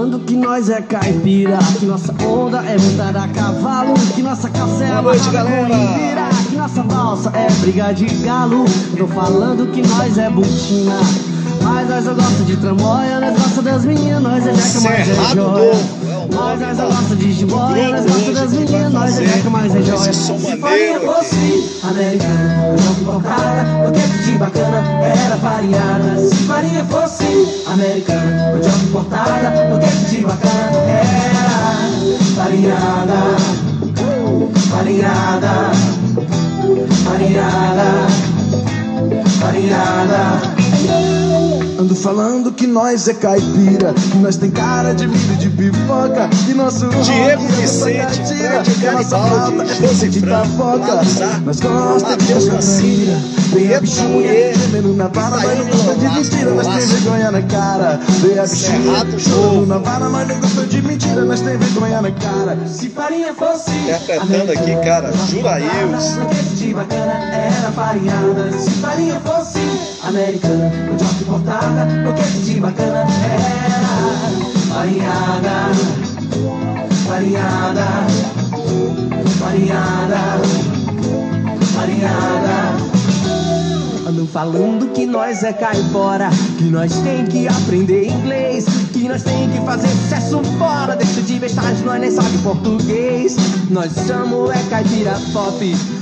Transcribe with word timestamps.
falando 0.00 0.18
que 0.20 0.34
nós 0.34 0.70
é 0.70 0.80
caipira, 0.80 1.58
que 1.78 1.84
nossa 1.84 2.14
onda 2.24 2.64
é 2.64 2.78
montar 2.78 3.14
a 3.14 3.28
cavalo, 3.28 3.92
que 4.14 4.22
nossa 4.22 4.48
calça 4.48 4.82
é 4.82 5.02
noite, 5.02 5.28
galera. 5.28 6.30
que 6.48 6.56
nossa 6.56 6.82
valsa 6.82 7.30
é 7.34 7.50
briga 7.60 7.92
de 7.92 8.06
galo. 8.24 8.64
Tô 8.96 9.06
falando 9.06 9.70
que 9.70 9.86
nós 9.86 10.16
é 10.16 10.30
butina. 10.30 10.96
Mas 11.62 11.88
nós 11.90 12.06
eu 12.06 12.14
gosto 12.14 12.44
de 12.44 12.56
tramóia, 12.56 13.20
nós 13.20 13.38
gosta 13.38 13.60
das 13.60 13.84
meninas, 13.84 14.22
nós 14.22 14.46
é 14.46 14.54
jeca, 14.54 14.80
mas 14.80 15.00
é 15.00 15.04
Cerrado 15.04 15.34
joia. 15.34 16.09
É 16.32 16.36
o 16.36 16.56
nós 16.58 16.76
da- 16.76 16.84
eu 16.84 16.88
gosto 16.90 17.16
de 17.16 17.32
jiboia, 17.32 17.90
nós 17.90 18.06
gosta 18.06 18.32
das 18.32 18.50
que 18.52 18.58
meninas, 18.58 18.92
nós 18.92 19.18
é 19.18 19.24
jeca, 19.26 19.50
mas 19.50 19.74
é 19.74 19.82
joia. 19.82 20.12
Se 20.12 20.56
farinha 20.58 21.00
fosse 21.00 21.80
americana, 21.82 22.74
não 22.84 22.94
comprava, 23.12 23.88
o 23.88 23.92
que 23.92 24.30
de 24.30 24.38
bacana 24.38 24.78
era 25.04 25.36
farinhada. 25.36 26.18
Se 26.18 26.36
farinha 26.44 26.84
fosse 26.84 27.64
americana, 27.66 28.52
eu 28.56 28.62
já 28.62 28.70
importada, 28.70 29.74
o 29.74 29.78
que 29.78 30.14
de 30.16 30.20
bacana 30.22 30.76
era 30.88 31.90
farinhada. 32.36 33.20
Farinhada, 34.70 35.72
farinhada, 37.04 38.06
farinhada. 39.40 41.29
Ando 41.80 41.96
falando 41.96 42.52
que 42.52 42.66
nós 42.66 43.08
é 43.08 43.14
caipira, 43.14 43.94
que 43.94 44.18
nós 44.18 44.36
tem 44.36 44.50
cara 44.50 44.92
de 44.92 45.06
milho 45.06 45.36
de 45.36 45.48
pipoca, 45.48 46.28
que 46.44 46.52
nosso 46.52 46.86
Diego 46.88 47.42
é 47.42 47.62
Vicente, 47.62 48.34
Fred 48.34 48.74
Garibaldi, 48.82 49.62
é 49.62 49.88
José 49.88 50.08
de 50.08 50.20
Franco, 50.20 50.58
tapoca. 50.58 50.96
Nós 51.42 51.60
gosta 51.60 52.16
de 52.18 52.50
cansaria, 52.50 53.16
tem 53.50 53.74
a 53.74 53.80
bichinha 53.80 54.08
Mulher, 54.08 54.54
gemendo 54.58 54.92
na 54.92 55.08
vara, 55.08 55.36
mas 55.38 55.58
não 55.58 55.66
gosta 55.68 55.94
de 55.94 56.08
mentira, 56.08 56.50
nós 56.50 56.66
tem 56.66 56.86
vergonha 56.86 57.30
na 57.30 57.42
cara. 57.42 58.00
Tem 58.20 58.38
a 58.38 58.42
bichinha 58.42 59.04
Novo. 59.34 59.66
na 59.66 59.78
vara, 59.78 60.10
mas 60.10 60.28
não 60.28 60.38
gosta 60.38 60.66
de 60.66 60.82
mentira, 60.82 61.24
nós 61.24 61.40
tem 61.40 61.56
vergonha 61.56 62.02
na 62.02 62.10
cara. 62.10 62.58
Se 62.66 62.90
farinha 62.90 63.32
fosse 63.32 63.70
Interpretando 63.70 64.52
aqui, 64.52 64.76
cara, 64.84 65.10
Juraíus. 65.30 66.04
Se 68.60 68.70
farinha 68.82 69.18
fosse 69.20 69.58
americana, 70.02 70.70
o 70.92 70.96
job 70.96 71.22
importada, 71.22 71.86
o 72.08 72.44
de 72.44 72.60
bacana 72.60 73.00
era 73.00 74.40
farinhada. 74.70 75.50
Farinhada. 77.06 77.86
Farinhada. 79.38 80.20
Farinhada. 81.74 82.90
Andam 84.08 84.26
falando 84.26 84.92
que 84.92 85.06
nós 85.06 85.42
é 85.44 85.52
caipora, 85.52 86.30
que 86.58 86.64
nós 86.64 86.92
tem 87.02 87.24
que 87.26 87.46
aprender 87.46 88.08
inglês, 88.08 88.66
que 88.92 89.08
nós 89.08 89.22
tem 89.22 89.48
que 89.50 89.60
fazer 89.64 89.88
sucesso 89.88 90.42
fora. 90.58 90.96
Deixa 90.96 91.20
de 91.20 91.38
bestagem, 91.38 91.84
nós 91.84 92.00
nem 92.00 92.10
sabe 92.10 92.38
português. 92.38 93.36
Nós 93.70 93.92
somos 93.92 94.50
é 94.50 94.62
caipira 94.68 95.16
pop. 95.32 95.99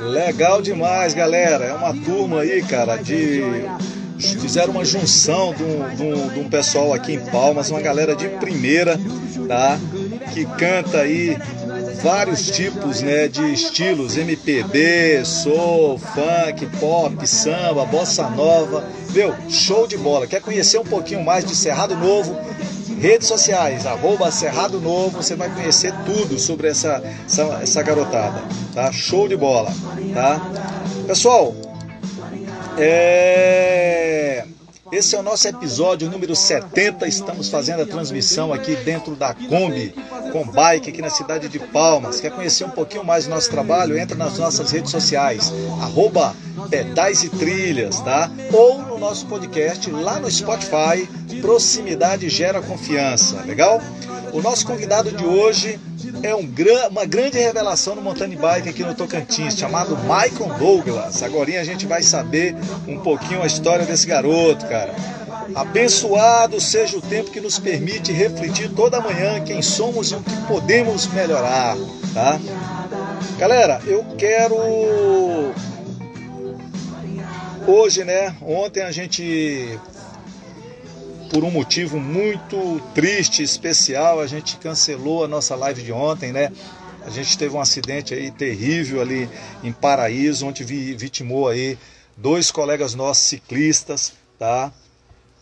Legal 0.00 0.60
demais, 0.62 1.14
galera. 1.14 1.64
É 1.64 1.72
uma 1.72 1.94
turma 1.94 2.40
aí, 2.40 2.62
cara, 2.62 2.96
de. 2.96 3.42
Fizeram 4.18 4.70
uma 4.72 4.84
junção 4.84 5.52
de 5.52 5.62
um, 5.62 5.94
de 5.94 6.02
um- 6.02 6.28
de 6.28 6.40
um 6.40 6.48
pessoal 6.48 6.94
aqui 6.94 7.12
em 7.12 7.20
Palmas, 7.20 7.70
uma 7.70 7.82
galera 7.82 8.16
de 8.16 8.26
primeira, 8.28 8.98
tá? 9.46 9.78
Que 10.32 10.46
canta 10.58 11.00
aí 11.00 11.36
vários 12.02 12.50
tipos, 12.50 13.02
né, 13.02 13.28
de 13.28 13.42
estilos, 13.52 14.16
MPB, 14.16 15.22
soul, 15.22 15.98
funk, 15.98 16.64
pop, 16.80 17.26
samba, 17.28 17.84
bossa 17.84 18.28
nova. 18.30 18.84
Meu, 19.12 19.34
show 19.50 19.86
de 19.86 19.98
bola. 19.98 20.26
Quer 20.26 20.40
conhecer 20.40 20.78
um 20.78 20.84
pouquinho 20.84 21.22
mais 21.22 21.44
de 21.44 21.54
Cerrado 21.54 21.94
Novo? 21.94 22.34
Redes 22.98 23.28
sociais, 23.28 23.86
arroba 23.86 24.30
Cerrado 24.30 24.80
Novo, 24.80 25.22
você 25.22 25.36
vai 25.36 25.50
conhecer 25.50 25.92
tudo 26.04 26.38
sobre 26.38 26.68
essa, 26.68 27.02
essa, 27.26 27.42
essa 27.62 27.82
garotada, 27.82 28.42
tá? 28.74 28.90
Show 28.90 29.28
de 29.28 29.36
bola, 29.36 29.70
tá? 30.14 30.40
Pessoal, 31.06 31.54
é... 32.78 34.25
esse 34.92 35.16
é 35.16 35.18
o 35.18 35.22
nosso 35.22 35.48
episódio 35.48 36.10
número 36.10 36.36
70. 36.36 37.08
Estamos 37.08 37.48
fazendo 37.48 37.82
a 37.82 37.86
transmissão 37.86 38.52
aqui 38.52 38.76
dentro 38.76 39.16
da 39.16 39.34
Kombi, 39.34 39.94
com 40.32 40.46
bike 40.46 40.90
aqui 40.90 41.02
na 41.02 41.10
cidade 41.10 41.48
de 41.48 41.58
Palmas. 41.58 42.20
Quer 42.20 42.30
conhecer 42.30 42.64
um 42.64 42.70
pouquinho 42.70 43.04
mais 43.04 43.24
do 43.24 43.30
nosso 43.30 43.50
trabalho? 43.50 43.98
Entra 43.98 44.16
nas 44.16 44.38
nossas 44.38 44.70
redes 44.70 44.90
sociais, 44.90 45.52
arroba 45.80 46.34
Pedais 46.70 47.22
e 47.24 47.28
Trilhas, 47.28 48.00
tá? 48.00 48.30
Ou 48.52 48.80
no 48.82 48.98
nosso 48.98 49.26
podcast 49.26 49.90
lá 49.90 50.20
no 50.20 50.30
Spotify, 50.30 51.08
Proximidade 51.40 52.28
Gera 52.28 52.62
Confiança, 52.62 53.42
legal? 53.46 53.80
O 54.32 54.40
nosso 54.40 54.66
convidado 54.66 55.10
de 55.12 55.24
hoje 55.24 55.80
é 56.22 56.34
um 56.34 56.46
gran- 56.46 56.88
uma 56.88 57.04
grande 57.04 57.38
revelação 57.38 57.94
no 57.94 58.02
mountain 58.02 58.36
bike 58.36 58.68
aqui 58.68 58.82
no 58.82 58.94
Tocantins, 58.94 59.56
chamado 59.56 59.96
Michael 59.98 60.58
Douglas. 60.58 61.22
Agora 61.22 61.60
a 61.60 61.64
gente 61.64 61.86
vai 61.86 62.02
saber 62.02 62.54
um 62.88 62.98
pouquinho 62.98 63.42
a 63.42 63.46
história 63.46 63.84
desse 63.84 64.06
garoto, 64.06 64.66
cara. 64.66 64.94
Abençoado 65.54 66.60
seja 66.60 66.96
o 66.96 67.00
tempo 67.00 67.30
que 67.30 67.40
nos 67.40 67.58
permite 67.58 68.10
refletir 68.12 68.68
toda 68.70 69.00
manhã 69.00 69.40
quem 69.44 69.62
somos 69.62 70.10
e 70.10 70.14
o 70.16 70.20
que 70.20 70.36
podemos 70.48 71.06
melhorar, 71.06 71.76
tá? 72.12 72.40
Galera, 73.38 73.80
eu 73.86 74.04
quero 74.18 74.56
hoje, 77.66 78.04
né? 78.04 78.34
Ontem 78.42 78.82
a 78.82 78.90
gente 78.90 79.78
por 81.30 81.44
um 81.44 81.50
motivo 81.50 81.98
muito 81.98 82.80
triste, 82.94 83.42
especial, 83.42 84.20
a 84.20 84.26
gente 84.26 84.56
cancelou 84.56 85.24
a 85.24 85.28
nossa 85.28 85.54
live 85.54 85.82
de 85.82 85.92
ontem, 85.92 86.32
né? 86.32 86.52
A 87.04 87.10
gente 87.10 87.36
teve 87.38 87.54
um 87.54 87.60
acidente 87.60 88.14
aí 88.14 88.30
terrível 88.30 89.00
ali 89.00 89.28
em 89.62 89.72
Paraíso, 89.72 90.46
onde 90.46 90.64
vi- 90.64 90.94
vitimou 90.94 91.48
aí 91.48 91.78
dois 92.16 92.50
colegas 92.50 92.94
nossos 92.94 93.24
ciclistas, 93.26 94.12
tá? 94.38 94.72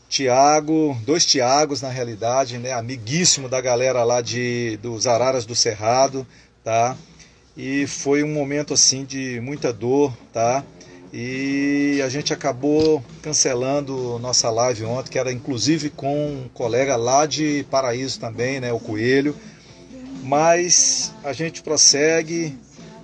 Tiago, 0.09 0.97
dois 1.05 1.25
Tiagos 1.25 1.81
na 1.81 1.89
realidade, 1.89 2.59
né? 2.59 2.72
Amiguíssimo 2.72 3.49
da 3.49 3.61
galera 3.61 4.05
lá 4.05 4.21
de 4.21 4.78
dos 4.83 5.06
Araras 5.06 5.47
do 5.47 5.55
Cerrado, 5.55 6.27
tá? 6.62 6.97
E 7.56 7.87
foi 7.87 8.22
um 8.22 8.33
momento 8.33 8.75
assim 8.75 9.05
de 9.05 9.41
muita 9.41 9.72
dor, 9.72 10.12
tá? 10.33 10.62
E 11.17 12.03
a 12.05 12.09
gente 12.09 12.33
acabou 12.33 13.01
cancelando 13.23 14.19
nossa 14.19 14.51
live 14.51 14.85
ontem, 14.85 15.13
que 15.13 15.19
era 15.19 15.31
inclusive 15.31 15.89
com 15.89 16.13
um 16.13 16.49
colega 16.53 16.97
lá 16.97 17.25
de 17.25 17.65
Paraíso 17.71 18.19
também, 18.19 18.59
né, 18.59 18.73
o 18.73 18.81
Coelho. 18.81 19.37
Mas 20.25 21.15
a 21.23 21.33
gente 21.33 21.63
prossegue 21.63 22.59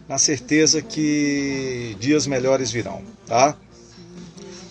na 0.09 0.19
certeza 0.19 0.83
que 0.83 1.97
dias 2.01 2.27
melhores 2.27 2.73
virão, 2.73 3.01
tá? 3.29 3.57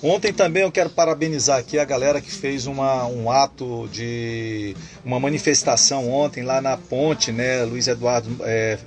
Ontem 0.03 0.33
também 0.33 0.63
eu 0.63 0.71
quero 0.71 0.89
parabenizar 0.89 1.59
aqui 1.59 1.79
a 1.79 1.85
galera 1.85 2.19
que 2.19 2.31
fez 2.31 2.67
uma, 2.67 3.05
um 3.05 3.31
ato 3.31 3.87
de 3.89 4.75
uma 5.05 5.17
manifestação 5.17 6.11
ontem 6.11 6.43
lá 6.43 6.59
na 6.59 6.75
ponte, 6.75 7.31
né? 7.31 7.63
Luiz 7.63 7.87
Eduardo 7.87 8.29
é, 8.41 8.77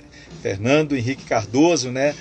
Fernando 0.43 0.95
Henrique 0.95 1.23
Cardoso, 1.23 1.89
né? 1.89 2.13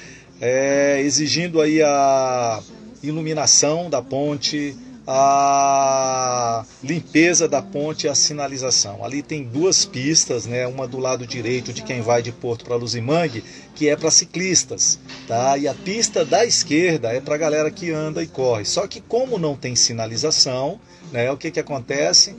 É, 0.45 1.01
exigindo 1.01 1.61
aí 1.61 1.81
a 1.81 2.61
iluminação 3.01 3.89
da 3.89 4.03
ponte, 4.03 4.77
a 5.07 6.65
limpeza 6.83 7.47
da 7.47 7.63
ponte 7.63 8.07
e 8.07 8.11
a 8.11 8.15
sinalização. 8.17 9.05
Ali 9.05 9.23
tem 9.23 9.45
duas 9.45 9.85
pistas, 9.85 10.45
né? 10.45 10.67
Uma 10.67 10.89
do 10.89 10.99
lado 10.99 11.25
direito 11.29 11.73
de 11.73 11.83
quem 11.83 12.01
vai 12.01 12.23
de 12.23 12.33
Porto 12.33 12.65
para 12.65 12.75
Luzimangue, 12.75 13.45
que 13.77 13.89
é 13.89 13.95
para 13.95 14.11
ciclistas, 14.11 14.99
tá? 15.29 15.57
E 15.57 15.69
a 15.69 15.75
pista 15.75 16.25
da 16.25 16.45
esquerda 16.45 17.13
é 17.13 17.21
para 17.21 17.37
galera 17.37 17.71
que 17.71 17.93
anda 17.93 18.21
e 18.21 18.27
corre. 18.27 18.65
Só 18.65 18.89
que 18.89 19.01
como 19.01 19.39
não 19.39 19.55
tem 19.55 19.77
sinalização, 19.77 20.81
né? 21.13 21.31
O 21.31 21.37
que 21.37 21.53
que 21.53 21.61
acontece? 21.61 22.35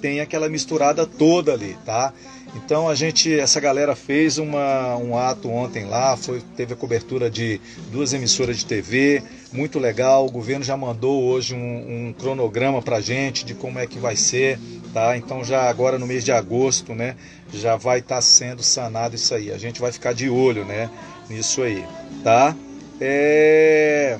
Tem 0.00 0.18
aquela 0.18 0.48
misturada 0.48 1.06
toda 1.06 1.52
ali, 1.52 1.78
tá? 1.86 2.12
Então 2.56 2.88
a 2.88 2.94
gente, 2.94 3.38
essa 3.38 3.60
galera 3.60 3.94
fez 3.94 4.38
uma, 4.38 4.96
um 4.96 5.16
ato 5.16 5.48
ontem 5.50 5.84
lá, 5.84 6.16
foi, 6.16 6.40
teve 6.56 6.72
a 6.72 6.76
cobertura 6.76 7.28
de 7.28 7.60
duas 7.92 8.14
emissoras 8.14 8.56
de 8.56 8.64
TV, 8.64 9.22
muito 9.52 9.78
legal. 9.78 10.26
O 10.26 10.30
governo 10.30 10.64
já 10.64 10.76
mandou 10.76 11.24
hoje 11.24 11.54
um, 11.54 12.08
um 12.08 12.12
cronograma 12.14 12.80
pra 12.80 13.00
gente 13.00 13.44
de 13.44 13.54
como 13.54 13.78
é 13.78 13.86
que 13.86 13.98
vai 13.98 14.16
ser, 14.16 14.58
tá? 14.92 15.16
Então 15.16 15.44
já 15.44 15.68
agora 15.68 15.98
no 15.98 16.06
mês 16.06 16.24
de 16.24 16.32
agosto, 16.32 16.94
né, 16.94 17.14
já 17.52 17.76
vai 17.76 17.98
estar 17.98 18.22
sendo 18.22 18.62
sanado 18.62 19.14
isso 19.14 19.34
aí. 19.34 19.52
A 19.52 19.58
gente 19.58 19.80
vai 19.80 19.92
ficar 19.92 20.14
de 20.14 20.30
olho, 20.30 20.64
né, 20.64 20.88
nisso 21.28 21.62
aí, 21.62 21.84
tá? 22.24 22.56
É... 22.98 24.18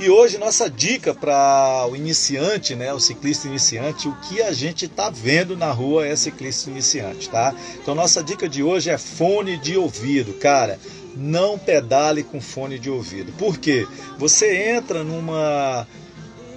E 0.00 0.08
hoje 0.08 0.38
nossa 0.38 0.70
dica 0.70 1.12
para 1.12 1.86
o 1.86 1.94
iniciante, 1.94 2.74
né, 2.74 2.90
o 2.90 2.98
ciclista 2.98 3.46
iniciante, 3.46 4.08
o 4.08 4.16
que 4.22 4.40
a 4.40 4.50
gente 4.50 4.86
está 4.86 5.10
vendo 5.10 5.54
na 5.58 5.70
rua 5.70 6.06
é 6.06 6.16
ciclista 6.16 6.70
iniciante, 6.70 7.28
tá? 7.28 7.54
Então 7.74 7.94
nossa 7.94 8.24
dica 8.24 8.48
de 8.48 8.62
hoje 8.62 8.88
é 8.88 8.96
fone 8.96 9.58
de 9.58 9.76
ouvido, 9.76 10.32
cara. 10.32 10.78
Não 11.14 11.58
pedale 11.58 12.22
com 12.22 12.40
fone 12.40 12.78
de 12.78 12.88
ouvido. 12.88 13.30
Por 13.32 13.58
quê? 13.58 13.86
Você 14.16 14.70
entra 14.70 15.04
numa 15.04 15.86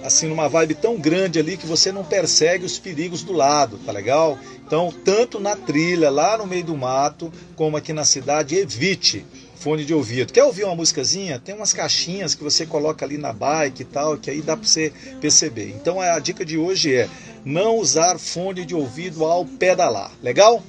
assim 0.02 0.26
numa 0.26 0.48
vibe 0.48 0.76
tão 0.76 0.96
grande 0.96 1.38
ali 1.38 1.58
que 1.58 1.66
você 1.66 1.92
não 1.92 2.02
persegue 2.02 2.64
os 2.64 2.78
perigos 2.78 3.22
do 3.22 3.34
lado, 3.34 3.78
tá 3.84 3.92
legal? 3.92 4.38
Então, 4.66 4.90
tanto 5.04 5.38
na 5.38 5.54
trilha, 5.54 6.08
lá 6.08 6.38
no 6.38 6.46
meio 6.46 6.64
do 6.64 6.76
mato, 6.76 7.30
como 7.56 7.76
aqui 7.76 7.92
na 7.92 8.06
cidade, 8.06 8.56
evite 8.56 9.26
fone 9.64 9.82
de 9.82 9.94
ouvido. 9.94 10.30
Quer 10.30 10.44
ouvir 10.44 10.64
uma 10.64 10.76
musicazinha? 10.76 11.38
Tem 11.38 11.54
umas 11.54 11.72
caixinhas 11.72 12.34
que 12.34 12.44
você 12.44 12.66
coloca 12.66 13.02
ali 13.02 13.16
na 13.16 13.32
bike 13.32 13.80
e 13.80 13.84
tal, 13.86 14.18
que 14.18 14.30
aí 14.30 14.42
dá 14.42 14.58
para 14.58 14.66
você 14.66 14.92
perceber. 15.22 15.70
Então 15.70 15.98
a 15.98 16.18
dica 16.18 16.44
de 16.44 16.58
hoje 16.58 16.94
é 16.94 17.08
não 17.46 17.78
usar 17.78 18.18
fone 18.18 18.66
de 18.66 18.74
ouvido 18.74 19.24
ao 19.24 19.46
pedalar. 19.46 20.12
Legal? 20.22 20.62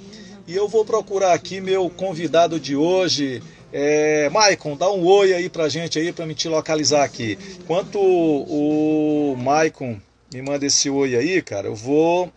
E 0.47 0.55
eu 0.55 0.69
vou 0.69 0.85
procurar 0.85 1.33
aqui 1.33 1.59
meu 1.59 1.89
convidado 1.89 2.57
de 2.57 2.73
hoje. 2.73 3.43
É, 3.73 4.29
Maicon, 4.29 4.77
dá 4.77 4.89
um 4.89 5.05
oi 5.05 5.33
aí 5.33 5.49
pra 5.49 5.67
gente 5.67 5.99
aí 5.99 6.13
para 6.13 6.25
me 6.25 6.33
te 6.33 6.47
localizar 6.47 7.03
aqui. 7.03 7.37
Enquanto 7.59 7.99
o 7.99 9.35
Maicon 9.37 9.99
me 10.33 10.41
manda 10.41 10.65
esse 10.65 10.89
oi 10.89 11.17
aí, 11.17 11.41
cara, 11.41 11.67
eu 11.67 11.75
vou 11.75 12.31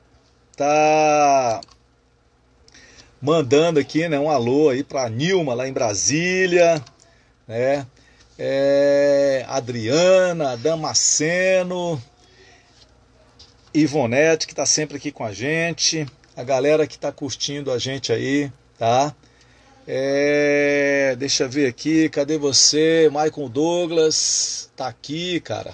tá 0.57 1.61
mandando 3.21 3.81
aqui, 3.81 4.09
né, 4.09 4.19
um 4.19 4.31
alô 4.31 4.71
aí 4.71 4.83
para 4.83 5.09
Nilma 5.09 5.55
lá 5.55 5.69
em 5.69 5.73
Brasília, 5.73 6.83
né? 7.47 7.87
É, 8.39 9.45
Adriana, 9.49 10.57
Damasceno, 10.57 12.01
Ivonete 13.75 14.47
que 14.47 14.53
está 14.53 14.65
sempre 14.65 14.97
aqui 14.97 15.11
com 15.11 15.25
a 15.25 15.33
gente, 15.33 16.07
a 16.37 16.45
galera 16.45 16.87
que 16.87 16.95
está 16.95 17.11
curtindo 17.11 17.73
a 17.73 17.79
gente 17.79 18.13
aí, 18.13 18.53
tá? 18.79 19.13
É, 19.91 21.17
deixa 21.19 21.45
eu 21.45 21.49
ver 21.49 21.67
aqui, 21.67 22.09
cadê 22.11 22.39
você? 22.39 23.09
Michael 23.11 23.49
Douglas, 23.49 24.71
tá 24.77 24.87
aqui, 24.87 25.41
cara. 25.41 25.73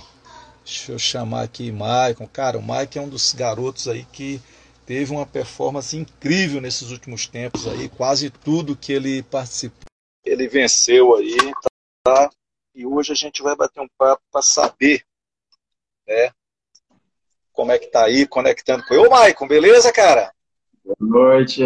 Deixa 0.64 0.92
eu 0.92 0.98
chamar 0.98 1.42
aqui 1.42 1.70
Michael. 1.70 2.30
Cara, 2.32 2.58
o 2.58 2.62
Michael 2.62 2.88
é 2.94 3.00
um 3.00 3.08
dos 3.08 3.34
garotos 3.34 3.88
aí 3.88 4.06
que 4.10 4.40
teve 4.86 5.12
uma 5.12 5.26
performance 5.26 5.96
incrível 5.96 6.60
nesses 6.60 6.90
últimos 6.90 7.26
tempos 7.26 7.66
aí, 7.66 7.88
quase 7.88 8.30
tudo 8.30 8.76
que 8.76 8.92
ele 8.92 9.22
participou, 9.22 9.84
ele 10.24 10.48
venceu 10.48 11.16
aí, 11.16 11.36
tá? 12.02 12.30
E 12.74 12.86
hoje 12.86 13.12
a 13.12 13.14
gente 13.14 13.42
vai 13.42 13.54
bater 13.54 13.80
um 13.80 13.88
papo 13.96 14.22
para 14.32 14.42
saber, 14.42 15.04
né? 16.06 16.30
Como 17.52 17.70
é 17.70 17.78
que 17.78 17.86
tá 17.86 18.04
aí, 18.04 18.26
conectando 18.26 18.84
com 18.84 18.94
ele. 18.94 19.06
Ô, 19.06 19.10
Maicon, 19.10 19.46
beleza, 19.46 19.92
cara? 19.92 20.32
Boa 20.84 20.96
noite. 21.00 21.62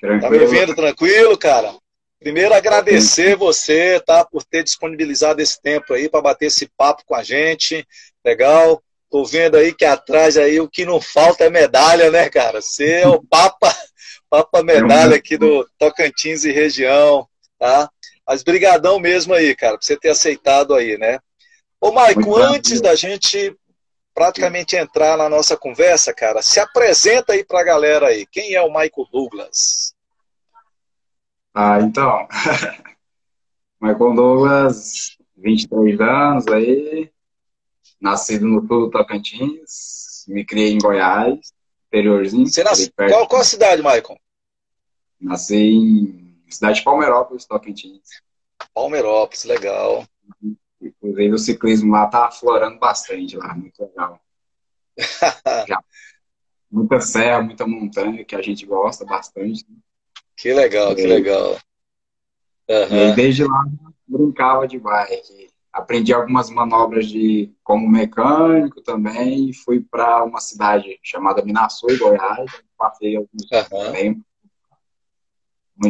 Tranquilo. 0.00 0.20
Tá 0.20 0.30
me 0.30 0.46
vendo 0.46 0.74
tranquilo, 0.74 1.36
cara? 1.36 1.74
Primeiro 2.20 2.54
agradecer 2.54 3.34
você, 3.34 3.98
tá, 3.98 4.24
por 4.24 4.44
ter 4.44 4.62
disponibilizado 4.62 5.40
esse 5.40 5.60
tempo 5.60 5.94
aí 5.94 6.08
para 6.08 6.22
bater 6.22 6.46
esse 6.46 6.68
papo 6.76 7.02
com 7.04 7.14
a 7.14 7.22
gente. 7.22 7.84
Legal. 8.24 8.80
Tô 9.10 9.24
vendo 9.24 9.56
aí 9.56 9.74
que 9.74 9.84
atrás 9.84 10.36
aí 10.36 10.60
o 10.60 10.68
que 10.68 10.86
não 10.86 11.00
falta 11.00 11.44
é 11.44 11.50
medalha, 11.50 12.10
né, 12.10 12.30
cara? 12.30 12.62
Você 12.62 13.00
é 13.00 13.08
o 13.08 13.20
papa, 13.20 13.74
papa 14.30 14.62
medalha 14.62 15.16
aqui 15.16 15.36
do 15.36 15.68
Tocantins 15.76 16.44
e 16.44 16.52
região, 16.52 17.26
tá? 17.58 17.90
Mas 18.26 18.44
brigadão 18.44 19.00
mesmo 19.00 19.34
aí, 19.34 19.56
cara, 19.56 19.76
por 19.76 19.84
você 19.84 19.96
ter 19.96 20.10
aceitado 20.10 20.74
aí, 20.74 20.96
né? 20.96 21.18
Ô, 21.80 21.90
Maico, 21.90 22.36
antes 22.36 22.80
da 22.80 22.94
gente 22.94 23.56
praticamente 24.14 24.76
entrar 24.76 25.16
na 25.16 25.28
nossa 25.28 25.56
conversa, 25.56 26.14
cara, 26.14 26.42
se 26.42 26.60
apresenta 26.60 27.32
aí 27.32 27.44
pra 27.44 27.64
galera 27.64 28.08
aí. 28.08 28.26
Quem 28.26 28.54
é 28.54 28.62
o 28.62 28.68
Michael 28.68 29.08
Douglas? 29.10 29.94
Ah, 31.52 31.80
então. 31.80 32.28
Michael 33.80 34.14
Douglas, 34.14 35.16
23 35.36 36.00
anos 36.00 36.46
aí, 36.48 37.10
nascido 38.00 38.46
no 38.46 38.66
sul 38.66 38.86
do 38.86 38.90
Tocantins, 38.90 40.24
me 40.28 40.44
criei 40.44 40.72
em 40.72 40.78
Goiás, 40.78 41.52
interiorzinho. 41.88 42.46
Você 42.46 42.64
nasceu, 42.64 42.90
qual, 42.96 43.28
qual 43.28 43.42
a 43.42 43.44
cidade, 43.44 43.82
Maicon? 43.82 44.16
Nasci 45.20 45.56
em 45.56 46.44
cidade 46.48 46.78
de 46.78 46.84
Palmeirópolis, 46.84 47.44
Tocantins. 47.44 48.08
Palmeirópolis, 48.74 49.44
legal. 49.44 50.06
Inclusive 50.80 51.34
o 51.34 51.38
ciclismo 51.38 51.92
lá 51.92 52.06
tá 52.06 52.26
aflorando 52.26 52.78
bastante 52.78 53.36
lá, 53.36 53.54
muito 53.54 53.82
legal. 53.82 54.20
Já. 55.68 55.82
Muita 56.70 57.00
serra, 57.00 57.42
muita 57.42 57.66
montanha, 57.66 58.24
que 58.24 58.34
a 58.34 58.40
gente 58.40 58.64
gosta 58.64 59.04
bastante. 59.04 59.66
Que 60.36 60.54
legal, 60.54 60.94
que 60.94 61.06
legal. 61.06 61.58
Uhum. 62.68 63.10
E 63.10 63.14
desde 63.14 63.44
lá 63.44 63.64
brincava 64.06 64.66
de 64.66 64.78
bike 64.78 65.49
aprendi 65.72 66.12
algumas 66.12 66.50
manobras 66.50 67.06
de 67.06 67.52
como 67.62 67.88
mecânico 67.88 68.80
também 68.82 69.50
e 69.50 69.54
fui 69.54 69.80
para 69.80 70.24
uma 70.24 70.40
cidade 70.40 70.98
chamada 71.02 71.44
Minaçu, 71.44 71.86
Goiás, 71.98 72.50
passei 72.76 73.16
alguns 73.16 73.42
uhum. 73.52 73.92
tempos. 73.92 74.24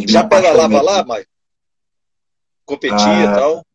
Já 0.07 0.25
pedalava 0.25 0.81
lá, 0.81 1.05
Maio? 1.05 1.27
Competia 2.65 2.97
e 2.97 3.27
ah, 3.27 3.35
tal? 3.35 3.67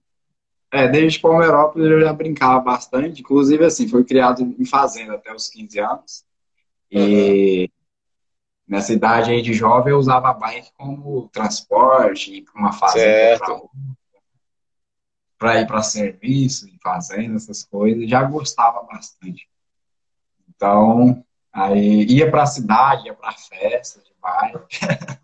É, 0.72 0.88
desde 0.88 1.20
Palmeirópolis 1.20 1.92
eu 1.92 2.02
já 2.02 2.14
brincava 2.14 2.60
bastante, 2.60 3.22
inclusive 3.22 3.66
assim, 3.66 3.88
fui 3.88 4.04
criado 4.06 4.42
em 4.42 4.66
fazenda 4.66 5.16
até 5.16 5.34
os 5.34 5.50
15 5.50 5.80
anos. 5.80 6.24
E 6.90 7.64
uhum. 7.64 7.68
nessa 8.68 8.94
idade 8.94 9.32
aí 9.32 9.42
de 9.42 9.54
jovem 9.54 9.92
eu 9.92 10.00
usava 10.00 10.30
a 10.30 10.34
bike 10.34 10.72
como 10.78 11.28
transporte, 11.30 12.46
uma 12.56 12.72
fazenda 12.72 13.38
certo 13.38 13.70
para 15.38 15.62
ir 15.62 15.68
para 15.68 15.82
serviço, 15.82 16.68
em 16.68 16.78
fazenda, 16.82 17.36
essas 17.36 17.64
coisas, 17.64 18.10
já 18.10 18.24
gostava 18.24 18.84
bastante. 18.84 19.50
Então, 20.50 21.24
aí 21.52 22.06
ia 22.06 22.30
para 22.30 22.44
a 22.44 22.48
cidade, 22.48 23.08
ia 23.08 23.14
para 23.14 23.34
festa 23.34 24.02
de 24.02 24.12
bairro. 24.22 24.66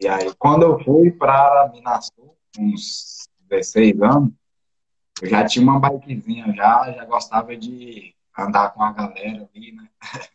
e 0.00 0.06
aí, 0.06 0.34
quando 0.38 0.62
eu 0.62 0.84
fui 0.84 1.10
para 1.10 1.70
Minas 1.72 2.10
uns 2.58 3.28
16 3.48 4.02
anos, 4.02 4.32
eu 5.22 5.30
já 5.30 5.46
tinha 5.46 5.62
uma 5.62 5.80
bikezinha, 5.80 6.52
já, 6.54 6.92
já 6.92 7.04
gostava 7.06 7.56
de 7.56 8.14
andar 8.36 8.70
com 8.70 8.82
a 8.82 8.92
galera 8.92 9.48
ali, 9.54 9.72
né? 9.72 9.88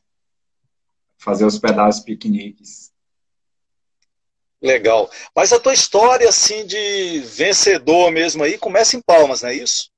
Fazer 1.19 1.45
os 1.45 1.59
pedaços 1.59 2.03
piqueniques. 2.03 2.91
Legal. 4.61 5.09
Mas 5.35 5.51
a 5.51 5.59
tua 5.59 5.73
história, 5.73 6.29
assim, 6.29 6.65
de 6.65 7.19
vencedor 7.21 8.11
mesmo 8.11 8.43
aí, 8.43 8.57
começa 8.57 8.95
em 8.95 9.01
Palmas, 9.01 9.41
não 9.41 9.49
é 9.49 9.55
isso? 9.55 9.89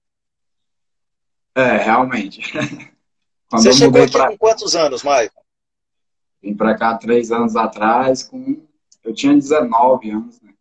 É, 1.54 1.78
realmente. 1.78 2.42
Quando 3.50 3.64
Você 3.64 3.74
chegou 3.74 4.02
aqui 4.02 4.14
pra... 4.14 4.30
com 4.30 4.38
quantos 4.38 4.76
anos, 4.76 5.04
Maicon? 5.04 5.44
Vim 6.42 6.56
pra 6.56 6.76
cá 6.76 6.98
três 6.98 7.32
anos 7.32 7.56
atrás, 7.56 8.24
com... 8.24 8.66
eu 9.04 9.14
tinha 9.14 9.34
19 9.34 10.10
anos, 10.10 10.42
né? 10.42 10.54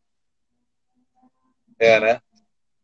É, 1.78 2.00
né? 2.00 2.20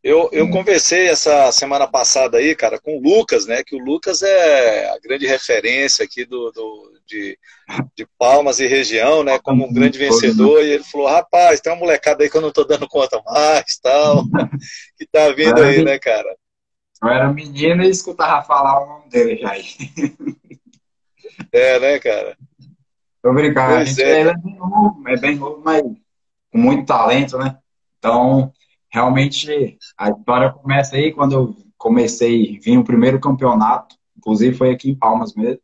Eu, 0.03 0.31
eu 0.33 0.49
conversei 0.51 1.09
essa 1.09 1.51
semana 1.53 1.87
passada 1.87 2.39
aí, 2.39 2.55
cara, 2.55 2.81
com 2.81 2.97
o 2.97 3.01
Lucas, 3.01 3.47
né? 3.47 3.63
Que 3.65 3.77
o 3.77 3.85
Lucas 3.85 4.23
é 4.23 4.89
a 4.91 4.99
grande 5.01 5.27
referência 5.27 6.05
aqui 6.05 6.25
do, 6.25 6.51
do 6.53 6.98
de, 7.09 7.39
de 7.97 8.07
Palmas 8.19 8.61
e 8.61 8.67
região, 8.67 9.25
né? 9.25 9.39
Como 9.39 9.67
um 9.67 9.73
grande 9.73 9.99
vencedor. 9.99 10.63
E 10.63 10.71
ele 10.71 10.85
falou: 10.85 11.09
rapaz, 11.09 11.61
tem 11.61 11.73
uma 11.73 11.79
molecada 11.81 12.23
aí 12.23 12.31
que 12.31 12.37
eu 12.37 12.43
não 12.43 12.53
tô 12.53 12.65
dando 12.65 12.87
conta 12.87 13.21
mais, 13.25 13.79
tal, 13.83 14.25
que 14.97 15.07
tá 15.11 15.31
vindo 15.31 15.61
aí, 15.61 15.83
né, 15.83 15.99
cara? 15.99 16.37
Eu 17.03 17.09
era 17.09 17.33
menino 17.33 17.83
e 17.83 17.89
escutava 17.89 18.45
falar 18.45 18.83
o 18.83 18.87
nome 18.87 19.09
dele 19.09 19.37
já 19.41 19.51
aí. 19.51 19.65
É, 21.53 21.79
né, 21.79 21.99
cara? 21.99 22.37
Tô 23.23 23.33
brincando. 23.33 23.75
Pois 23.77 23.99
é. 23.99 24.21
é 24.21 24.35
bem 24.35 24.57
novo, 24.57 25.09
é 25.09 25.17
bem 25.17 25.37
novo, 25.37 25.63
mas 25.65 25.83
com 26.51 26.59
muito 26.59 26.87
talento, 26.87 27.39
né? 27.39 27.59
Então, 27.99 28.53
realmente 28.91 29.79
a 29.97 30.11
história 30.11 30.51
começa 30.51 30.97
aí 30.97 31.13
quando 31.13 31.33
eu 31.33 31.57
comecei, 31.77 32.59
vim 32.59 32.79
o 32.79 32.85
primeiro 32.85 33.21
campeonato, 33.21 33.97
inclusive 34.17 34.57
foi 34.57 34.71
aqui 34.71 34.91
em 34.91 34.95
Palmas 34.95 35.35
mesmo. 35.35 35.61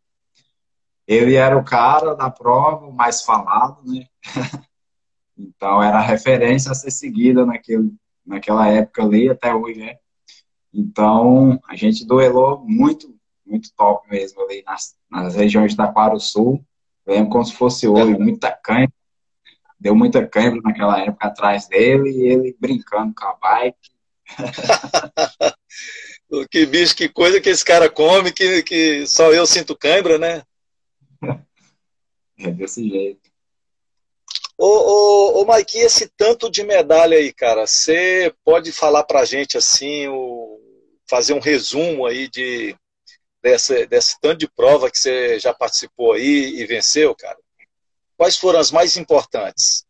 Ele 1.07 1.35
era 1.35 1.57
o 1.57 1.65
cara 1.65 2.15
da 2.15 2.31
prova, 2.31 2.87
o 2.87 2.93
mais 2.93 3.23
falado, 3.23 3.81
né? 3.85 4.07
então 5.37 5.83
era 5.83 5.99
a 5.99 6.03
referência 6.03 6.71
a 6.71 6.75
ser 6.75 6.91
seguida 6.91 7.45
naquele, 7.45 7.93
naquela 8.25 8.67
época 8.69 9.03
ali, 9.03 9.29
até 9.29 9.55
hoje, 9.55 9.81
né? 9.81 9.97
Então 10.73 11.61
a 11.69 11.77
gente 11.77 12.07
duelou 12.07 12.65
muito, 12.65 13.15
muito 13.47 13.71
top 13.77 14.09
mesmo 14.11 14.43
ali 14.43 14.63
nas, 14.67 14.97
nas 15.11 15.35
regiões 15.35 15.73
de 15.73 15.77
Taquaro 15.77 16.19
Sul. 16.19 16.65
lembro 17.07 17.31
como 17.31 17.45
se 17.45 17.55
fosse 17.55 17.87
hoje, 17.87 18.19
muita 18.19 18.51
canha 18.51 18.91
deu 19.85 19.95
muita 19.95 20.27
câimbra 20.27 20.63
naquela 20.65 20.99
época 20.99 21.29
atrás 21.29 21.69
dele 21.69 22.09
e 22.09 22.23
ele 22.23 22.57
brincando 22.59 23.15
com 23.15 23.27
a 23.27 23.35
bike. 23.35 23.91
que 26.51 26.65
bicho, 26.65 26.97
que 26.97 27.07
coisa 27.07 27.39
que 27.39 27.51
esse 27.51 27.63
cara 27.63 27.91
come 27.91 28.33
que, 28.33 28.63
que 28.63 29.07
só 29.07 29.31
eu 29.31 29.47
sinto 29.47 29.77
cãibra, 29.77 30.19
né? 30.19 30.43
É 32.37 32.51
desse 32.51 32.89
jeito. 32.89 33.31
Ô, 34.59 34.67
ô, 34.67 35.43
ô 35.43 35.55
Mike, 35.55 35.79
esse 35.79 36.09
tanto 36.17 36.51
de 36.51 36.65
medalha 36.65 37.17
aí, 37.17 37.33
cara, 37.33 37.67
você 37.67 38.35
pode 38.45 38.73
falar 38.73 39.05
pra 39.05 39.25
gente 39.25 39.57
assim, 39.57 40.09
o, 40.09 40.61
fazer 41.09 41.33
um 41.33 41.41
resumo 41.41 42.07
aí 42.07 42.29
de, 42.29 42.77
dessa, 43.43 43.87
desse 43.87 44.19
tanto 44.21 44.39
de 44.39 44.49
prova 44.49 44.91
que 44.91 44.99
você 44.99 45.39
já 45.39 45.53
participou 45.53 46.13
aí 46.13 46.61
e 46.61 46.67
venceu, 46.67 47.15
cara, 47.15 47.39
quais 48.17 48.37
foram 48.37 48.59
as 48.59 48.71
mais 48.71 48.97
importantes? 48.97 49.85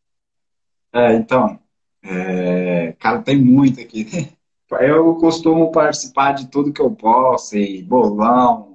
É, 0.93 1.15
então, 1.15 1.59
é, 2.03 2.93
cara, 2.99 3.23
tem 3.23 3.37
muito 3.37 3.81
aqui. 3.81 4.07
Eu 4.81 5.15
costumo 5.17 5.71
participar 5.71 6.33
de 6.33 6.49
tudo 6.49 6.73
que 6.73 6.81
eu 6.81 6.91
posso, 6.91 7.57
e 7.57 7.81
bolão, 7.81 8.75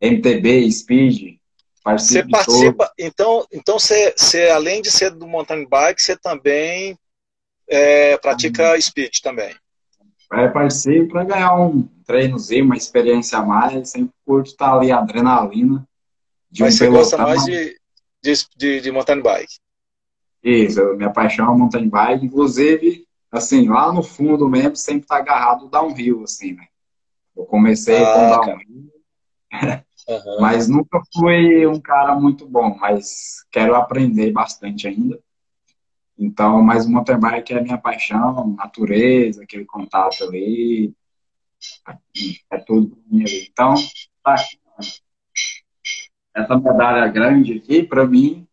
MTB, 0.00 0.70
speed, 0.70 1.40
você 1.84 2.26
participa, 2.26 2.92
então, 2.98 3.46
então 3.52 3.78
você, 3.78 4.14
você, 4.16 4.48
além 4.50 4.80
de 4.80 4.90
ser 4.90 5.10
do 5.10 5.26
mountain 5.26 5.66
bike, 5.66 6.00
você 6.00 6.16
também 6.16 6.96
é, 7.68 8.16
pratica 8.18 8.72
uhum. 8.72 8.80
speed 8.80 9.18
também. 9.20 9.54
É, 10.32 10.48
participo 10.48 11.08
para 11.08 11.24
ganhar 11.24 11.54
um 11.54 11.82
treinozinho, 12.06 12.64
uma 12.64 12.76
experiência 12.76 13.38
a 13.38 13.44
mais, 13.44 13.90
sempre 13.90 14.14
curto 14.24 14.50
estar 14.50 14.70
tá 14.70 14.76
ali, 14.76 14.92
adrenalina. 14.92 15.86
De 16.50 16.62
Mas 16.62 16.74
um 16.74 16.78
você 16.78 16.88
gosta 16.88 17.18
mais 17.18 17.44
de, 17.44 17.76
de, 18.22 18.32
de, 18.56 18.80
de 18.80 18.90
mountain 18.90 19.20
bike? 19.20 19.58
Isso, 20.42 20.82
minha 20.94 21.10
paixão 21.10 21.52
é 21.52 21.56
mountain 21.56 21.88
bike, 21.88 22.26
inclusive, 22.26 23.06
assim, 23.30 23.68
lá 23.68 23.92
no 23.92 24.02
fundo 24.02 24.48
mesmo, 24.48 24.76
sempre 24.76 25.06
tá 25.06 25.16
agarrado 25.16 25.66
o 25.66 25.68
downhill, 25.68 26.22
assim, 26.24 26.54
né? 26.54 26.66
Eu 27.36 27.44
comecei 27.44 28.02
ah, 28.02 28.38
com 28.38 28.46
downhill, 28.46 28.92
Mas 30.40 30.68
nunca 30.68 31.00
fui 31.14 31.66
um 31.66 31.80
cara 31.80 32.14
muito 32.14 32.46
bom, 32.46 32.76
mas 32.78 33.44
quero 33.50 33.74
aprender 33.74 34.32
bastante 34.32 34.88
ainda. 34.88 35.18
Então, 36.18 36.62
mas 36.62 36.86
o 36.86 36.90
mountain 36.90 37.18
bike 37.18 37.54
é 37.54 37.60
minha 37.60 37.78
paixão, 37.78 38.54
natureza, 38.54 39.42
aquele 39.42 39.64
contato 39.64 40.24
ali, 40.24 40.94
é 42.50 42.58
tudo 42.58 42.96
pra 42.96 43.02
mim 43.10 43.22
ali. 43.22 43.48
Então, 43.50 43.74
tá. 44.22 44.34
Essa 46.34 46.56
medalha 46.58 47.06
grande 47.08 47.54
aqui, 47.54 47.82
para 47.82 48.06
mim, 48.06 48.46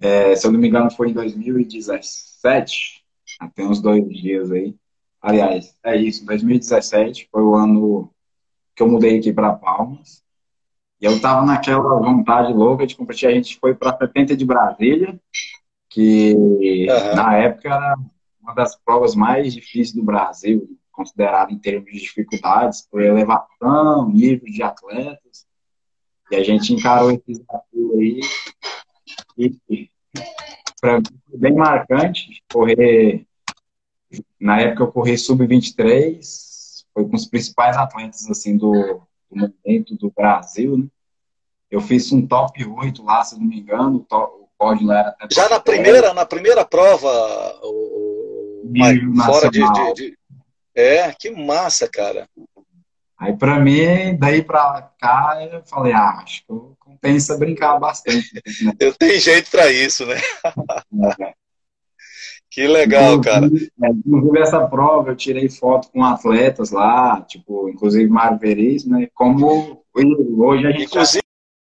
é, 0.00 0.36
se 0.36 0.46
eu 0.46 0.52
não 0.52 0.60
me 0.60 0.68
engano, 0.68 0.90
foi 0.90 1.10
em 1.10 1.14
2017, 1.14 3.04
até 3.40 3.64
uns 3.64 3.80
dois 3.80 4.06
dias 4.08 4.50
aí. 4.50 4.74
Aliás, 5.20 5.74
é 5.82 5.96
isso, 5.96 6.24
2017 6.26 7.28
foi 7.30 7.42
o 7.42 7.54
ano 7.54 8.10
que 8.74 8.82
eu 8.82 8.88
mudei 8.88 9.18
aqui 9.18 9.32
para 9.32 9.52
Palmas. 9.52 10.22
E 11.00 11.04
eu 11.04 11.20
tava 11.20 11.46
naquela 11.46 12.00
vontade 12.00 12.52
louca 12.52 12.86
de 12.86 12.96
competir. 12.96 13.28
A 13.28 13.32
gente 13.32 13.58
foi 13.58 13.74
para 13.74 13.96
70 13.96 14.36
de 14.36 14.44
Brasília, 14.44 15.18
que 15.88 16.34
uhum. 16.34 17.14
na 17.14 17.36
época 17.36 17.68
era 17.68 17.96
uma 18.42 18.54
das 18.54 18.76
provas 18.76 19.14
mais 19.14 19.54
difíceis 19.54 19.92
do 19.92 20.02
Brasil, 20.02 20.68
considerada 20.90 21.52
em 21.52 21.58
termos 21.58 21.90
de 21.92 22.00
dificuldades, 22.00 22.86
por 22.90 23.00
elevação, 23.00 24.10
nível 24.10 24.46
de 24.50 24.62
atletas. 24.62 25.46
E 26.30 26.36
a 26.36 26.42
gente 26.42 26.74
encarou 26.74 27.10
esse 27.10 27.22
desafio 27.26 27.92
aí. 27.98 28.20
E 29.38 29.90
para 30.80 30.98
mim 30.98 31.04
foi 31.28 31.38
bem 31.38 31.54
marcante 31.54 32.42
correr. 32.52 33.24
Na 34.40 34.60
época 34.60 34.82
eu 34.82 34.92
corri 34.92 35.16
sub-23, 35.16 36.18
foi 36.92 37.08
com 37.08 37.14
os 37.14 37.26
principais 37.26 37.76
atletas 37.76 38.28
assim 38.28 38.56
do, 38.56 39.02
do 39.30 39.52
momento 39.64 39.94
do 39.96 40.10
Brasil, 40.10 40.78
né? 40.78 40.86
Eu 41.70 41.80
fiz 41.80 42.10
um 42.12 42.26
top 42.26 42.64
8 42.64 43.04
lá, 43.04 43.22
se 43.22 43.38
não 43.38 43.46
me 43.46 43.60
engano, 43.60 43.96
o, 43.96 44.00
top, 44.00 44.42
o 44.42 44.48
pódio 44.58 44.86
lá 44.86 44.98
era 45.00 45.08
até 45.10 45.34
Já 45.34 45.48
na 45.48 45.60
primeira, 45.60 46.14
na 46.14 46.24
primeira 46.24 46.64
prova, 46.64 47.08
o, 47.62 48.62
o 48.64 49.22
fora 49.24 49.50
de, 49.50 49.60
de, 49.60 49.94
de, 49.94 50.18
É, 50.74 51.12
que 51.12 51.30
massa, 51.30 51.86
cara. 51.86 52.26
Aí 53.18 53.36
pra 53.36 53.58
mim, 53.58 54.16
daí 54.16 54.42
pra 54.42 54.90
cá, 54.98 55.38
eu 55.50 55.62
falei, 55.64 55.92
ah, 55.92 56.20
acho 56.22 56.40
que 56.46 56.54
compensa 56.78 57.36
brincar 57.36 57.78
bastante. 57.78 58.32
Né? 58.34 58.40
eu 58.80 58.94
tenho 58.94 59.20
jeito 59.20 59.50
pra 59.50 59.70
isso, 59.70 60.06
né? 60.06 60.16
Que 62.50 62.66
legal, 62.66 63.16
inclusive, 63.16 63.70
cara. 63.78 63.90
É, 63.90 63.94
inclusive, 64.06 64.38
essa 64.40 64.66
prova 64.66 65.10
eu 65.10 65.16
tirei 65.16 65.48
foto 65.48 65.90
com 65.90 66.02
atletas 66.02 66.70
lá, 66.70 67.20
tipo, 67.22 67.68
inclusive 67.68 68.08
Mário 68.08 68.38
Veríssimo, 68.38 68.98
né? 68.98 69.08
Como 69.14 69.84
hoje 69.94 70.66
a 70.66 70.70
gente. 70.70 70.84
Inclusive, 70.84 71.22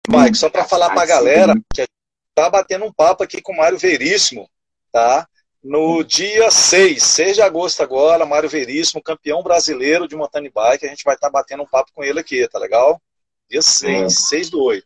já... 0.10 0.24
Mike, 0.24 0.38
só 0.38 0.50
para 0.50 0.66
falar 0.66 0.90
para 0.90 1.04
a 1.04 1.06
galera, 1.06 1.54
que 1.74 1.82
a 1.82 1.84
gente 1.84 1.92
tá 2.36 2.50
batendo 2.50 2.86
um 2.86 2.92
papo 2.92 3.24
aqui 3.24 3.42
com 3.42 3.54
o 3.54 3.58
Mário 3.58 3.78
Veríssimo, 3.78 4.50
tá? 4.92 5.28
No 5.64 6.04
dia 6.04 6.52
6, 6.52 7.02
6 7.02 7.36
de 7.38 7.42
agosto 7.42 7.82
agora, 7.82 8.26
Mário 8.26 8.50
Veríssimo, 8.50 9.02
campeão 9.02 9.42
brasileiro 9.42 10.10
de 10.10 10.16
mountain 10.16 10.52
bike, 10.54 10.86
a 10.86 10.90
gente 10.90 11.06
vai 11.06 11.16
estar 11.16 11.28
tá 11.28 11.32
batendo 11.32 11.64
um 11.64 11.68
papo 11.68 11.92
com 11.94 12.04
ele 12.04 12.20
aqui, 12.20 12.46
tá 12.50 12.60
legal? 12.60 13.02
Dia 13.50 13.62
6, 13.62 14.04
é. 14.04 14.10
6 14.10 14.50
do 14.50 14.62
8. 14.62 14.86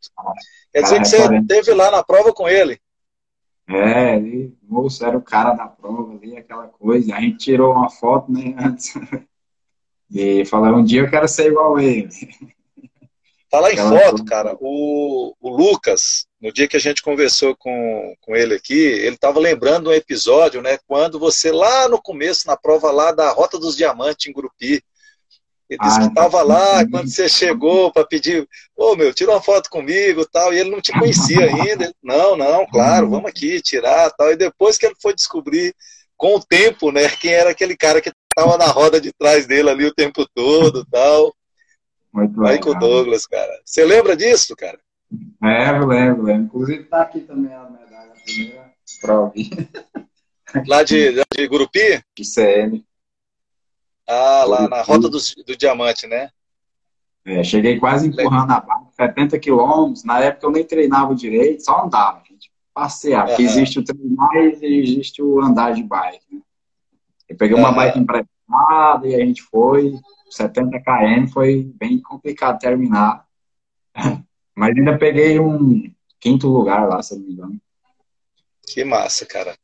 Quer 0.72 0.82
dizer 0.84 1.00
que 1.00 1.06
você 1.06 1.36
esteve 1.36 1.74
lá 1.74 1.90
na 1.90 2.04
prova 2.04 2.32
com 2.32 2.48
ele? 2.48 2.80
É, 3.68 4.16
ele, 4.16 4.56
moço, 4.64 5.06
era 5.06 5.18
o 5.18 5.22
cara 5.22 5.54
da 5.54 5.68
prova 5.68 6.14
ali, 6.14 6.38
aquela 6.38 6.68
coisa. 6.68 7.16
A 7.16 7.20
gente 7.20 7.38
tirou 7.38 7.74
uma 7.74 7.90
foto, 7.90 8.32
né, 8.32 8.56
antes. 8.60 8.94
E 10.10 10.46
falou, 10.46 10.80
um 10.80 10.84
dia 10.84 11.02
eu 11.02 11.10
quero 11.10 11.28
ser 11.28 11.52
igual 11.52 11.76
a 11.76 11.84
ele. 11.84 12.10
Falar 13.50 13.72
em 13.72 13.78
foto, 13.78 14.26
cara, 14.26 14.58
o, 14.60 15.34
o 15.40 15.50
Lucas, 15.50 16.28
no 16.42 16.52
dia 16.52 16.68
que 16.68 16.76
a 16.76 16.80
gente 16.80 17.02
conversou 17.02 17.56
com, 17.56 18.14
com 18.20 18.36
ele 18.36 18.54
aqui, 18.54 18.78
ele 18.78 19.16
estava 19.16 19.40
lembrando 19.40 19.90
um 19.90 19.94
episódio, 19.94 20.62
né, 20.62 20.78
quando 20.86 21.18
você, 21.18 21.50
lá 21.50 21.88
no 21.88 22.02
começo, 22.02 22.46
na 22.46 22.58
prova 22.58 22.92
lá 22.92 23.14
da 23.14 23.32
Rota 23.32 23.58
dos 23.58 23.78
Diamantes, 23.78 24.28
em 24.28 24.34
Grupi, 24.34 24.84
ele 25.70 25.80
disse 25.82 25.98
ah, 25.98 26.02
que 26.04 26.08
estava 26.08 26.42
lá 26.44 26.88
quando 26.90 27.10
você 27.10 27.28
chegou 27.28 27.92
para 27.92 28.06
pedir, 28.06 28.48
ô 28.76 28.92
oh, 28.92 28.96
meu, 28.96 29.14
tira 29.14 29.32
uma 29.32 29.42
foto 29.42 29.70
comigo 29.70 30.26
tal, 30.26 30.54
e 30.54 30.60
ele 30.60 30.72
não 30.72 30.80
te 30.80 30.98
conhecia 30.98 31.44
ainda. 31.54 31.94
Não, 32.02 32.38
não, 32.38 32.66
claro, 32.68 33.06
uhum. 33.06 33.12
vamos 33.12 33.30
aqui 33.30 33.62
tirar 33.62 34.10
tal. 34.12 34.32
E 34.32 34.38
depois 34.38 34.78
que 34.78 34.86
ele 34.86 34.96
foi 35.02 35.14
descobrir 35.14 35.76
com 36.16 36.36
o 36.36 36.44
tempo, 36.44 36.92
né, 36.92 37.10
quem 37.10 37.34
era 37.34 37.52
aquele 37.52 37.76
cara 37.76 38.02
que 38.02 38.12
estava 38.30 38.58
na 38.58 38.68
roda 38.72 39.02
de 39.02 39.12
trás 39.12 39.46
dele 39.46 39.70
ali 39.70 39.86
o 39.86 39.94
tempo 39.94 40.26
todo 40.34 40.86
tal. 40.86 41.34
Muito 42.14 42.40
Michael 42.40 42.80
Douglas, 42.80 43.28
cara. 43.28 43.52
Você 43.66 43.84
lembra 43.84 44.16
disso, 44.16 44.56
cara? 44.56 44.80
É, 45.44 45.70
eu 45.70 45.86
lembro, 45.86 46.24
lembro. 46.24 46.46
Inclusive 46.46 46.84
tá 46.86 47.02
aqui 47.02 47.20
também 47.22 47.54
a 47.54 47.70
medalha, 47.70 48.14
primeira 48.24 48.72
prova. 49.02 49.34
Lá 50.66 50.82
de, 50.84 51.12
de 51.36 51.48
Gurupi? 51.48 52.02
De 52.16 52.24
CM. 52.24 52.87
Ah, 54.08 54.46
lá 54.46 54.70
na 54.70 54.82
Rota 54.82 55.10
do, 55.10 55.18
do 55.46 55.58
Diamante, 55.58 56.08
né? 56.08 56.30
É, 57.26 57.44
cheguei 57.44 57.78
quase 57.78 58.08
empurrando 58.08 58.52
a 58.52 58.60
barra, 58.62 58.88
70 58.96 59.38
quilômetros. 59.38 60.06
Na 60.06 60.20
época 60.20 60.48
eu 60.48 60.52
nem 60.52 60.64
treinava 60.64 61.14
direito, 61.14 61.64
só 61.64 61.84
andava, 61.84 62.24
gente. 62.26 62.50
Passear, 62.74 63.24
uhum. 63.24 63.28
porque 63.28 63.44
existe 63.44 63.80
o 63.80 63.84
treinar 63.84 64.36
e 64.36 64.80
existe 64.82 65.22
o 65.22 65.42
andar 65.42 65.74
de 65.74 65.84
bike. 65.84 66.26
Né? 66.32 66.40
Eu 67.28 67.36
peguei 67.36 67.58
uma 67.58 67.70
uhum. 67.70 67.76
bike 67.76 68.00
emprestada 68.00 69.08
e 69.08 69.16
a 69.16 69.20
gente 69.20 69.42
foi. 69.42 69.94
70 70.30 70.80
km 70.80 71.28
foi 71.34 71.70
bem 71.76 72.02
complicado 72.02 72.60
terminar. 72.60 73.26
Mas 74.56 74.78
ainda 74.78 74.98
peguei 74.98 75.40
um 75.40 75.92
quinto 76.20 76.48
lugar 76.48 76.88
lá, 76.88 77.02
se 77.02 77.16
não 77.16 77.26
me 77.26 77.34
engano. 77.34 77.62
Que 78.66 78.84
massa, 78.84 79.26
cara. 79.26 79.58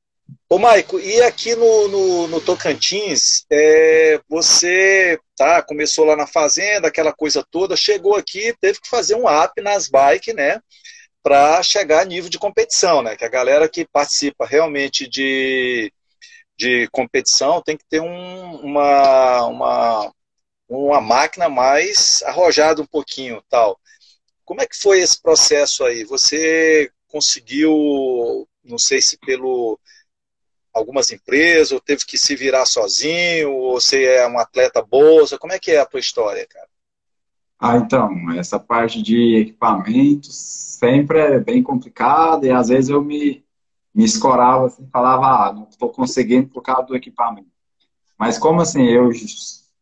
Ô, 0.49 0.57
Maico, 0.59 0.99
e 0.99 1.21
aqui 1.21 1.55
no, 1.55 1.87
no, 1.87 2.27
no 2.27 2.41
Tocantins, 2.41 3.45
é, 3.51 4.21
você 4.29 5.19
tá, 5.35 5.61
começou 5.63 6.05
lá 6.05 6.15
na 6.15 6.27
fazenda, 6.27 6.87
aquela 6.87 7.11
coisa 7.11 7.43
toda, 7.49 7.75
chegou 7.75 8.15
aqui, 8.15 8.55
teve 8.61 8.79
que 8.79 8.87
fazer 8.89 9.15
um 9.15 9.27
app 9.27 9.59
nas 9.61 9.89
bikes, 9.89 10.33
né? 10.35 10.59
Para 11.23 11.61
chegar 11.63 12.01
a 12.01 12.05
nível 12.05 12.29
de 12.29 12.37
competição, 12.37 13.01
né? 13.01 13.15
Que 13.15 13.25
a 13.25 13.29
galera 13.29 13.67
que 13.67 13.85
participa 13.85 14.45
realmente 14.45 15.07
de, 15.07 15.91
de 16.57 16.87
competição 16.91 17.61
tem 17.61 17.75
que 17.77 17.85
ter 17.89 18.01
um, 18.01 18.55
uma, 18.57 19.45
uma, 19.47 20.13
uma 20.69 21.01
máquina 21.01 21.49
mais 21.49 22.21
arrojada 22.23 22.81
um 22.81 22.85
pouquinho, 22.85 23.43
tal. 23.49 23.79
Como 24.45 24.61
é 24.61 24.67
que 24.67 24.77
foi 24.77 24.99
esse 24.99 25.21
processo 25.21 25.83
aí? 25.83 26.03
Você 26.05 26.91
conseguiu, 27.07 28.47
não 28.63 28.77
sei 28.77 29.01
se 29.01 29.17
pelo 29.17 29.79
algumas 30.73 31.11
empresas, 31.11 31.71
ou 31.71 31.79
teve 31.79 32.05
que 32.05 32.17
se 32.17 32.35
virar 32.35 32.65
sozinho, 32.65 33.51
ou 33.51 33.79
você 33.79 34.03
é 34.05 34.27
um 34.27 34.39
atleta 34.39 34.81
bolsa? 34.81 35.37
Como 35.37 35.53
é 35.53 35.59
que 35.59 35.71
é 35.71 35.79
a 35.79 35.85
tua 35.85 35.99
história, 35.99 36.45
cara? 36.47 36.67
Ah, 37.59 37.77
então, 37.77 38.31
essa 38.37 38.59
parte 38.59 39.01
de 39.01 39.37
equipamentos 39.37 40.35
sempre 40.35 41.19
é 41.19 41.39
bem 41.39 41.63
complicada 41.63 42.45
e 42.45 42.51
às 42.51 42.67
vezes 42.67 42.89
eu 42.89 43.01
me, 43.01 43.45
me 43.95 44.03
escorava 44.03 44.65
assim, 44.65 44.85
falava, 44.91 45.47
ah, 45.47 45.53
não 45.53 45.67
estou 45.69 45.89
conseguindo 45.89 46.49
por 46.49 46.61
causa 46.61 46.87
do 46.87 46.95
equipamento. 46.95 47.47
Mas 48.19 48.37
como 48.37 48.59
assim, 48.59 48.83
eu, 48.83 49.09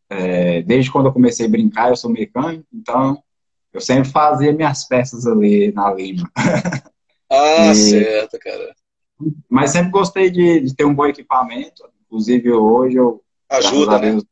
é, 0.10 0.62
desde 0.62 0.91
quando 0.91 1.07
eu 1.07 1.13
comecei 1.13 1.48
a 1.48 1.50
brincar, 1.50 1.89
eu 1.89 1.95
sou 1.95 2.12
mecânico, 2.12 2.67
então 2.71 3.21
eu 3.74 3.81
sempre 3.81 4.12
fazia 4.12 4.53
minhas 4.53 4.83
peças 4.83 5.25
ali 5.25 5.71
na 5.71 5.91
lima. 5.91 6.29
Ah, 7.31 7.71
e, 7.71 7.75
certo, 7.75 8.38
cara. 8.38 8.75
Mas 9.49 9.71
sempre 9.71 9.91
gostei 9.91 10.29
de, 10.29 10.61
de, 10.61 10.75
ter 10.75 10.85
um 10.85 10.93
bom 10.93 11.05
equipamento. 11.05 11.83
Inclusive 12.05 12.51
hoje 12.51 12.95
eu. 12.97 13.23
Ajuda, 13.49 13.99
né? 13.99 14.11
Deus, 14.11 14.25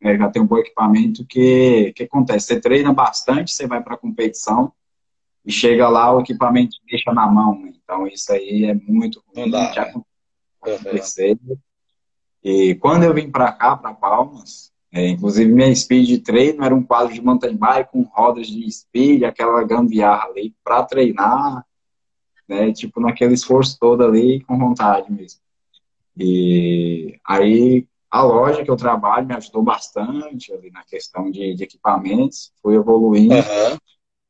né, 0.00 0.18
já 0.18 0.28
tem 0.28 0.42
um 0.42 0.46
bom 0.46 0.58
equipamento, 0.58 1.24
que 1.24 1.92
que 1.94 2.02
acontece? 2.02 2.46
Você 2.46 2.60
treina 2.60 2.92
bastante, 2.92 3.52
você 3.52 3.66
vai 3.66 3.82
para 3.82 3.94
a 3.94 3.98
competição 3.98 4.72
e 5.44 5.50
chega 5.50 5.88
lá, 5.88 6.14
o 6.14 6.20
equipamento 6.20 6.76
deixa 6.88 7.12
na 7.12 7.26
mão. 7.26 7.58
Né? 7.60 7.72
Então, 7.82 8.06
isso 8.06 8.32
aí 8.32 8.64
é 8.64 8.74
muito 8.74 9.22
ruim. 9.26 9.44
Não 9.44 9.50
dá, 9.50 9.72
já 9.72 9.86
né? 9.86 10.02
E 12.44 12.74
quando 12.76 13.04
eu 13.04 13.14
vim 13.14 13.30
para 13.30 13.52
cá, 13.52 13.76
para 13.76 13.94
Palmas, 13.94 14.72
é, 14.92 15.08
inclusive 15.08 15.50
minha 15.50 15.74
speed 15.74 16.06
de 16.06 16.18
treino 16.18 16.64
era 16.64 16.74
um 16.74 16.82
quadro 16.82 17.14
de 17.14 17.22
mountain 17.22 17.56
bike 17.56 17.92
com 17.92 18.02
rodas 18.02 18.46
de 18.46 18.70
speed, 18.70 19.22
aquela 19.22 19.62
gambiarra 19.64 20.26
ali 20.26 20.54
para 20.62 20.82
treinar, 20.82 21.64
né? 22.52 22.72
Tipo 22.72 23.00
naquele 23.00 23.34
esforço 23.34 23.78
todo 23.80 24.04
ali 24.04 24.40
com 24.44 24.58
vontade 24.58 25.10
mesmo. 25.10 25.40
E 26.16 27.18
aí 27.26 27.86
a 28.10 28.22
loja 28.22 28.62
que 28.62 28.70
eu 28.70 28.76
trabalho 28.76 29.26
me 29.26 29.34
ajudou 29.34 29.62
bastante 29.62 30.52
ali 30.52 30.70
na 30.70 30.84
questão 30.84 31.30
de, 31.30 31.54
de 31.54 31.64
equipamentos, 31.64 32.52
foi 32.62 32.74
evoluindo. 32.74 33.34
Uhum. 33.34 33.78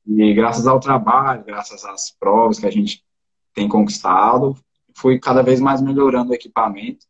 E 0.07 0.35
graças 0.35 0.67
ao 0.67 0.79
trabalho, 0.79 1.45
graças 1.45 1.85
às 1.85 2.11
provas 2.11 2.61
que 2.61 2.67
a 2.67 2.71
gente 2.71 3.05
tem 3.53 3.69
conquistado, 3.69 4.57
fui 4.95 5.19
cada 5.19 5.43
vez 5.43 5.61
mais 5.61 5.83
melhorando 5.83 6.31
o 6.31 6.35
equipamento, 6.35 7.07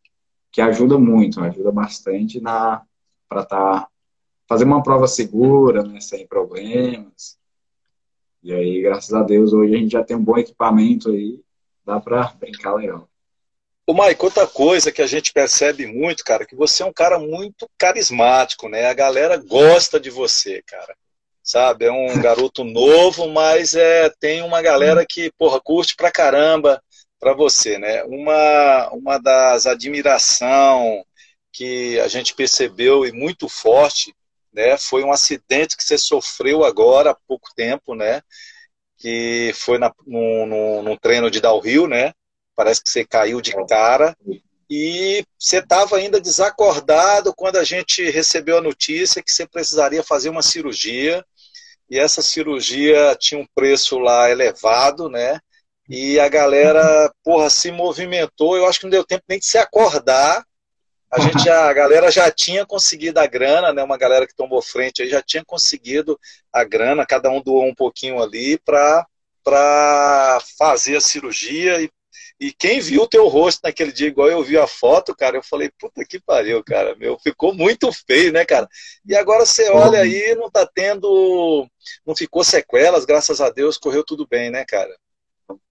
que 0.51 0.63
ajuda 0.63 0.99
muito, 0.99 1.43
ajuda 1.43 1.71
bastante 1.71 2.41
na 2.41 2.83
para 3.29 3.43
estar 3.43 3.81
tá, 3.81 3.89
fazer 4.49 4.65
uma 4.65 4.83
prova 4.83 5.07
segura, 5.07 5.83
né, 5.83 6.01
sem 6.01 6.27
problemas. 6.27 7.39
E 8.43 8.53
aí, 8.53 8.83
graças 8.83 9.13
a 9.15 9.23
Deus, 9.23 9.53
hoje 9.53 9.75
a 9.75 9.79
gente 9.79 9.93
já 9.93 10.03
tem 10.03 10.17
um 10.17 10.25
bom 10.25 10.37
equipamento 10.37 11.11
aí, 11.11 11.41
dá 11.85 12.01
para 12.01 12.33
brincar 12.39 12.75
legal. 12.75 13.09
O 13.87 13.95
Mike, 13.95 14.25
outra 14.25 14.47
coisa 14.47 14.93
que 14.93 15.03
a 15.03 15.07
gente 15.07 15.33
percebe 15.33 15.87
muito, 15.87 16.25
cara, 16.25 16.47
que 16.47 16.55
você 16.55 16.83
é 16.83 16.87
um 16.87 16.93
cara 16.93 17.19
muito 17.19 17.69
carismático, 17.77 18.69
né? 18.69 18.87
A 18.87 18.95
galera 18.95 19.37
gosta 19.37 19.99
de 19.99 20.11
você, 20.11 20.63
cara 20.63 20.95
sabe? 21.43 21.87
É 21.87 21.93
um 21.93 22.07
garoto 22.23 22.65
novo, 22.65 23.29
mas 23.29 23.75
é, 23.75 24.11
tem 24.21 24.43
uma 24.43 24.63
galera 24.63 25.05
que, 25.07 25.33
porra, 25.39 25.61
curte 25.61 25.97
pra 25.97 26.13
caramba 26.13 26.83
pra 27.19 27.35
você, 27.35 27.79
né? 27.79 28.03
Uma, 28.05 28.91
uma 28.93 29.19
das 29.19 29.67
admiração 29.67 31.05
que 31.53 31.99
a 32.01 32.09
gente 32.09 32.35
percebeu 32.35 33.05
e 33.05 33.13
muito 33.13 33.49
forte, 33.49 34.15
né? 34.53 34.77
Foi 34.79 35.03
um 35.03 35.13
acidente 35.13 35.77
que 35.77 35.85
você 35.85 35.97
sofreu 35.99 36.65
agora 36.65 37.11
há 37.11 37.17
pouco 37.27 37.49
tempo, 37.55 37.95
né? 37.95 38.23
Que 38.99 39.53
foi 39.55 39.79
na, 39.79 39.93
no 40.07 40.99
treino 41.01 41.31
de 41.31 41.41
downhill, 41.41 41.89
né? 41.89 42.13
Parece 42.55 42.83
que 42.83 42.91
você 42.91 43.05
caiu 43.05 43.41
de 43.41 43.53
cara 43.67 44.17
e 44.71 45.25
você 45.39 45.59
estava 45.59 45.97
ainda 45.97 46.21
desacordado 46.21 47.35
quando 47.35 47.57
a 47.57 47.65
gente 47.65 48.09
recebeu 48.11 48.59
a 48.59 48.63
notícia 48.63 49.23
que 49.23 49.31
você 49.31 49.47
precisaria 49.47 50.03
fazer 50.03 50.29
uma 50.29 50.43
cirurgia 50.43 51.25
e 51.93 51.99
essa 51.99 52.23
cirurgia 52.23 53.15
tinha 53.19 53.39
um 53.39 53.47
preço 53.55 53.99
lá 53.99 54.31
elevado, 54.31 55.11
né? 55.11 55.39
E 55.87 56.19
a 56.19 56.27
galera, 56.27 57.13
porra, 57.23 57.51
se 57.51 57.71
movimentou. 57.71 58.57
Eu 58.57 58.67
acho 58.67 58.79
que 58.79 58.87
não 58.87 58.91
deu 58.91 59.05
tempo 59.05 59.25
nem 59.29 59.39
de 59.39 59.45
se 59.45 59.59
acordar. 59.59 60.43
A 61.13 61.21
gente, 61.21 61.49
a 61.49 61.73
galera 61.73 62.11
já 62.11 62.31
tinha 62.31 62.65
conseguido 62.65 63.21
a 63.21 63.27
grana, 63.27 63.73
né? 63.73 63.83
Uma 63.83 63.99
galera 63.99 64.27
que 64.27 64.35
tomou 64.35 64.63
frente 64.63 65.03
aí 65.03 65.09
já 65.09 65.21
tinha 65.21 65.45
conseguido 65.45 66.19
a 66.53 66.65
grana. 66.65 67.05
Cada 67.05 67.31
um 67.31 67.43
doou 67.43 67.67
um 67.67 67.75
pouquinho 67.75 68.23
ali 68.23 68.59
para 68.59 69.07
para 69.45 70.39
fazer 70.57 70.97
a 70.97 71.01
cirurgia 71.01 71.83
e 71.83 71.91
e 72.43 72.53
quem 72.53 72.81
viu 72.81 73.03
o 73.03 73.07
teu 73.07 73.29
rosto 73.29 73.61
naquele 73.63 73.93
dia, 73.93 74.09
igual 74.09 74.29
eu 74.29 74.43
vi 74.43 74.59
a 74.59 74.67
foto, 74.67 75.15
cara, 75.15 75.37
eu 75.37 75.45
falei, 75.45 75.71
puta 75.79 76.05
que 76.05 76.21
pariu, 76.21 76.61
cara, 76.65 76.97
meu, 76.97 77.17
ficou 77.17 77.55
muito 77.55 77.89
feio, 78.05 78.33
né, 78.33 78.45
cara? 78.45 78.69
E 79.07 79.15
agora 79.15 79.47
você 79.47 79.71
olha 79.71 80.01
aí, 80.01 80.35
não 80.35 80.51
tá 80.51 80.67
tendo, 80.67 81.69
não 82.05 82.17
ficou 82.17 82.43
sequelas, 82.43 83.05
graças 83.05 83.41
a 83.41 83.49
Deus, 83.49 83.79
correu 83.79 84.03
tudo 84.05 84.27
bem, 84.29 84.51
né, 84.51 84.65
cara? 84.67 84.93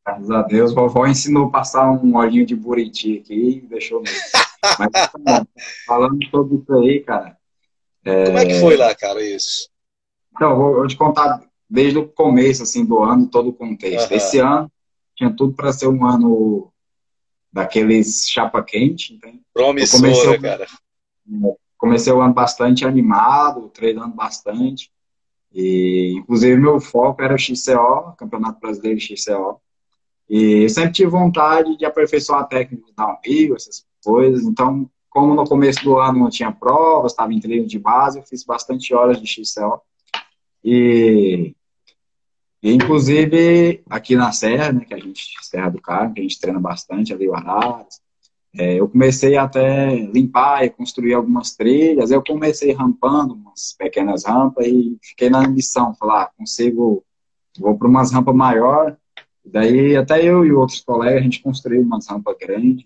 Graças 0.06 0.32
a 0.32 0.42
Deus, 0.44 0.74
vovó 0.74 1.06
ensinou 1.06 1.48
a 1.48 1.52
passar 1.52 1.92
um 1.92 2.16
olhinho 2.16 2.46
de 2.46 2.56
buriti 2.56 3.20
aqui 3.22 3.58
e 3.58 3.68
deixou 3.68 4.02
mesmo. 4.02 4.18
Mas, 4.80 5.48
falando 5.86 6.18
sobre 6.30 6.58
isso 6.58 6.74
aí, 6.76 7.00
cara. 7.02 7.38
É... 8.06 8.26
Como 8.26 8.38
é 8.38 8.46
que 8.46 8.60
foi 8.60 8.78
lá, 8.78 8.96
cara, 8.96 9.22
isso? 9.22 9.70
Então, 10.34 10.56
vou, 10.56 10.76
vou 10.76 10.88
te 10.88 10.96
contar 10.96 11.42
desde 11.70 12.00
o 12.00 12.08
começo, 12.08 12.64
assim, 12.64 12.86
do 12.86 13.02
ano, 13.04 13.28
todo 13.28 13.50
o 13.50 13.54
contexto. 13.54 14.10
Uhum. 14.12 14.18
Esse 14.18 14.40
ano, 14.40 14.72
tinha 15.16 15.34
tudo 15.36 15.54
para 15.54 15.72
ser 15.72 15.88
um 15.88 16.06
ano 16.06 16.72
daqueles 17.52 18.30
chapa 18.30 18.64
quente. 18.64 19.14
Entende? 19.14 19.42
Promissor, 19.54 20.00
comecei, 20.00 20.40
cara. 20.40 20.68
Comecei 21.78 22.14
o 22.14 22.22
ano 22.22 22.34
bastante 22.34 22.86
animado, 22.86 23.70
treinando 23.70 24.16
bastante. 24.16 24.92
E, 25.54 26.16
inclusive, 26.18 26.60
meu 26.60 26.80
foco 26.80 27.22
era 27.22 27.36
o 27.36 27.40
XCO, 27.40 28.16
Campeonato 28.18 28.60
Brasileiro 28.60 29.00
XCO. 29.00 29.60
E 30.30 30.64
eu 30.64 30.70
sempre 30.70 30.94
tive 30.94 31.10
vontade 31.10 31.78
de 31.78 31.86
aperfeiçoar 31.86 32.42
a 32.42 32.46
técnica 32.46 32.86
de 32.86 32.94
downhill, 32.94 33.56
essas 33.56 33.86
coisas. 34.04 34.44
Então, 34.44 34.90
como 35.10 35.34
no 35.34 35.46
começo 35.46 35.84
do 35.84 35.98
ano 35.98 36.20
não 36.20 36.30
tinha 36.30 36.52
provas, 36.52 37.12
estava 37.12 37.34
em 37.34 37.40
treino 37.40 37.68
de 37.68 37.80
base, 37.80 38.20
eu 38.20 38.24
fiz 38.24 38.44
bastante 38.44 38.94
horas 38.94 39.22
de 39.22 39.28
XCO. 39.28 39.82
E 40.64 41.56
e, 42.64 42.72
inclusive, 42.74 43.82
aqui 43.90 44.16
na 44.16 44.32
Serra, 44.32 44.72
né, 44.72 44.86
que 44.86 44.94
a 44.94 44.98
gente, 44.98 45.34
Serra 45.42 45.70
do 45.70 45.82
Carmo, 45.82 46.14
que 46.14 46.20
a 46.20 46.24
gente 46.24 46.40
treina 46.40 46.60
bastante, 46.60 47.12
ali 47.12 47.28
o 47.28 47.34
Araras, 47.34 48.00
é, 48.54 48.80
eu 48.80 48.88
comecei 48.88 49.36
até 49.36 49.96
limpar 49.96 50.64
e 50.64 50.70
construir 50.70 51.14
algumas 51.14 51.56
trilhas, 51.56 52.12
eu 52.12 52.22
comecei 52.24 52.72
rampando 52.74 53.34
umas 53.34 53.74
pequenas 53.78 54.26
rampas 54.26 54.68
e 54.68 54.98
fiquei 55.02 55.30
na 55.30 55.48
missão, 55.48 55.96
falar, 55.96 56.24
ah, 56.24 56.32
consigo, 56.38 57.04
vou 57.58 57.76
para 57.78 57.88
umas 57.88 58.12
rampas 58.12 58.36
maior, 58.36 58.96
daí 59.44 59.96
até 59.96 60.24
eu 60.24 60.46
e 60.46 60.52
outros 60.52 60.82
colegas, 60.82 61.22
a 61.22 61.24
gente 61.24 61.42
construiu 61.42 61.82
umas 61.82 62.08
rampas 62.08 62.36
grandes, 62.40 62.86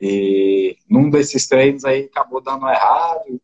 e 0.00 0.76
num 0.88 1.10
desses 1.10 1.46
treinos 1.46 1.84
aí 1.84 2.04
acabou 2.04 2.40
dando 2.40 2.68
errado, 2.68 3.40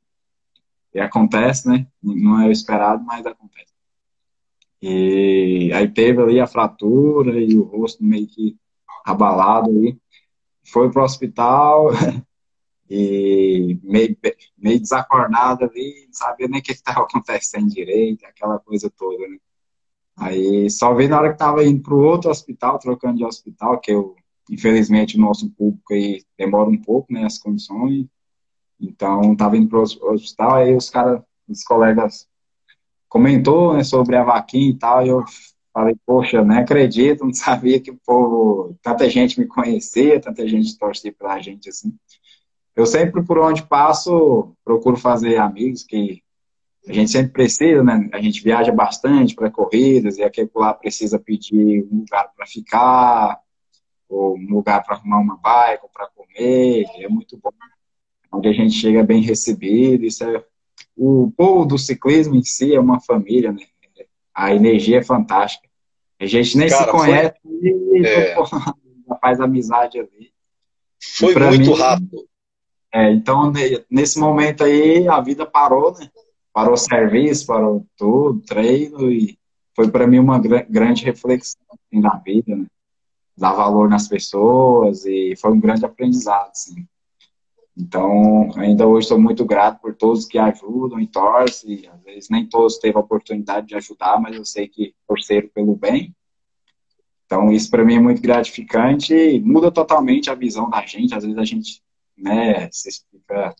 e 0.95 1.01
acontece, 1.01 1.69
né, 1.69 1.87
não 2.03 2.40
é 2.40 2.47
o 2.47 2.53
esperado, 2.53 3.03
mas 3.05 3.27
acontece. 3.27 3.75
E 4.81 5.73
aí 5.73 5.88
teve 5.88 6.23
ali 6.23 6.38
a 6.38 6.47
fratura 6.47 7.40
e 7.40 7.57
o 7.57 7.62
rosto 7.62 8.05
meio 8.05 8.27
que 8.27 8.57
abalado 9.05 9.71
ali. 9.71 9.99
Foi 10.62 10.90
pro 10.90 11.03
hospital 11.03 11.88
e 12.88 13.79
meio, 13.83 14.17
meio 14.57 14.81
desacordado 14.81 15.64
ali, 15.64 16.05
não 16.07 16.12
sabia 16.12 16.49
nem 16.49 16.61
o 16.61 16.62
que 16.62 16.73
estava 16.73 17.01
acontecendo 17.03 17.69
direito, 17.69 18.25
aquela 18.27 18.59
coisa 18.59 18.90
toda, 18.90 19.27
né? 19.27 19.38
Aí 20.17 20.71
só 20.71 20.95
vi 20.95 21.09
na 21.09 21.19
hora 21.19 21.29
que 21.29 21.35
estava 21.35 21.64
indo 21.64 21.83
pro 21.83 21.99
outro 21.99 22.31
hospital, 22.31 22.79
trocando 22.79 23.19
de 23.19 23.25
hospital, 23.25 23.81
que 23.81 23.90
eu, 23.90 24.14
infelizmente, 24.50 25.16
o 25.16 25.20
nosso 25.20 25.50
público 25.50 25.92
aí 25.92 26.22
demora 26.38 26.68
um 26.68 26.80
pouco, 26.80 27.12
né, 27.12 27.24
as 27.24 27.38
condições. 27.38 28.07
Então, 28.80 29.33
estava 29.33 29.57
indo 29.57 29.68
pro 29.68 29.83
hospital, 29.83 30.57
aí 30.57 30.76
os 30.76 30.90
caras, 30.90 31.22
os 31.48 31.62
colegas 31.64 32.28
comentou 33.09 33.74
né, 33.74 33.85
sobre 33.85 34.16
a 34.16 34.24
vaquinha 34.24 34.70
e 34.70 34.78
tal, 34.78 35.07
e 35.07 35.09
eu 35.09 35.24
falei, 35.72 35.96
poxa, 36.07 36.44
não 36.44 36.59
acredito, 36.59 37.24
não 37.24 37.33
sabia 37.33 37.80
que 37.80 37.90
o 37.90 37.98
povo, 38.04 38.76
tanta 38.83 39.09
gente 39.09 39.38
me 39.38 39.46
conhecia, 39.46 40.20
tanta 40.20 40.46
gente 40.46 40.78
torcia 40.78 41.12
pela 41.12 41.40
gente 41.40 41.68
assim. 41.68 41.94
Eu 42.76 42.87
sempre, 42.87 43.22
por 43.24 43.38
onde 43.38 43.62
passo, 43.62 44.52
procuro 44.64 44.96
fazer 44.96 45.37
amigos 45.37 45.85
que 45.85 46.22
a 46.88 46.92
gente 46.92 47.11
sempre 47.11 47.33
precisa, 47.33 47.83
né? 47.83 48.11
A 48.12 48.20
gente 48.20 48.42
viaja 48.42 48.70
bastante 48.70 49.35
para 49.35 49.50
corridas 49.50 50.18
e 50.18 50.22
aquele 50.22 50.50
lá 50.54 50.74
precisa 50.74 51.18
pedir 51.18 51.87
um 51.90 52.00
lugar 52.00 52.30
para 52.37 52.46
ficar, 52.46 53.40
ou 54.09 54.37
um 54.37 54.47
lugar 54.51 54.83
para 54.83 54.97
arrumar 54.97 55.19
uma 55.19 55.37
bike, 55.37 55.85
ou 55.85 55.88
para 55.88 56.09
comer, 56.09 56.85
é 56.99 57.09
muito 57.09 57.38
bom. 57.43 57.51
Onde 58.33 58.49
a 58.49 58.53
gente 58.53 58.75
chega 58.75 59.03
bem 59.03 59.23
recebido, 59.23 60.05
isso 60.05 60.25
é 60.25 60.45
o 60.97 61.33
povo 61.37 61.64
do 61.64 61.79
ciclismo 61.79 62.37
em 62.37 62.43
si 62.43 62.75
é 62.75 62.81
uma 62.81 63.01
família, 63.01 63.53
né? 63.53 63.64
A 64.33 64.55
energia 64.55 64.99
é 64.99 65.03
fantástica. 65.03 65.69
A 66.21 66.27
gente 66.27 66.57
nem 66.57 66.69
Cara, 66.69 66.85
se 66.85 66.90
conhece 66.90 67.35
foi... 67.43 67.69
e 67.69 68.07
é... 68.07 68.37
faz 69.21 69.40
amizade 69.40 69.99
ali. 69.99 70.33
Foi 71.19 71.35
muito 71.35 71.71
mim, 71.71 71.79
rápido. 71.79 72.25
É, 72.93 73.11
então, 73.11 73.53
nesse 73.90 74.19
momento 74.19 74.64
aí, 74.64 75.07
a 75.09 75.21
vida 75.21 75.45
parou, 75.45 75.93
né? 75.93 76.09
Parou 76.53 76.75
o 76.75 76.77
serviço, 76.77 77.47
parou 77.47 77.85
tudo, 77.97 78.40
treino, 78.43 79.11
e 79.11 79.37
foi 79.75 79.90
para 79.90 80.07
mim 80.07 80.21
uma 80.21 80.38
grande 80.38 81.05
reflexão 81.05 81.61
assim, 81.73 82.01
da 82.01 82.17
vida, 82.25 82.55
né? 82.55 82.67
Dar 83.37 83.53
valor 83.53 83.88
nas 83.88 84.07
pessoas, 84.07 85.05
e 85.05 85.35
foi 85.37 85.53
um 85.53 85.61
grande 85.61 85.85
aprendizado, 85.85 86.51
assim. 86.51 86.87
Então, 87.77 88.53
ainda 88.57 88.87
hoje 88.87 89.09
sou 89.09 89.20
muito 89.20 89.44
grato 89.44 89.81
por 89.81 89.94
todos 89.97 90.27
que 90.27 90.38
ajudam 90.38 91.01
e 91.01 91.09
torcem. 91.09 91.88
Às 91.88 92.03
vezes 92.03 92.31
nem 92.31 92.47
todos 92.47 92.79
teve 92.79 92.97
a 92.97 93.01
oportunidade 93.01 93.66
de 93.66 93.75
ajudar, 93.75 94.20
mas 94.20 94.37
eu 94.37 94.44
sei 94.44 94.68
que 94.68 94.94
torceram 95.09 95.49
pelo 95.49 95.75
bem. 95.75 96.14
Então, 97.27 97.51
isso 97.51 97.68
para 97.70 97.85
mim 97.85 97.97
é 97.97 98.01
muito 98.01 98.23
gratificante 98.23 99.12
e 99.12 99.40
muda 99.40 99.73
totalmente 99.73 100.31
a 100.31 100.35
visão 100.35 100.70
da 100.70 100.87
gente. 100.87 101.14
Às 101.14 101.25
vezes 101.25 101.38
a 101.38 101.44
gente, 101.44 101.83
né, 102.16 102.70
se 102.70 102.90
fica 103.11 103.55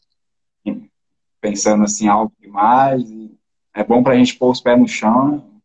pensando 1.41 1.85
assim 1.85 2.07
alto 2.07 2.35
demais. 2.41 3.03
é 3.75 3.83
bom 3.83 4.03
para 4.03 4.15
a 4.15 4.17
gente 4.17 4.37
pôr 4.37 4.51
os 4.51 4.61
pés 4.61 4.79
no 4.79 4.87
chão 4.87 5.61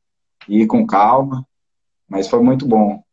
e 0.48 0.62
ir 0.64 0.68
com 0.68 0.88
calma. 0.88 1.48
Mas 2.08 2.28
foi 2.28 2.42
muito 2.42 2.66
bom. 2.66 3.04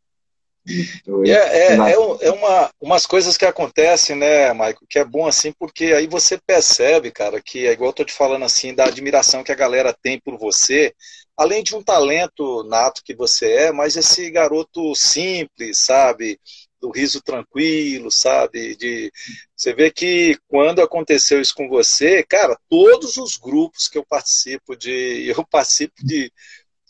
É, 1.25 1.31
é, 1.31 1.73
é, 1.75 2.27
é, 2.27 2.31
uma, 2.31 2.69
umas 2.79 3.05
coisas 3.05 3.37
que 3.37 3.45
acontecem, 3.45 4.15
né, 4.15 4.51
Maico, 4.53 4.85
que 4.89 4.99
é 4.99 5.05
bom 5.05 5.25
assim, 5.25 5.51
porque 5.53 5.85
aí 5.85 6.07
você 6.07 6.37
percebe, 6.37 7.11
cara, 7.11 7.41
que 7.41 7.65
é 7.65 7.71
igual 7.71 7.89
eu 7.89 7.93
tô 7.93 8.03
te 8.03 8.13
falando 8.13 8.43
assim, 8.43 8.73
da 8.73 8.85
admiração 8.85 9.43
que 9.43 9.51
a 9.51 9.55
galera 9.55 9.93
tem 9.93 10.19
por 10.19 10.37
você, 10.37 10.93
além 11.37 11.63
de 11.63 11.75
um 11.75 11.83
talento 11.83 12.63
nato 12.63 13.01
que 13.03 13.15
você 13.15 13.51
é, 13.51 13.71
mas 13.71 13.95
esse 13.95 14.29
garoto 14.31 14.93
simples, 14.95 15.79
sabe? 15.79 16.39
Do 16.81 16.91
riso 16.91 17.21
tranquilo, 17.21 18.11
sabe? 18.11 18.75
De 18.75 19.11
você 19.55 19.73
vê 19.73 19.91
que 19.91 20.37
quando 20.47 20.81
aconteceu 20.81 21.39
isso 21.41 21.53
com 21.55 21.67
você, 21.69 22.23
cara, 22.23 22.57
todos 22.69 23.17
os 23.17 23.37
grupos 23.37 23.87
que 23.87 23.97
eu 23.97 24.05
participo 24.05 24.75
de, 24.75 25.27
eu 25.35 25.45
participo 25.45 25.95
de 26.03 26.31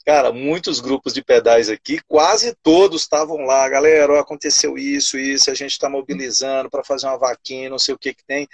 Cara, 0.08 0.32
muitos 0.32 0.80
grupos 0.80 1.14
de 1.14 1.22
pedais 1.22 1.68
aqui, 1.68 2.00
quase 2.08 2.56
todos 2.64 3.02
estavam 3.02 3.40
lá. 3.40 3.68
Galera, 3.68 4.18
aconteceu 4.22 4.78
isso, 4.78 5.18
isso, 5.20 5.52
a 5.52 5.54
gente 5.54 5.72
está 5.72 5.90
mobilizando 5.90 6.70
para 6.70 6.82
fazer 6.82 7.08
uma 7.08 7.18
vaquinha, 7.18 7.70
não 7.70 7.78
sei 7.78 7.94
o 7.94 8.00
que 8.00 8.14
que 8.14 8.24
tem. 8.24 8.48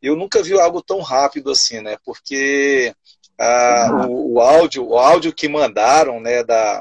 Eu 0.00 0.14
nunca 0.14 0.40
vi 0.40 0.56
algo 0.56 0.80
tão 0.80 1.00
rápido 1.00 1.50
assim, 1.50 1.80
né? 1.80 1.96
Porque 2.04 2.94
ah, 3.36 4.06
o, 4.08 4.34
o, 4.34 4.40
áudio, 4.40 4.86
o 4.86 4.96
áudio 4.96 5.34
que 5.34 5.48
mandaram, 5.48 6.20
né, 6.20 6.44
da, 6.44 6.80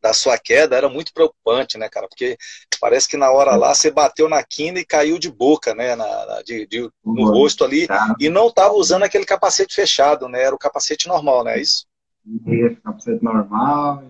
da 0.00 0.12
sua 0.12 0.38
queda 0.38 0.76
era 0.76 0.88
muito 0.88 1.12
preocupante, 1.12 1.76
né, 1.76 1.88
cara? 1.88 2.06
Porque 2.06 2.38
parece 2.80 3.08
que 3.08 3.16
na 3.16 3.32
hora 3.32 3.56
lá 3.56 3.74
você 3.74 3.90
bateu 3.90 4.28
na 4.28 4.44
quina 4.44 4.78
e 4.78 4.86
caiu 4.86 5.18
de 5.18 5.28
boca, 5.28 5.74
né, 5.74 5.96
na, 5.96 6.26
na 6.26 6.42
de, 6.42 6.64
de, 6.68 6.88
no 7.04 7.32
rosto 7.32 7.64
ali, 7.64 7.88
e 8.20 8.28
não 8.28 8.46
estava 8.46 8.74
usando 8.74 9.02
aquele 9.02 9.24
capacete 9.24 9.74
fechado, 9.74 10.28
né? 10.28 10.44
Era 10.44 10.54
o 10.54 10.58
capacete 10.58 11.08
normal, 11.08 11.42
né? 11.42 11.58
É 11.58 11.60
isso? 11.60 11.90
Ia 12.24 12.70
ficar 12.70 12.96
normal. 13.20 14.02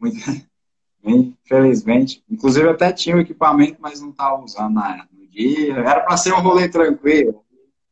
Muito, 0.00 0.18
infelizmente. 1.04 2.22
Inclusive, 2.30 2.68
até 2.68 2.92
tinha 2.92 3.16
o 3.16 3.20
equipamento, 3.20 3.76
mas 3.80 4.00
não 4.00 4.10
estava 4.10 4.42
usando 4.42 4.74
na, 4.74 5.06
no 5.12 5.26
dia. 5.28 5.74
Era 5.74 6.00
para 6.00 6.16
ser 6.16 6.32
um 6.32 6.40
rolê 6.40 6.68
tranquilo. 6.68 7.44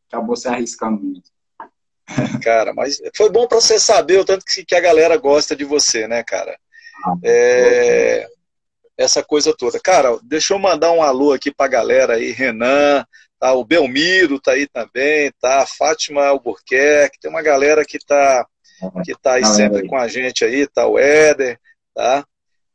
Acabou 0.08 0.36
se 0.36 0.48
arriscando 0.48 1.00
muito. 1.00 1.30
Cara, 2.42 2.72
mas 2.74 3.00
foi 3.16 3.30
bom 3.30 3.46
para 3.46 3.60
você 3.60 3.78
saber 3.78 4.18
o 4.18 4.24
tanto 4.24 4.44
que, 4.44 4.64
que 4.64 4.74
a 4.74 4.80
galera 4.80 5.16
gosta 5.16 5.54
de 5.54 5.64
você, 5.64 6.08
né, 6.08 6.24
cara? 6.24 6.58
Ah, 7.04 7.14
é, 7.24 8.26
essa 8.98 9.22
coisa 9.22 9.54
toda. 9.56 9.78
Cara, 9.80 10.18
deixa 10.22 10.52
eu 10.52 10.58
mandar 10.58 10.92
um 10.92 11.02
alô 11.02 11.32
aqui 11.32 11.54
pra 11.54 11.68
galera 11.68 12.14
aí, 12.14 12.32
Renan, 12.32 13.04
tá? 13.38 13.52
O 13.52 13.64
Belmiro 13.64 14.40
tá 14.40 14.52
aí 14.52 14.66
também, 14.66 15.32
tá? 15.40 15.64
Fátima 15.66 16.26
Albuquerque, 16.26 17.18
tem 17.20 17.30
uma 17.30 17.42
galera 17.42 17.84
que 17.84 17.98
tá 17.98 18.46
que 19.04 19.12
está 19.12 19.34
aí 19.34 19.44
sempre 19.44 19.86
com 19.86 19.96
a 19.96 20.08
gente 20.08 20.44
aí, 20.44 20.66
tá 20.66 20.86
o 20.86 20.98
Éder, 20.98 21.58
tá? 21.94 22.24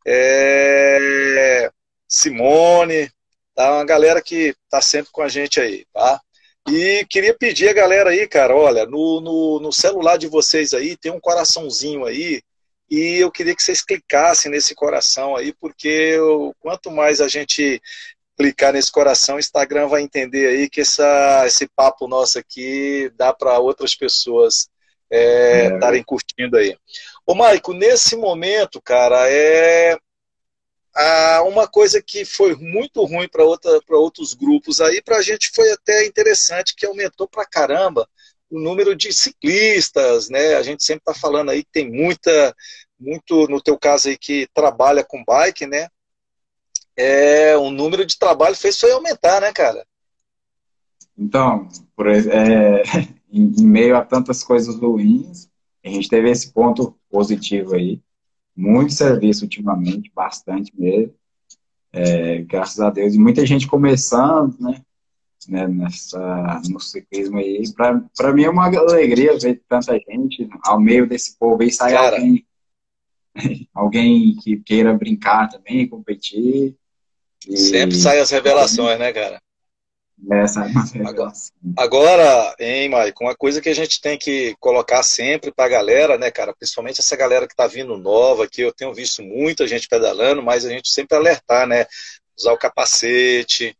É... 0.06 1.72
Simone, 2.08 3.10
tá? 3.56 3.74
Uma 3.74 3.86
galera 3.86 4.22
que 4.22 4.56
tá 4.70 4.82
sempre 4.82 5.12
com 5.12 5.22
a 5.22 5.28
gente 5.28 5.60
aí, 5.60 5.86
tá? 5.94 6.22
E 6.68 7.06
queria 7.10 7.34
pedir 7.34 7.70
a 7.70 7.74
galera 7.74 8.10
aí, 8.10 8.28
cara, 8.28 8.56
olha, 8.56 8.86
no, 8.86 9.22
no, 9.22 9.60
no 9.60 9.72
celular 9.72 10.18
de 10.18 10.28
vocês 10.28 10.74
aí 10.74 10.98
tem 10.98 11.12
um 11.12 11.20
coraçãozinho 11.20 12.06
aí, 12.06 12.42
e 12.90 13.18
eu 13.18 13.32
queria 13.32 13.56
que 13.56 13.62
vocês 13.62 13.82
clicassem 13.84 14.52
nesse 14.52 14.74
coração 14.76 15.36
aí, 15.36 15.54
porque 15.54 15.88
eu, 15.88 16.56
quanto 16.60 16.92
mais 16.92 17.22
a 17.22 17.28
gente 17.28 17.82
clicar 18.38 18.74
nesse 18.74 18.92
coração, 18.92 19.36
o 19.36 19.40
Instagram 19.40 19.88
vai 19.88 20.02
entender 20.02 20.48
aí 20.48 20.70
que 20.70 20.82
essa, 20.82 21.44
esse 21.46 21.68
papo 21.68 22.08
nosso 22.08 22.38
aqui 22.38 23.12
dá 23.16 23.34
para 23.34 23.60
outras 23.60 23.96
pessoas 23.96 24.68
estarem 25.10 26.00
é, 26.00 26.02
é. 26.02 26.06
curtindo 26.06 26.58
aí. 26.58 26.76
Ô, 27.26 27.34
Maico, 27.34 27.74
nesse 27.74 28.16
momento, 28.16 28.82
cara, 28.82 29.30
é 29.30 29.98
uma 31.46 31.68
coisa 31.68 32.02
que 32.02 32.24
foi 32.24 32.56
muito 32.56 33.04
ruim 33.04 33.28
para 33.28 33.44
outros 33.98 34.34
grupos 34.34 34.80
aí, 34.80 35.02
para 35.02 35.18
a 35.18 35.22
gente 35.22 35.52
foi 35.54 35.72
até 35.72 36.06
interessante, 36.06 36.76
que 36.76 36.86
aumentou 36.86 37.28
para 37.28 37.46
caramba 37.46 38.08
o 38.50 38.60
número 38.60 38.96
de 38.96 39.12
ciclistas, 39.12 40.30
né? 40.30 40.56
A 40.56 40.62
gente 40.62 40.84
sempre 40.84 41.02
está 41.02 41.14
falando 41.14 41.50
aí 41.50 41.64
que 41.64 41.72
tem 41.72 41.92
muita, 41.92 42.56
muito, 43.00 43.48
no 43.48 43.62
teu 43.62 43.78
caso 43.78 44.08
aí, 44.08 44.18
que 44.18 44.48
trabalha 44.54 45.04
com 45.04 45.24
bike, 45.24 45.66
né? 45.66 45.88
É, 46.96 47.58
o 47.58 47.70
número 47.70 48.06
de 48.06 48.18
trabalho 48.18 48.56
fez 48.56 48.80
foi 48.80 48.92
aumentar, 48.92 49.42
né, 49.42 49.52
cara? 49.52 49.86
Então, 51.18 51.68
por, 51.96 52.08
é, 52.08 52.84
em, 53.36 53.54
em 53.60 53.68
meio 53.68 53.98
a 53.98 54.02
tantas 54.02 54.44
coisas 54.44 54.78
ruins, 54.78 55.50
a 55.84 55.90
gente 55.90 56.08
teve 56.08 56.32
esse 56.32 56.52
ponto 56.54 56.98
positivo 57.12 57.76
aí. 57.76 58.02
Muito 58.56 58.94
serviço 58.94 59.44
ultimamente, 59.44 60.10
bastante 60.16 60.72
mesmo. 60.74 61.14
É, 61.92 62.40
graças 62.44 62.80
a 62.80 62.90
Deus. 62.90 63.14
E 63.14 63.20
muita 63.20 63.46
gente 63.46 63.68
começando, 63.68 64.58
né? 64.60 64.82
né 65.48 65.68
nessa, 65.68 66.62
no 66.70 66.80
ciclismo 66.80 67.38
aí. 67.38 67.62
Para 67.74 68.34
mim 68.34 68.44
é 68.44 68.50
uma 68.50 68.66
alegria 68.68 69.38
ver 69.38 69.62
tanta 69.68 69.94
gente 70.00 70.50
ao 70.64 70.80
meio 70.80 71.08
desse 71.08 71.38
povo 71.38 71.62
aí 71.62 71.72
sair 71.72 71.94
Cara. 71.94 72.16
alguém, 72.16 72.46
alguém 73.74 74.36
que 74.38 74.58
queira 74.58 74.94
brincar 74.94 75.50
também, 75.50 75.88
competir. 75.88 76.76
E... 77.48 77.58
Sempre 77.58 77.98
sai 77.98 78.20
as 78.20 78.32
revelações, 78.32 78.98
né, 78.98 79.12
cara? 79.12 79.42
É 81.04 81.08
agora, 81.08 81.34
agora, 81.78 82.56
hein, 82.60 82.90
Maicon, 82.90 83.26
uma 83.26 83.36
coisa 83.36 83.62
que 83.62 83.70
a 83.70 83.76
gente 83.76 84.00
tem 84.00 84.18
que 84.18 84.56
colocar 84.60 85.04
sempre 85.04 85.52
para 85.52 85.66
a 85.66 85.70
galera, 85.70 86.18
né, 86.18 86.32
cara, 86.32 86.56
principalmente 86.56 87.02
essa 87.02 87.16
galera 87.16 87.46
que 87.46 87.54
está 87.54 87.68
vindo 87.68 87.98
nova, 87.98 88.48
que 88.48 88.62
eu 88.62 88.72
tenho 88.72 88.94
visto 88.94 89.22
muita 89.22 89.68
gente 89.68 89.88
pedalando, 89.88 90.42
mas 90.42 90.66
a 90.66 90.70
gente 90.70 90.90
sempre 90.90 91.18
alertar, 91.18 91.68
né, 91.68 91.86
usar 92.38 92.54
o 92.54 92.58
capacete, 92.58 93.78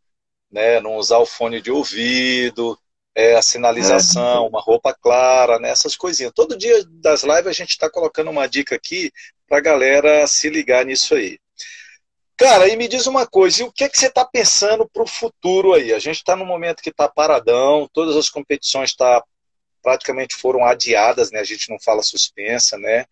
né, 0.50 0.80
não 0.80 0.96
usar 0.96 1.18
o 1.18 1.26
fone 1.26 1.60
de 1.60 1.70
ouvido, 1.70 2.78
é, 3.14 3.34
a 3.34 3.42
sinalização, 3.42 4.44
é. 4.44 4.48
uma 4.48 4.60
roupa 4.60 4.94
clara, 4.94 5.58
né, 5.58 5.70
essas 5.70 5.96
coisinhas. 5.96 6.32
Todo 6.34 6.56
dia 6.56 6.84
das 7.00 7.22
lives 7.22 7.46
a 7.46 7.52
gente 7.52 7.70
está 7.70 7.90
colocando 7.90 8.30
uma 8.30 8.46
dica 8.46 8.76
aqui 8.76 9.10
para 9.48 9.58
a 9.58 9.62
galera 9.62 10.26
se 10.26 10.50
ligar 10.50 10.84
nisso 10.84 11.14
aí. 11.14 11.38
Cara, 12.36 12.68
e 12.68 12.76
me 12.76 12.86
diz 12.86 13.06
uma 13.06 13.26
coisa, 13.26 13.62
e 13.62 13.64
o 13.64 13.72
que, 13.72 13.84
é 13.84 13.88
que 13.88 13.98
você 13.98 14.08
está 14.08 14.24
pensando 14.24 14.86
para 14.86 15.02
o 15.02 15.06
futuro 15.06 15.72
aí? 15.72 15.92
A 15.94 15.98
gente 15.98 16.16
está 16.16 16.36
num 16.36 16.44
momento 16.44 16.82
que 16.82 16.90
está 16.90 17.08
paradão, 17.08 17.88
todas 17.90 18.14
as 18.14 18.28
competições 18.28 18.94
tá, 18.94 19.24
praticamente 19.82 20.34
foram 20.36 20.64
adiadas, 20.64 21.30
né? 21.30 21.40
A 21.40 21.44
gente 21.44 21.70
não 21.70 21.78
fala 21.80 22.02
suspensa, 22.02 22.76
né? 22.76 23.06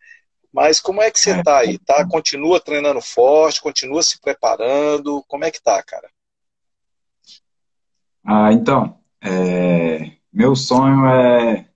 Mas 0.52 0.78
como 0.78 1.00
é 1.00 1.10
que 1.10 1.18
você 1.18 1.38
está 1.38 1.58
aí? 1.58 1.78
Tá? 1.78 2.06
Continua 2.06 2.60
treinando 2.60 3.00
forte, 3.00 3.62
continua 3.62 4.02
se 4.02 4.20
preparando? 4.20 5.24
Como 5.26 5.44
é 5.44 5.50
que 5.50 5.62
tá, 5.62 5.82
cara? 5.82 6.08
Ah, 8.22 8.52
então, 8.52 8.98
é... 9.22 10.12
meu 10.32 10.54
sonho 10.54 11.06
é 11.06 11.66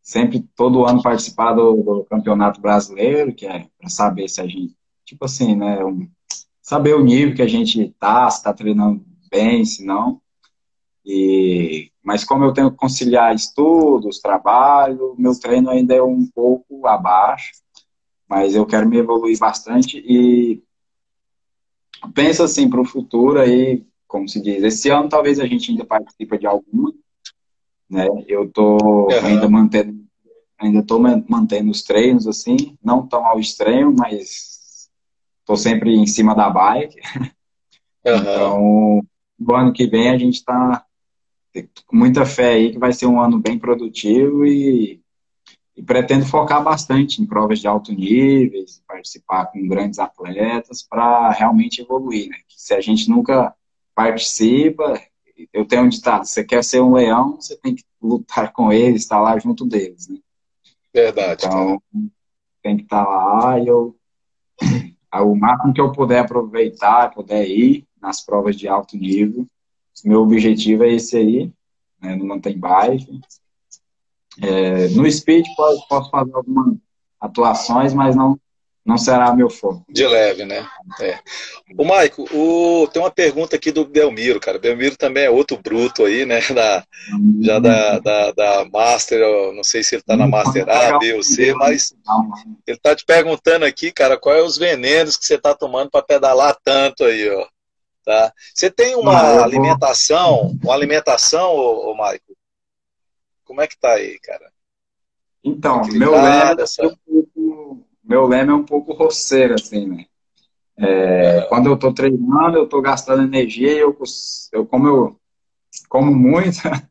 sempre 0.00 0.40
todo 0.54 0.86
ano 0.86 1.02
participar 1.02 1.52
do, 1.52 1.82
do 1.82 2.04
campeonato 2.04 2.60
brasileiro, 2.60 3.34
que 3.34 3.44
é 3.44 3.66
para 3.76 3.88
saber 3.88 4.28
se 4.28 4.40
a 4.40 4.46
gente, 4.46 4.76
tipo 5.04 5.24
assim, 5.24 5.56
né, 5.56 5.84
um, 5.84 6.08
saber 6.66 6.96
o 6.96 7.04
nível 7.04 7.32
que 7.32 7.42
a 7.42 7.46
gente 7.46 7.94
tá, 7.96 8.28
se 8.28 8.38
está 8.38 8.52
treinando 8.52 9.00
bem, 9.30 9.64
se 9.64 9.84
não. 9.84 10.20
E, 11.04 11.92
mas 12.02 12.24
como 12.24 12.42
eu 12.42 12.52
tenho 12.52 12.72
que 12.72 12.76
conciliar 12.76 13.32
estudos, 13.32 14.18
trabalho, 14.18 15.14
meu 15.16 15.38
treino 15.38 15.70
ainda 15.70 15.94
é 15.94 16.02
um 16.02 16.26
pouco 16.26 16.84
abaixo, 16.88 17.52
mas 18.28 18.56
eu 18.56 18.66
quero 18.66 18.88
me 18.88 18.98
evoluir 18.98 19.38
bastante 19.38 19.98
e 19.98 20.60
penso 22.12 22.42
assim 22.42 22.68
para 22.68 22.80
o 22.80 22.84
futuro 22.84 23.38
aí, 23.38 23.86
como 24.08 24.28
se 24.28 24.42
diz, 24.42 24.64
esse 24.64 24.90
ano 24.90 25.08
talvez 25.08 25.38
a 25.38 25.46
gente 25.46 25.70
ainda 25.70 25.84
participe 25.84 26.36
de 26.36 26.48
alguma, 26.48 26.92
né? 27.88 28.08
Eu 28.26 28.50
tô 28.50 28.76
uhum. 29.06 29.24
ainda 29.24 29.48
mantendo 29.48 30.04
ainda 30.58 30.82
tô 30.82 30.98
mantendo 30.98 31.70
os 31.70 31.82
treinos 31.84 32.26
assim, 32.26 32.76
não 32.82 33.06
tão 33.06 33.24
ao 33.24 33.38
extremo, 33.38 33.94
mas 33.96 34.55
estou 35.46 35.56
sempre 35.56 35.94
em 35.94 36.06
cima 36.06 36.34
da 36.34 36.50
bike. 36.50 37.00
Uhum. 38.04 38.16
Então, 38.16 39.06
no 39.38 39.54
ano 39.54 39.72
que 39.72 39.86
vem 39.86 40.10
a 40.10 40.18
gente 40.18 40.34
está 40.34 40.84
com 41.86 41.96
muita 41.96 42.26
fé 42.26 42.54
aí 42.54 42.72
que 42.72 42.78
vai 42.78 42.92
ser 42.92 43.06
um 43.06 43.20
ano 43.20 43.38
bem 43.38 43.58
produtivo 43.58 44.44
e, 44.44 45.00
e 45.76 45.82
pretendo 45.82 46.26
focar 46.26 46.62
bastante 46.62 47.22
em 47.22 47.26
provas 47.26 47.60
de 47.60 47.66
alto 47.66 47.92
nível, 47.92 48.64
participar 48.86 49.46
com 49.46 49.66
grandes 49.66 49.98
atletas 49.98 50.82
para 50.82 51.30
realmente 51.30 51.80
evoluir, 51.80 52.28
né? 52.28 52.36
Que 52.46 52.60
se 52.60 52.74
a 52.74 52.80
gente 52.80 53.08
nunca 53.08 53.54
participa, 53.94 55.00
eu 55.52 55.64
tenho 55.64 55.82
um 55.82 55.88
ditado, 55.88 56.26
você 56.26 56.44
quer 56.44 56.62
ser 56.62 56.80
um 56.80 56.94
leão, 56.94 57.40
você 57.40 57.56
tem 57.56 57.74
que 57.74 57.84
lutar 58.02 58.52
com 58.52 58.72
eles, 58.72 59.02
estar 59.02 59.20
lá 59.20 59.38
junto 59.38 59.64
deles, 59.64 60.08
né? 60.08 60.18
Verdade. 60.92 61.46
Então, 61.46 61.82
tem 62.62 62.76
que 62.76 62.82
estar 62.82 63.04
lá 63.04 63.58
e 63.58 63.66
eu 63.66 63.96
o 65.22 65.34
máximo 65.34 65.72
que 65.72 65.80
eu 65.80 65.92
puder 65.92 66.20
aproveitar, 66.20 67.12
puder 67.12 67.48
ir 67.48 67.84
nas 68.00 68.24
provas 68.24 68.56
de 68.56 68.68
alto 68.68 68.96
nível. 68.96 69.46
Meu 70.04 70.22
objetivo 70.22 70.84
é 70.84 70.92
esse 70.92 71.16
aí, 71.16 71.52
né, 72.00 72.14
no 72.14 72.26
mountain 72.26 72.58
bike. 72.58 73.20
É, 74.40 74.88
no 74.88 75.10
speed 75.10 75.46
posso, 75.56 75.88
posso 75.88 76.10
fazer 76.10 76.34
algumas 76.34 76.76
atuações, 77.20 77.94
mas 77.94 78.14
não 78.14 78.38
não 78.86 78.96
será 78.96 79.34
meu 79.34 79.50
foco. 79.50 79.84
De 79.88 80.06
leve, 80.06 80.44
né? 80.44 80.64
É. 81.00 81.18
O 81.76 81.84
Maico, 81.84 82.22
o... 82.32 82.86
tem 82.86 83.02
uma 83.02 83.10
pergunta 83.10 83.56
aqui 83.56 83.72
do 83.72 83.84
Belmiro, 83.84 84.38
cara. 84.38 84.60
Belmiro 84.60 84.96
também 84.96 85.24
é 85.24 85.30
outro 85.30 85.58
bruto 85.58 86.04
aí, 86.04 86.24
né? 86.24 86.40
Da, 86.54 86.84
já 87.40 87.58
da, 87.58 87.98
da, 87.98 88.30
da 88.30 88.64
Master, 88.72 89.20
não 89.54 89.64
sei 89.64 89.82
se 89.82 89.96
ele 89.96 90.02
tá 90.02 90.16
na 90.16 90.28
Master 90.28 90.68
A, 90.68 90.98
B 90.98 91.14
ou 91.14 91.22
C, 91.22 91.52
mas 91.54 91.94
ele 92.66 92.78
tá 92.78 92.94
te 92.94 93.04
perguntando 93.04 93.64
aqui, 93.64 93.90
cara, 93.90 94.16
quais 94.16 94.38
é 94.38 94.42
os 94.42 94.56
venenos 94.56 95.16
que 95.16 95.26
você 95.26 95.36
tá 95.36 95.54
tomando 95.54 95.90
para 95.90 96.02
pedalar 96.02 96.56
tanto 96.62 97.04
aí, 97.04 97.28
ó. 97.28 97.46
Tá? 98.04 98.32
Você 98.54 98.70
tem 98.70 98.94
uma 98.94 99.42
alimentação, 99.42 100.56
uma 100.62 100.74
alimentação, 100.74 101.50
ô, 101.50 101.90
ô 101.90 101.96
Maico? 101.96 102.36
Como 103.44 103.60
é 103.60 103.66
que 103.66 103.78
tá 103.78 103.94
aí, 103.94 104.18
cara? 104.20 104.48
Então, 105.42 105.82
meu 105.88 106.12
lema, 106.12 106.54
meu 108.06 108.26
lema 108.26 108.52
é 108.52 108.54
um 108.54 108.64
pouco 108.64 108.92
roceiro, 108.92 109.54
assim, 109.54 109.86
né? 109.86 110.06
É, 110.78 111.42
quando 111.48 111.70
eu 111.70 111.76
tô 111.76 111.92
treinando, 111.92 112.58
eu 112.58 112.68
tô 112.68 112.82
gastando 112.82 113.22
energia 113.22 113.72
e 113.72 113.78
eu, 113.78 113.96
eu 114.52 114.66
como 114.66 114.86
eu 114.86 115.20
como 115.88 116.14
muito, 116.14 116.58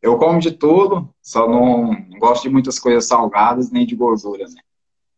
eu 0.00 0.16
como 0.18 0.38
de 0.38 0.52
tudo, 0.52 1.08
só 1.22 1.48
não, 1.48 1.92
não 1.92 2.18
gosto 2.18 2.44
de 2.44 2.48
muitas 2.48 2.78
coisas 2.78 3.06
salgadas 3.06 3.70
nem 3.70 3.86
de 3.86 3.94
gordura, 3.94 4.44
né? 4.44 4.60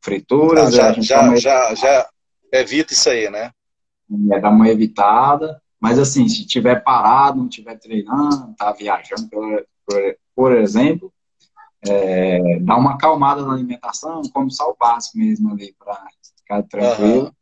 Frituras, 0.01 0.79
ah, 0.79 0.93
já, 0.93 1.01
já, 1.01 1.37
já, 1.37 1.75
já 1.75 2.09
evita 2.53 2.93
isso 2.93 3.09
aí, 3.09 3.31
né? 3.31 3.53
É, 4.33 4.41
dá 4.41 4.49
uma 4.49 4.69
evitada, 4.69 5.61
mas 5.81 5.99
assim, 5.99 6.29
se 6.29 6.47
tiver 6.47 6.83
parado, 6.83 7.39
não 7.39 7.49
tiver 7.49 7.77
treinando, 7.77 8.55
tá 8.57 8.73
viajando, 8.73 9.29
por, 9.31 9.67
por, 9.87 10.17
por 10.35 10.57
exemplo, 10.57 11.13
é, 11.87 12.59
dá 12.61 12.77
uma 12.77 12.95
acalmada 12.95 13.45
na 13.45 13.55
alimentação, 13.55 14.23
come 14.33 14.51
só 14.51 14.71
o 14.71 14.77
básico 14.79 15.19
mesmo 15.19 15.53
ali 15.53 15.75
para 15.79 16.07
ficar 16.37 16.62
tranquilo. 16.64 17.33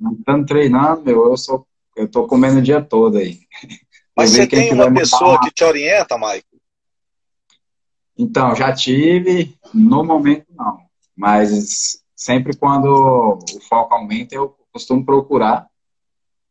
Uhum. 0.00 0.12
Estando 0.18 0.46
treinando, 0.46 1.02
meu, 1.02 1.30
eu 1.30 1.36
sou, 1.36 1.66
eu 1.96 2.08
tô 2.08 2.26
comendo 2.26 2.58
o 2.58 2.62
dia 2.62 2.82
todo 2.82 3.18
aí. 3.18 3.40
Mas 4.16 4.30
você 4.30 4.46
tem 4.46 4.72
uma 4.72 4.92
pessoa 4.92 5.40
que 5.40 5.50
te 5.50 5.62
orienta, 5.62 6.16
Maico? 6.16 6.48
Então, 8.18 8.54
já 8.54 8.72
tive, 8.72 9.54
no 9.74 10.02
momento 10.02 10.46
não. 10.50 10.80
Mas 11.14 12.02
sempre 12.14 12.56
quando 12.56 12.86
o 12.86 13.60
foco 13.68 13.94
aumenta, 13.94 14.34
eu 14.34 14.56
costumo 14.72 15.04
procurar 15.04 15.66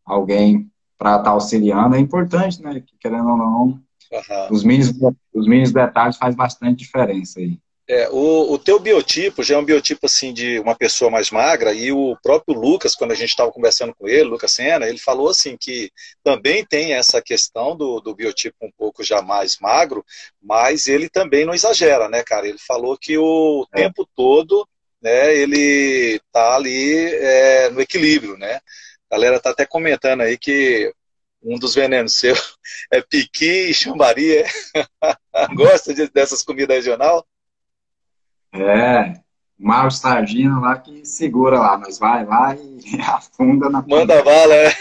alguém 0.05 0.71
para 0.97 1.11
estar 1.11 1.23
tá 1.23 1.29
auxiliando. 1.31 1.95
É 1.95 1.99
importante, 1.99 2.61
né? 2.61 2.83
Querendo 2.99 3.29
ou 3.29 3.37
não, 3.37 3.81
Uhum. 4.11 4.47
Os, 4.51 4.63
mínimos, 4.63 4.93
os 5.33 5.47
mínimos 5.47 5.71
detalhes 5.71 6.17
faz 6.17 6.35
bastante 6.35 6.77
diferença 6.79 7.39
aí. 7.39 7.57
É, 7.87 8.09
o, 8.09 8.53
o 8.53 8.57
teu 8.57 8.79
biotipo 8.79 9.43
já 9.43 9.55
é 9.55 9.57
um 9.59 9.65
biotipo 9.65 10.07
assim 10.07 10.33
de 10.33 10.57
uma 10.59 10.73
pessoa 10.73 11.11
mais 11.11 11.29
magra 11.29 11.71
e 11.71 11.91
o 11.91 12.17
próprio 12.21 12.57
Lucas, 12.57 12.95
quando 12.95 13.11
a 13.11 13.15
gente 13.15 13.29
estava 13.29 13.51
conversando 13.51 13.93
com 13.93 14.07
ele, 14.07 14.23
Lucas 14.23 14.53
Senna, 14.53 14.87
ele 14.87 14.97
falou 14.97 15.29
assim 15.29 15.55
que 15.55 15.91
também 16.23 16.65
tem 16.65 16.93
essa 16.93 17.21
questão 17.21 17.77
do, 17.77 17.99
do 17.99 18.15
biotipo 18.15 18.55
um 18.63 18.71
pouco 18.75 19.03
já 19.03 19.21
mais 19.21 19.59
magro, 19.59 20.03
mas 20.41 20.87
ele 20.87 21.07
também 21.07 21.45
não 21.45 21.53
exagera, 21.53 22.09
né, 22.09 22.23
cara? 22.23 22.47
Ele 22.47 22.57
falou 22.57 22.97
que 22.97 23.19
o 23.19 23.67
é. 23.71 23.83
tempo 23.83 24.09
todo, 24.15 24.67
né, 24.99 25.35
ele 25.35 26.19
tá 26.31 26.55
ali 26.55 26.95
é, 26.95 27.69
no 27.69 27.81
equilíbrio, 27.81 28.35
né? 28.35 28.59
A 29.11 29.15
galera 29.15 29.39
tá 29.39 29.51
até 29.51 29.63
comentando 29.63 30.21
aí 30.21 30.39
que 30.39 30.91
um 31.45 31.59
dos 31.59 31.75
venenos 31.75 32.15
seu 32.15 32.35
é 32.91 33.01
piqui 33.01 33.69
e 33.69 33.73
chambari. 33.73 34.37
É? 34.37 34.45
Gosta 35.55 35.93
de, 35.93 36.09
dessas 36.09 36.43
comidas 36.43 36.75
regional? 36.75 37.25
É, 38.53 39.13
Mauro 39.57 39.91
Sardina 39.91 40.59
lá 40.59 40.77
que 40.79 41.05
segura 41.05 41.59
lá, 41.59 41.77
mas 41.77 41.99
vai 41.99 42.25
lá 42.25 42.55
e 42.55 42.99
afunda 43.07 43.69
na 43.69 43.83
Manda 43.85 44.23
bala, 44.23 44.55
é. 44.55 44.73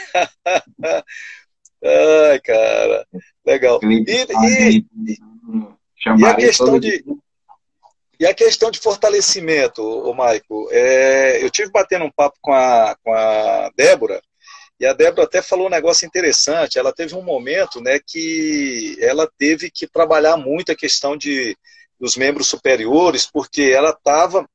Ai, 2.30 2.40
cara, 2.40 3.06
legal. 3.44 3.80
E, 3.82 4.04
e, 4.08 4.86
e, 6.16 6.24
a 6.24 6.34
questão 6.34 6.78
de 6.78 7.04
e 8.18 8.26
a 8.26 8.32
questão 8.32 8.70
de 8.70 8.78
fortalecimento, 8.78 9.82
o 9.82 10.14
Maico, 10.14 10.68
é, 10.70 11.44
eu 11.44 11.50
tive 11.50 11.70
batendo 11.70 12.04
um 12.04 12.10
papo 12.10 12.38
com 12.40 12.52
a, 12.52 12.96
com 13.02 13.12
a 13.12 13.70
Débora 13.76 14.22
e 14.78 14.86
a 14.86 14.92
Débora 14.92 15.24
até 15.24 15.40
falou 15.40 15.66
um 15.66 15.70
negócio 15.70 16.06
interessante. 16.06 16.78
Ela 16.78 16.92
teve 16.92 17.14
um 17.14 17.22
momento 17.22 17.80
né, 17.80 18.00
que 18.04 18.96
ela 19.00 19.30
teve 19.38 19.70
que 19.70 19.86
trabalhar 19.86 20.36
muito 20.36 20.72
a 20.72 20.76
questão 20.76 21.16
de, 21.16 21.56
dos 21.98 22.16
membros 22.16 22.48
superiores, 22.48 23.26
porque 23.26 23.62
ela 23.62 23.90
estava 23.90 24.48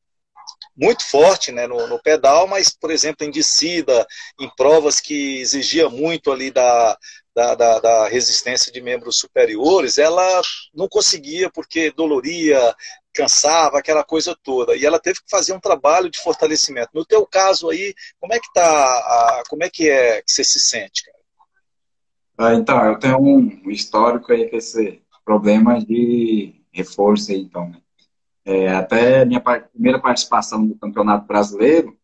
muito 0.76 1.06
forte 1.06 1.52
né, 1.52 1.68
no, 1.68 1.88
no, 1.88 2.02
pedal, 2.02 2.48
mas, 2.48 2.70
por 2.70 2.90
exemplo, 2.90 3.26
em 3.26 3.32
descida, 3.32 4.08
em 4.40 4.50
provas 4.56 5.00
que 5.00 5.40
exigia 5.40 5.90
muito 5.90 6.32
ali 6.32 6.52
da, 6.52 6.98
da, 7.36 7.56
da, 7.56 7.80
da, 7.80 8.08
resistência 8.08 8.72
de 8.72 8.82
membros 8.82 9.18
superiores, 9.18 9.98
ela 9.98 10.42
não 10.74 10.88
conseguia 10.88 11.50
porque 11.50 11.92
doloria, 11.92 12.76
cansava, 13.13 13.80
aquela 13.80 14.04
coisa 14.04 14.36
toda. 14.43 14.76
E 14.76 14.86
ela 14.86 15.00
teve 15.00 15.19
que 15.19 15.30
fazer 15.30 15.54
um 15.54 15.60
trabalho 15.60 16.10
de 16.10 16.19
fortalecimento. 16.19 16.91
No 16.93 17.06
teu 17.06 17.26
caso 17.26 17.69
aí, 17.69 17.93
como 18.19 18.34
é 18.34 18.39
que 18.39 18.52
tá, 18.54 18.62
a, 18.62 19.43
como 19.50 19.63
é 19.63 19.69
que 19.69 19.89
é 19.89 20.22
que 20.22 20.32
você 20.32 20.43
se 20.43 20.60
sente, 20.60 21.04
cara? 21.04 21.19
Ah, 22.38 22.54
então, 22.54 22.86
eu 22.86 22.98
tenho 22.98 23.19
um 23.19 23.69
histórico 23.69 24.32
aí 24.32 24.50
com 24.50 24.56
esse 24.56 25.02
problema 25.26 25.84
de 25.84 26.56
reforço 26.72 27.32
aí, 27.32 27.41
então, 27.41 27.69
né? 27.69 27.82
É, 28.45 28.69
até 28.69 29.26
minha 29.26 29.41
primeira 29.41 30.00
participação 30.00 30.62
no 30.62 30.76
Campeonato 30.78 31.28
Brasileiro 31.28 31.95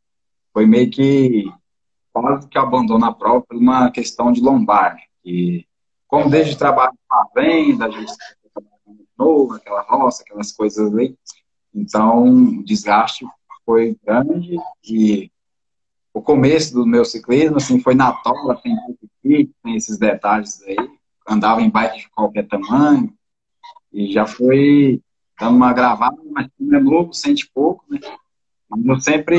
foi 0.54 0.66
meio 0.66 0.92
que 0.92 1.46
quase 2.14 2.48
que 2.48 2.58
abandono 2.58 3.06
a 3.06 3.14
prova 3.14 3.42
por 3.42 3.58
uma 3.58 3.90
questão 3.92 4.32
de 4.32 4.42
lombar. 4.42 4.98
E 5.24 5.66
como 6.08 6.30
desde 6.30 6.58
trabalho 6.58 6.94
com 7.08 7.42
venda, 7.42 7.86
a 7.86 7.90
gente 7.90 8.14
novo, 9.18 9.56
aquela 9.56 9.82
roça, 9.82 10.24
aquelas 10.24 10.52
coisas 10.52 10.94
ali. 10.94 11.18
Então, 11.74 12.24
o 12.60 12.64
desgaste 12.64 13.26
foi 13.66 13.98
grande 14.04 14.58
e 14.84 15.32
o 16.14 16.22
começo 16.22 16.74
do 16.74 16.86
meu 16.86 17.04
ciclismo, 17.04 17.58
assim, 17.58 17.80
foi 17.80 17.94
na 17.94 18.14
tola, 18.14 18.60
sem 18.62 18.76
tem 19.22 19.76
esses 19.76 19.98
detalhes 19.98 20.62
aí. 20.64 20.78
Andava 21.28 21.62
em 21.62 21.70
bike 21.70 21.98
de 21.98 22.10
qualquer 22.10 22.48
tamanho 22.48 23.12
e 23.92 24.12
já 24.14 24.26
foi 24.26 25.02
dando 25.40 25.58
uma 25.58 25.74
gravada, 25.74 26.18
mas 26.32 26.48
é 26.48 26.80
novo, 26.80 27.14
sente 27.14 27.50
pouco, 27.54 27.84
né? 27.90 28.00
Mas 28.70 28.86
eu 28.86 29.00
sempre, 29.02 29.38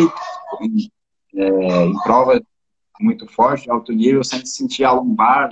é, 1.34 1.84
em 1.84 2.02
prova 2.02 2.40
muito 3.00 3.26
forte, 3.28 3.64
de 3.64 3.70
alto 3.70 3.92
nível, 3.92 4.20
eu 4.20 4.24
sempre 4.24 4.46
sentia 4.46 4.88
a 4.88 4.92
lombar, 4.92 5.50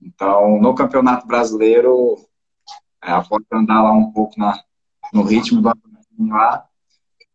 então, 0.00 0.60
no 0.60 0.74
Campeonato 0.74 1.26
Brasileiro, 1.26 2.16
após 3.10 3.42
andar 3.52 3.82
lá 3.82 3.92
um 3.92 4.12
pouco 4.12 4.38
na, 4.38 4.62
no 5.12 5.22
ritmo 5.22 5.60
do 5.60 5.72
lá, 6.28 6.64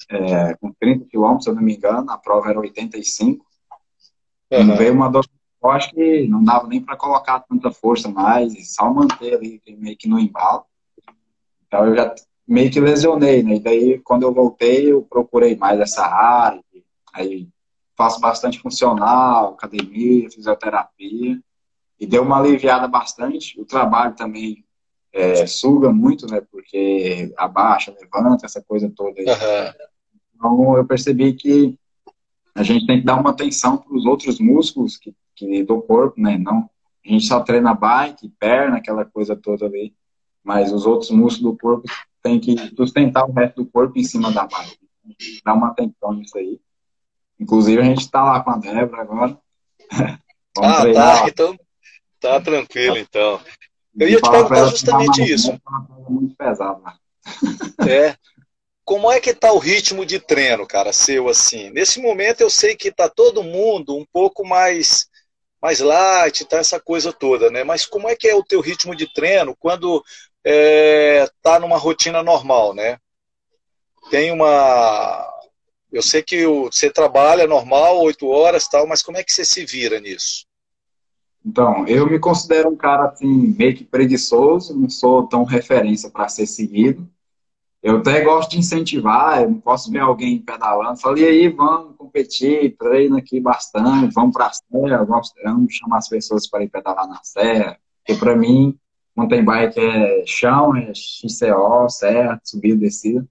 é, 0.09 0.53
com 0.55 0.71
30 0.71 1.05
quilômetros, 1.05 1.43
se 1.43 1.49
eu 1.49 1.55
não 1.55 1.61
me 1.61 1.75
engano, 1.75 2.09
a 2.09 2.17
prova 2.17 2.49
era 2.49 2.59
85. 2.59 3.45
Uhum. 4.51 4.75
Veio 4.77 4.93
uma 4.93 5.09
dor 5.09 5.25
acho 5.69 5.91
que 5.91 6.27
não 6.27 6.43
dava 6.43 6.67
nem 6.67 6.81
para 6.81 6.95
colocar 6.95 7.39
tanta 7.41 7.71
força 7.71 8.07
mais, 8.07 8.53
e 8.53 8.63
só 8.63 8.91
manter 8.93 9.35
ali 9.35 9.61
meio 9.77 9.97
que 9.97 10.07
no 10.07 10.19
embalo. 10.19 10.63
Então 11.65 11.85
eu 11.85 11.95
já 11.95 12.13
meio 12.47 12.71
que 12.71 12.79
lesionei, 12.79 13.43
né? 13.43 13.55
E 13.55 13.59
daí 13.59 13.99
quando 13.99 14.23
eu 14.23 14.33
voltei, 14.33 14.91
eu 14.91 15.01
procurei 15.01 15.55
mais 15.55 15.79
essa 15.79 16.05
área, 16.05 16.63
aí 17.13 17.49
faço 17.97 18.19
bastante 18.19 18.59
funcional, 18.59 19.53
academia, 19.53 20.29
fisioterapia, 20.29 21.39
e 21.99 22.05
deu 22.05 22.21
uma 22.21 22.39
aliviada 22.39 22.87
bastante. 22.87 23.59
O 23.59 23.65
trabalho 23.65 24.15
também 24.15 24.63
é, 25.13 25.45
suga 25.47 25.91
muito, 25.91 26.27
né? 26.27 26.41
Porque 26.51 27.33
abaixa, 27.37 27.95
levanta, 27.99 28.45
essa 28.45 28.61
coisa 28.61 28.91
toda 28.95 29.19
aí. 29.19 29.25
Uhum. 29.25 29.73
Então 30.35 30.77
eu 30.77 30.85
percebi 30.85 31.33
que 31.33 31.77
a 32.53 32.63
gente 32.63 32.85
tem 32.85 32.99
que 32.99 33.05
dar 33.05 33.19
uma 33.19 33.31
atenção 33.31 33.77
para 33.77 33.95
os 33.95 34.05
outros 34.05 34.39
músculos 34.39 34.97
que, 34.97 35.13
que, 35.35 35.63
do 35.63 35.81
corpo, 35.81 36.19
né? 36.19 36.37
Não, 36.37 36.69
a 37.05 37.09
gente 37.09 37.25
só 37.25 37.39
treina 37.39 37.73
bike, 37.73 38.29
perna, 38.39 38.77
aquela 38.77 39.05
coisa 39.05 39.35
toda 39.35 39.65
ali, 39.65 39.93
mas 40.43 40.71
os 40.71 40.85
outros 40.85 41.11
músculos 41.11 41.53
do 41.53 41.57
corpo 41.57 41.87
tem 42.21 42.39
que 42.39 42.55
sustentar 42.75 43.25
o 43.25 43.31
resto 43.31 43.63
do 43.63 43.69
corpo 43.69 43.97
em 43.97 44.03
cima 44.03 44.31
da 44.31 44.45
bike. 44.45 44.77
Dá 45.45 45.53
uma 45.53 45.69
atenção 45.69 46.13
nisso 46.13 46.37
aí. 46.37 46.59
Inclusive 47.39 47.81
a 47.81 47.85
gente 47.85 48.01
está 48.01 48.23
lá 48.23 48.41
com 48.41 48.51
a 48.51 48.57
Débora 48.57 49.01
agora. 49.01 49.37
Ah, 50.59 50.91
tá. 50.91 51.27
Então 51.27 51.55
tá 52.19 52.41
tranquilo 52.41 52.97
então. 52.97 53.39
Eu 53.99 54.09
ia 54.09 54.21
te 54.21 54.29
perguntar 54.29 54.65
justamente 54.67 55.21
isso. 55.21 55.59
Muito 56.09 56.35
pesado? 56.35 56.81
É. 57.89 58.15
Como 58.85 59.11
é 59.11 59.19
que 59.19 59.33
tá 59.33 59.51
o 59.51 59.57
ritmo 59.57 60.05
de 60.05 60.17
treino, 60.17 60.65
cara, 60.65 60.93
seu 60.93 61.27
assim? 61.27 61.69
Nesse 61.71 62.01
momento 62.01 62.39
eu 62.39 62.49
sei 62.49 62.73
que 62.73 62.89
tá 62.89 63.09
todo 63.09 63.43
mundo 63.43 63.97
um 63.97 64.05
pouco 64.13 64.47
mais 64.47 65.09
mais 65.61 65.81
light, 65.81 66.45
tá 66.45 66.59
essa 66.59 66.79
coisa 66.79 67.11
toda, 67.11 67.49
né? 67.49 67.65
Mas 67.65 67.85
como 67.85 68.07
é 68.07 68.15
que 68.15 68.27
é 68.29 68.33
o 68.33 68.43
teu 68.43 68.61
ritmo 68.61 68.95
de 68.95 69.11
treino 69.11 69.53
quando 69.59 70.01
é, 70.45 71.27
tá 71.41 71.59
numa 71.59 71.77
rotina 71.77 72.23
normal, 72.23 72.73
né? 72.73 72.97
Tem 74.09 74.31
uma. 74.31 75.29
Eu 75.91 76.01
sei 76.01 76.23
que 76.23 76.45
você 76.45 76.89
trabalha 76.89 77.45
normal, 77.45 78.01
oito 78.03 78.29
horas 78.29 78.69
tal, 78.69 78.87
mas 78.87 79.03
como 79.03 79.17
é 79.17 79.23
que 79.23 79.33
você 79.33 79.43
se 79.43 79.65
vira 79.65 79.99
nisso? 79.99 80.46
Então, 81.47 81.87
eu 81.87 82.05
me 82.09 82.19
considero 82.19 82.69
um 82.69 82.75
cara 82.75 83.05
assim, 83.05 83.55
meio 83.57 83.73
que 83.73 83.85
preguiçoso, 83.85 84.77
não 84.77 84.89
sou 84.89 85.25
tão 85.27 85.45
referência 85.45 86.09
para 86.09 86.27
ser 86.27 86.45
seguido. 86.45 87.09
Eu 87.81 87.99
até 87.99 88.21
gosto 88.21 88.51
de 88.51 88.59
incentivar, 88.59 89.41
eu 89.41 89.51
não 89.51 89.59
posso 89.61 89.89
ver 89.89 89.99
alguém 89.99 90.39
pedalando, 90.39 90.99
falei, 90.99 91.25
aí, 91.25 91.47
vamos 91.47 91.95
competir, 91.95 92.75
treino 92.75 93.15
aqui 93.15 93.39
bastante, 93.39 94.13
vamos 94.13 94.33
para 94.33 94.47
a 94.47 94.51
serra, 94.51 95.05
vamos, 95.05 95.31
vamos 95.41 95.73
chamar 95.73 95.99
as 95.99 96.09
pessoas 96.09 96.49
para 96.49 96.65
ir 96.65 96.69
pedalar 96.69 97.07
na 97.07 97.23
serra, 97.23 97.79
porque 98.05 98.19
para 98.19 98.35
mim, 98.35 98.77
mountain 99.15 99.45
bike 99.45 99.79
é 99.79 100.25
chão, 100.25 100.75
é 100.75 100.91
XCO, 100.93 101.87
serra, 101.89 102.41
subida 102.43 102.75
e 102.75 102.79
descida. 102.79 103.25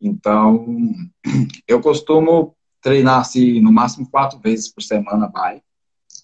Então, 0.00 0.64
eu 1.68 1.82
costumo 1.82 2.56
treinar 2.80 3.20
assim, 3.20 3.60
no 3.60 3.70
máximo 3.70 4.08
quatro 4.10 4.38
vezes 4.38 4.68
por 4.68 4.82
semana 4.82 5.28
bike, 5.28 5.62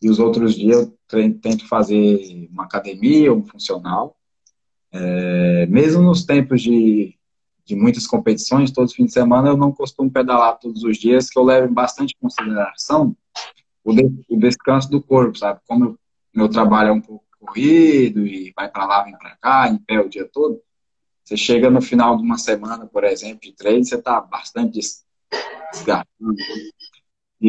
e 0.03 0.11
os 0.11 0.19
outros 0.19 0.55
dias 0.55 0.93
eu 1.13 1.39
tento 1.39 1.67
fazer 1.69 2.49
uma 2.51 2.65
academia, 2.65 3.33
um 3.33 3.45
funcional. 3.45 4.17
É, 4.93 5.67
mesmo 5.67 6.03
nos 6.03 6.25
tempos 6.25 6.63
de, 6.63 7.15
de 7.65 7.75
muitas 7.75 8.07
competições, 8.07 8.71
todos 8.71 8.93
os 8.93 8.97
fins 8.97 9.07
de 9.07 9.13
semana, 9.13 9.49
eu 9.49 9.57
não 9.57 9.73
costumo 9.73 10.11
pedalar 10.11 10.59
todos 10.59 10.83
os 10.85 10.97
dias, 10.97 11.29
que 11.29 11.39
eu 11.39 11.45
levo 11.45 11.73
bastante 11.73 12.17
consideração 12.21 13.17
o, 13.85 13.93
de, 13.93 14.05
o 14.29 14.39
descanso 14.39 14.91
do 14.91 15.03
corpo, 15.03 15.39
sabe? 15.39 15.61
Como 15.67 15.85
eu, 15.85 15.99
meu 16.35 16.49
trabalho 16.49 16.91
é 16.91 16.93
um 16.93 17.01
pouco 17.01 17.25
corrido 17.39 18.27
e 18.27 18.53
vai 18.57 18.69
para 18.69 18.87
lá, 18.87 19.05
vem 19.05 19.17
para 19.17 19.37
cá, 19.37 19.69
em 19.69 19.79
pé 19.79 20.01
o 20.01 20.09
dia 20.09 20.29
todo, 20.33 20.61
você 21.25 21.37
chega 21.37 21.71
no 21.71 21.81
final 21.81 22.17
de 22.17 22.23
uma 22.23 22.39
semana, 22.39 22.87
por 22.87 23.05
exemplo, 23.05 23.41
de 23.41 23.53
treino, 23.53 23.85
você 23.85 23.97
está 23.97 24.21
bastante 24.21 24.79
desgastado. 25.73 26.09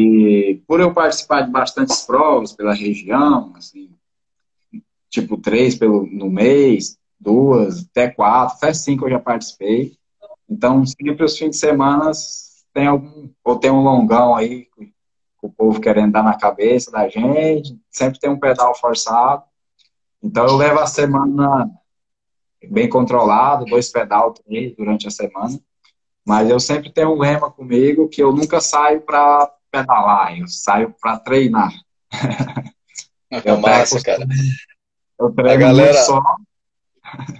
E 0.00 0.62
por 0.64 0.78
eu 0.78 0.94
participar 0.94 1.42
de 1.42 1.50
bastantes 1.50 2.02
provas 2.02 2.52
pela 2.52 2.72
região, 2.72 3.52
assim, 3.56 3.90
tipo 5.10 5.36
três 5.36 5.74
pelo, 5.74 6.06
no 6.06 6.30
mês, 6.30 6.96
duas, 7.18 7.84
até 7.84 8.08
quatro, 8.08 8.56
até 8.56 8.72
cinco 8.72 9.06
eu 9.06 9.10
já 9.10 9.18
participei. 9.18 9.96
Então, 10.48 10.86
sempre 10.86 11.24
os 11.24 11.36
fins 11.36 11.50
de 11.50 11.56
semana 11.56 12.12
tem 12.72 12.86
algum, 12.86 13.28
ou 13.42 13.56
tem 13.56 13.72
um 13.72 13.82
longão 13.82 14.36
aí, 14.36 14.68
com 15.36 15.48
o 15.48 15.52
povo 15.52 15.80
querendo 15.80 16.12
dar 16.12 16.22
na 16.22 16.38
cabeça 16.38 16.92
da 16.92 17.08
gente, 17.08 17.76
sempre 17.90 18.20
tem 18.20 18.30
um 18.30 18.38
pedal 18.38 18.76
forçado. 18.76 19.42
Então, 20.22 20.46
eu 20.46 20.56
levo 20.56 20.78
a 20.78 20.86
semana 20.86 21.68
bem 22.70 22.88
controlado, 22.88 23.64
dois 23.64 23.90
pedal 23.90 24.32
durante 24.76 25.08
a 25.08 25.10
semana. 25.10 25.58
Mas 26.24 26.48
eu 26.48 26.60
sempre 26.60 26.92
tenho 26.92 27.14
um 27.14 27.18
lema 27.18 27.50
comigo 27.50 28.08
que 28.08 28.22
eu 28.22 28.32
nunca 28.32 28.60
saio 28.60 29.00
para 29.00 29.57
pedalar, 29.70 30.38
eu 30.38 30.46
saio 30.46 30.94
para 31.00 31.18
treinar. 31.18 31.72
É 33.30 33.52
massa, 33.56 34.02
cara. 34.02 34.26
Eu 35.20 35.30
treino 35.32 35.52
a 35.52 35.56
galera, 35.56 36.02
só. 36.02 36.22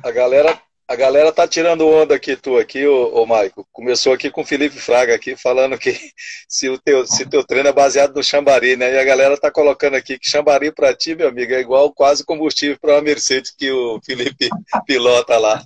A 0.02 0.10
galera, 0.10 0.60
a 0.86 0.96
galera 0.96 1.32
tá 1.32 1.46
tirando 1.46 1.86
onda 1.86 2.14
aqui, 2.14 2.36
tu 2.36 2.58
aqui, 2.58 2.86
ô, 2.86 3.22
ô 3.22 3.26
Maico. 3.26 3.66
Começou 3.72 4.12
aqui 4.12 4.30
com 4.30 4.42
o 4.42 4.46
Felipe 4.46 4.78
Fraga 4.78 5.14
aqui, 5.14 5.36
falando 5.36 5.78
que 5.78 5.92
se 6.48 6.68
o 6.68 6.78
teu, 6.78 7.06
se 7.06 7.26
teu 7.26 7.44
treino 7.44 7.68
é 7.68 7.72
baseado 7.72 8.14
no 8.14 8.22
chambari, 8.22 8.76
né? 8.76 8.92
E 8.92 8.98
a 8.98 9.04
galera 9.04 9.38
tá 9.38 9.50
colocando 9.50 9.94
aqui 9.94 10.18
que 10.18 10.28
chambari 10.28 10.72
para 10.72 10.94
ti, 10.94 11.14
meu 11.14 11.28
amigo, 11.28 11.52
é 11.52 11.60
igual 11.60 11.92
quase 11.92 12.24
combustível 12.24 12.78
para 12.80 12.94
uma 12.94 13.02
Mercedes 13.02 13.50
que 13.50 13.70
o 13.70 14.00
Felipe 14.04 14.48
pilota 14.86 15.38
lá. 15.38 15.64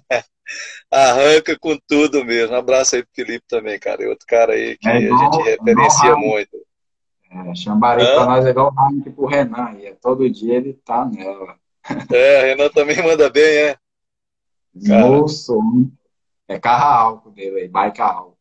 Arranca 0.91 1.59
com 1.59 1.79
tudo 1.87 2.25
mesmo. 2.25 2.55
Um 2.55 2.59
abraço 2.59 2.97
aí 2.97 3.03
pro 3.03 3.15
Felipe 3.15 3.45
também, 3.49 3.79
cara. 3.79 4.03
E 4.03 4.07
outro 4.07 4.27
cara 4.27 4.53
aí 4.53 4.77
que 4.77 4.89
é 4.89 5.01
igual, 5.01 5.21
a 5.21 5.25
gente 5.25 5.43
referencia 5.43 6.17
muito. 6.17 6.57
É, 7.31 7.55
Xambari 7.55 8.05
pra 8.05 8.27
nós 8.27 8.45
é 8.45 8.51
igual 8.51 8.73
o 8.73 9.13
pro 9.13 9.27
Renan. 9.27 9.75
E 9.79 9.87
é, 9.87 9.95
todo 9.95 10.29
dia 10.29 10.57
ele 10.57 10.75
tá 10.85 11.05
nela. 11.05 11.57
É, 12.13 12.43
Renan 12.43 12.69
também 12.69 13.03
manda 13.03 13.31
bem, 13.31 13.43
é? 13.43 13.77
Moço, 14.75 15.59
é 16.49 16.59
carro 16.59 16.85
álcool 16.85 17.31
dele 17.31 17.61
aí, 17.61 17.69
bike 17.69 18.01
álcool. 18.01 18.39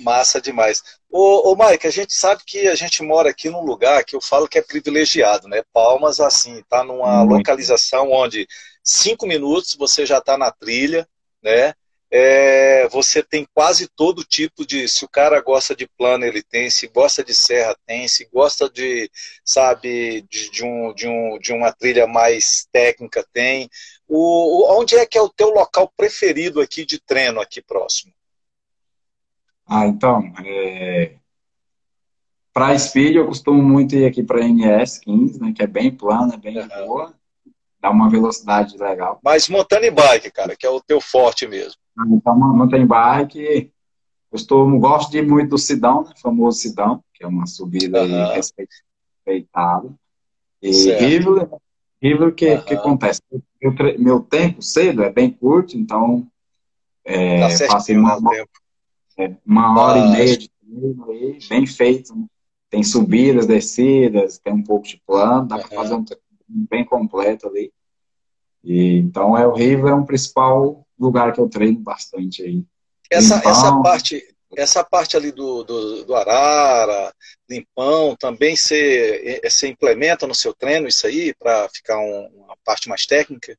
Massa 0.00 0.40
demais. 0.40 0.82
Ô, 1.10 1.52
ô 1.52 1.56
Mike, 1.56 1.86
a 1.86 1.90
gente 1.90 2.12
sabe 2.12 2.42
que 2.44 2.66
a 2.66 2.74
gente 2.74 3.02
mora 3.02 3.30
aqui 3.30 3.48
num 3.48 3.64
lugar 3.64 4.04
que 4.04 4.16
eu 4.16 4.20
falo 4.20 4.48
que 4.48 4.58
é 4.58 4.62
privilegiado, 4.62 5.46
né? 5.46 5.62
Palmas, 5.72 6.18
assim, 6.18 6.62
tá 6.68 6.82
numa 6.82 7.20
Muito. 7.20 7.38
localização 7.38 8.10
onde 8.10 8.46
cinco 8.84 9.26
minutos 9.26 9.74
você 9.74 10.04
já 10.04 10.18
está 10.18 10.36
na 10.36 10.52
trilha, 10.52 11.08
né? 11.42 11.72
É, 12.10 12.86
você 12.90 13.24
tem 13.24 13.44
quase 13.52 13.88
todo 13.88 14.22
tipo 14.22 14.64
de. 14.64 14.86
Se 14.86 15.04
o 15.04 15.08
cara 15.08 15.40
gosta 15.40 15.74
de 15.74 15.88
plano, 15.98 16.24
ele 16.24 16.42
tem. 16.44 16.70
Se 16.70 16.86
gosta 16.86 17.24
de 17.24 17.34
serra, 17.34 17.76
tem. 17.86 18.06
Se 18.06 18.28
gosta 18.32 18.70
de, 18.70 19.10
sabe, 19.44 20.22
de, 20.30 20.48
de 20.48 20.64
um, 20.64 20.94
de, 20.94 21.08
um, 21.08 21.38
de 21.40 21.52
uma 21.52 21.72
trilha 21.72 22.06
mais 22.06 22.68
técnica, 22.70 23.26
tem. 23.32 23.68
O, 24.06 24.78
onde 24.78 24.94
é 24.94 25.04
que 25.04 25.18
é 25.18 25.22
o 25.22 25.28
teu 25.28 25.48
local 25.48 25.92
preferido 25.96 26.60
aqui 26.60 26.84
de 26.84 27.00
treino, 27.00 27.40
aqui 27.40 27.60
próximo? 27.60 28.12
Ah, 29.66 29.86
então, 29.86 30.22
é... 30.44 31.16
para 32.52 32.78
Speed 32.78 33.16
eu 33.16 33.26
costumo 33.26 33.60
muito 33.60 33.96
ir 33.96 34.06
aqui 34.06 34.22
para 34.22 34.46
NS 34.46 34.98
15, 34.98 35.40
né, 35.40 35.52
que 35.56 35.62
é 35.62 35.66
bem 35.66 35.90
plana, 35.90 36.34
é 36.34 36.36
bem 36.36 36.58
uhum. 36.58 36.68
boa 36.68 37.14
dá 37.84 37.90
uma 37.90 38.08
velocidade 38.08 38.78
legal. 38.78 39.20
Mas 39.22 39.46
mountain 39.46 39.92
bike, 39.92 40.30
cara, 40.30 40.56
que 40.56 40.64
é 40.64 40.70
o 40.70 40.80
teu 40.80 41.02
forte 41.02 41.46
mesmo. 41.46 41.74
Então, 42.08 42.34
mountain 42.34 42.86
bike, 42.86 43.70
costumo, 44.30 44.80
gosto 44.80 45.10
de 45.10 45.20
muito 45.20 45.50
do 45.50 45.58
Sidão, 45.58 46.02
né, 46.02 46.12
famoso 46.16 46.60
Sidão, 46.60 47.04
que 47.12 47.22
é 47.22 47.26
uma 47.26 47.46
subida 47.46 48.02
uhum. 48.02 48.32
respeitada. 48.32 49.92
E 50.62 50.70
River, 50.70 51.50
River 52.00 52.34
que, 52.34 52.54
uhum. 52.54 52.62
que 52.62 52.72
acontece? 52.72 53.20
Meu, 53.62 53.74
meu, 53.98 54.20
tempo 54.20 54.62
cedo 54.62 55.02
é 55.02 55.12
bem 55.12 55.30
curto, 55.30 55.76
então 55.76 56.26
é, 57.04 57.46
tá 57.58 57.66
passei 57.66 57.98
uma, 57.98 58.18
né, 58.18 58.44
é, 59.18 59.36
uma 59.44 59.78
hora 59.78 59.98
e 59.98 60.10
meia 60.10 60.38
de 60.38 60.48
treino 60.48 61.10
aí, 61.10 61.38
bem 61.50 61.66
feito. 61.66 62.16
Né? 62.16 62.24
Tem 62.70 62.82
subidas, 62.82 63.46
descidas, 63.46 64.38
tem 64.38 64.54
um 64.54 64.62
pouco 64.62 64.88
de 64.88 64.98
plano, 65.06 65.46
dá 65.46 65.56
uhum. 65.56 65.62
para 65.62 65.76
fazer 65.76 65.94
um 65.94 66.04
bem 66.54 66.84
completo 66.84 67.48
ali. 67.48 67.72
E, 68.62 68.98
então, 68.98 69.36
é 69.36 69.46
o 69.46 69.52
Rio 69.52 69.88
é 69.88 69.94
um 69.94 70.06
principal 70.06 70.86
lugar 70.98 71.32
que 71.32 71.40
eu 71.40 71.48
treino 71.48 71.78
bastante 71.78 72.42
aí. 72.42 72.64
Essa, 73.10 73.36
Limpão, 73.36 73.50
essa 73.50 73.82
parte 73.82 74.34
essa 74.56 74.84
parte 74.84 75.16
ali 75.16 75.32
do, 75.32 75.64
do, 75.64 76.04
do 76.04 76.14
Arara, 76.14 77.12
Limpão, 77.48 78.16
também 78.16 78.56
você, 78.56 79.40
você 79.42 79.68
implementa 79.68 80.26
no 80.26 80.34
seu 80.34 80.54
treino 80.54 80.86
isso 80.86 81.06
aí 81.06 81.34
para 81.34 81.68
ficar 81.68 81.98
um, 81.98 82.44
uma 82.44 82.56
parte 82.64 82.88
mais 82.88 83.06
técnica? 83.06 83.56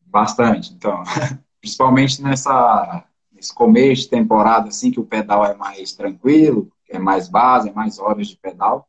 Bastante, 0.00 0.72
então. 0.72 1.02
Principalmente 1.60 2.22
nessa, 2.22 3.04
nesse 3.32 3.54
começo 3.54 4.02
de 4.02 4.10
temporada, 4.10 4.68
assim, 4.68 4.90
que 4.90 5.00
o 5.00 5.06
pedal 5.06 5.44
é 5.44 5.54
mais 5.54 5.92
tranquilo, 5.92 6.70
é 6.88 6.98
mais 6.98 7.28
base, 7.28 7.70
é 7.70 7.72
mais 7.72 7.98
horas 7.98 8.28
de 8.28 8.36
pedal. 8.36 8.88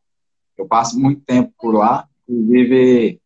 Eu 0.58 0.68
passo 0.68 1.00
muito 1.00 1.22
tempo 1.22 1.54
por 1.58 1.74
lá, 1.74 2.08
inclusive 2.28 3.20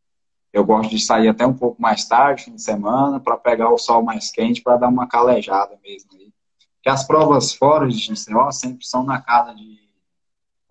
eu 0.51 0.63
gosto 0.65 0.89
de 0.89 0.99
sair 0.99 1.27
até 1.27 1.45
um 1.45 1.53
pouco 1.53 1.81
mais 1.81 2.05
tarde, 2.05 2.45
fim 2.45 2.55
de 2.55 2.61
semana, 2.61 3.19
para 3.19 3.37
pegar 3.37 3.71
o 3.71 3.77
sol 3.77 4.03
mais 4.03 4.31
quente, 4.31 4.61
para 4.61 4.77
dar 4.77 4.87
uma 4.87 5.07
calejada 5.07 5.77
mesmo. 5.83 6.09
Aí. 6.13 6.31
Porque 6.75 6.89
as 6.89 7.05
provas 7.05 7.53
fora 7.53 7.87
de 7.87 7.97
GCO 7.97 8.51
sempre 8.51 8.85
são 8.85 9.03
na 9.03 9.21
casa 9.21 9.53
de 9.53 9.79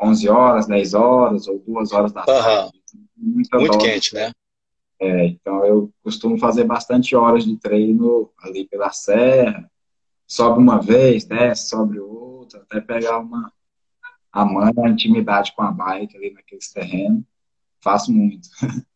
11 0.01 0.29
horas, 0.29 0.67
10 0.67 0.95
horas 0.95 1.47
ou 1.47 1.63
2 1.67 1.93
horas 1.93 2.13
da 2.13 2.23
tarde. 2.25 2.73
Uhum. 3.17 3.43
Muito 3.53 3.79
quente, 3.79 4.15
né? 4.15 4.33
É, 5.01 5.27
então 5.27 5.65
eu 5.65 5.93
costumo 6.03 6.39
fazer 6.39 6.65
bastante 6.65 7.15
horas 7.15 7.45
de 7.45 7.57
treino 7.57 8.31
ali 8.43 8.67
pela 8.67 8.91
serra. 8.91 9.71
Sobe 10.27 10.59
uma 10.59 10.81
vez, 10.81 11.25
desce, 11.25 11.69
sobe 11.69 12.01
outra, 12.01 12.61
até 12.63 12.81
pegar 12.81 13.19
uma 13.19 13.53
a 14.31 14.45
mãe, 14.45 14.73
a 14.85 14.89
intimidade 14.89 15.53
com 15.55 15.63
a 15.63 15.73
bike 15.73 16.17
ali 16.17 16.33
naqueles 16.33 16.71
terrenos. 16.71 17.25
Faço 17.81 18.13
muito. 18.13 18.49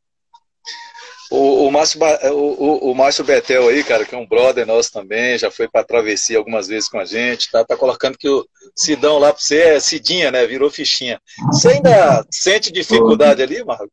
O, 1.35 1.67
o, 1.67 1.71
Márcio, 1.71 1.99
o, 2.31 2.91
o, 2.91 2.95
Márcio 2.95 3.25
Betel 3.25 3.67
aí, 3.69 3.83
cara, 3.83 4.05
que 4.05 4.15
é 4.15 4.19
um 4.19 4.27
brother 4.27 4.67
nosso 4.67 4.93
também, 4.93 5.39
já 5.39 5.51
foi 5.51 5.67
para 5.67 5.83
travessia 5.83 6.37
algumas 6.37 6.69
vezes 6.69 6.91
com 6.91 6.99
a 6.99 7.07
gente, 7.07 7.51
tá, 7.51 7.65
tá 7.65 7.75
colocando 7.75 8.19
que 8.19 8.29
o 8.29 8.47
Sidão 8.77 9.17
lá 9.19 9.33
para 9.33 9.41
você 9.41 9.61
é 9.61 9.81
Cidinha, 9.81 10.31
né? 10.31 10.47
Virou 10.47 10.71
fichinha. 10.71 11.19
Você 11.47 11.69
ainda 11.69 12.23
sente 12.31 12.71
dificuldade 12.71 13.43
ali, 13.43 13.65
Marco? 13.65 13.89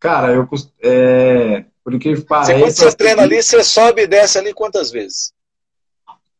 Cara, 0.00 0.32
eu 0.32 0.48
é, 0.82 1.66
por 1.84 1.98
que 1.98 2.18
pareça... 2.22 2.58
Quando 2.58 2.70
você 2.70 2.96
treina 2.96 3.22
ali, 3.22 3.42
você 3.42 3.62
sobe 3.62 4.04
e 4.04 4.06
desce 4.06 4.38
ali 4.38 4.54
quantas 4.54 4.90
vezes? 4.90 5.34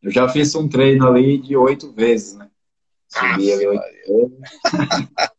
Eu 0.01 0.09
já 0.09 0.27
fiz 0.27 0.55
um 0.55 0.67
treino 0.67 1.07
ali 1.07 1.37
de 1.37 1.55
oito 1.55 1.91
vezes, 1.91 2.33
né? 2.33 2.49
Subi 3.07 3.53
ali 3.53 3.67
oito 3.67 3.83
vezes. 4.07 5.09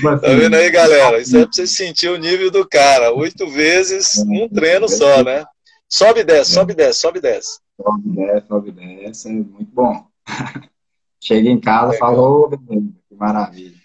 Tá 0.00 0.28
vendo 0.28 0.54
aí, 0.54 0.70
galera? 0.70 1.20
Isso 1.20 1.36
é 1.36 1.42
pra 1.42 1.52
você 1.52 1.66
sentir 1.66 2.08
o 2.08 2.16
nível 2.16 2.50
do 2.50 2.66
cara. 2.68 3.12
Oito 3.12 3.48
vezes, 3.48 4.18
um 4.18 4.48
treino 4.48 4.88
só, 4.88 5.22
né? 5.22 5.44
Sobe 5.88 6.20
e 6.20 6.24
desce, 6.24 6.52
sobe 6.52 6.72
e 6.72 6.76
desce, 6.76 7.00
sobe 7.00 7.18
e 7.18 7.22
desce. 7.22 7.60
Sobe 7.76 8.08
e 8.08 8.12
desce, 8.12 8.46
sobe 8.48 8.68
e 8.70 8.72
desce, 8.72 9.28
é 9.28 9.32
muito 9.32 9.70
bom. 9.72 10.06
Chega 11.20 11.48
em 11.48 11.60
casa, 11.60 11.96
falou, 11.98 12.50
que 12.50 13.14
maravilha. 13.14 13.76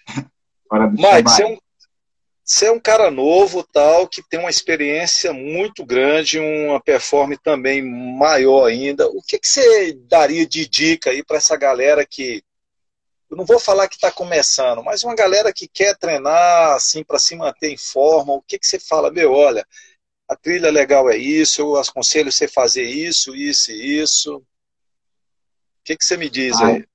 Mike, 0.72 1.30
você 1.30 1.44
é, 1.44 1.48
um, 1.48 1.58
você 2.44 2.66
é 2.68 2.72
um 2.72 2.80
cara 2.80 3.12
novo, 3.12 3.62
tal, 3.62 4.08
que 4.08 4.24
tem 4.28 4.40
uma 4.40 4.50
experiência 4.50 5.34
muito 5.34 5.86
grande, 5.86 6.40
uma 6.40 6.82
performance 6.82 7.42
também 7.44 7.84
maior 7.84 8.66
ainda. 8.66 9.08
O 9.08 9.22
que, 9.22 9.38
que 9.38 9.48
você 9.48 9.94
daria 10.08 10.48
de 10.48 10.68
dica 10.68 11.10
aí 11.10 11.24
para 11.24 11.38
essa 11.38 11.56
galera 11.56 12.06
que 12.10 12.42
eu 13.30 13.36
não 13.36 13.46
vou 13.46 13.60
falar 13.60 13.88
que 13.88 13.96
está 13.96 14.12
começando, 14.12 14.84
mas 14.84 15.04
uma 15.04 15.16
galera 15.16 15.52
que 15.52 15.68
quer 15.68 15.98
treinar 15.98 16.74
assim 16.74 17.04
para 17.04 17.20
se 17.20 17.36
manter 17.36 17.70
em 17.70 17.78
forma, 17.78 18.34
o 18.34 18.42
que, 18.42 18.58
que 18.58 18.66
você 18.66 18.80
fala, 18.80 19.12
meu, 19.12 19.34
olha, 19.34 19.66
a 20.28 20.36
trilha 20.36 20.72
legal 20.72 21.10
é 21.10 21.18
isso, 21.18 21.62
eu 21.62 21.76
aconselho 21.76 22.32
você 22.32 22.48
fazer 22.48 22.84
isso, 22.84 23.36
isso 23.36 23.72
e 23.72 24.00
isso. 24.00 24.38
O 24.38 24.44
que, 25.84 25.96
que 25.96 26.04
você 26.04 26.18
me 26.18 26.30
diz 26.30 26.60
ah, 26.62 26.68
aí? 26.68 26.86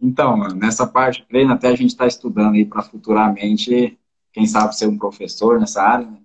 Então, 0.00 0.36
nessa 0.54 0.86
parte 0.86 1.22
de 1.22 1.28
treino, 1.28 1.52
até 1.52 1.68
a 1.68 1.76
gente 1.76 1.90
está 1.90 2.06
estudando 2.06 2.54
aí 2.54 2.64
para 2.64 2.82
futuramente, 2.82 3.98
quem 4.32 4.46
sabe 4.46 4.76
ser 4.76 4.86
um 4.86 4.98
professor 4.98 5.58
nessa 5.58 5.82
área, 5.82 6.06
né? 6.06 6.20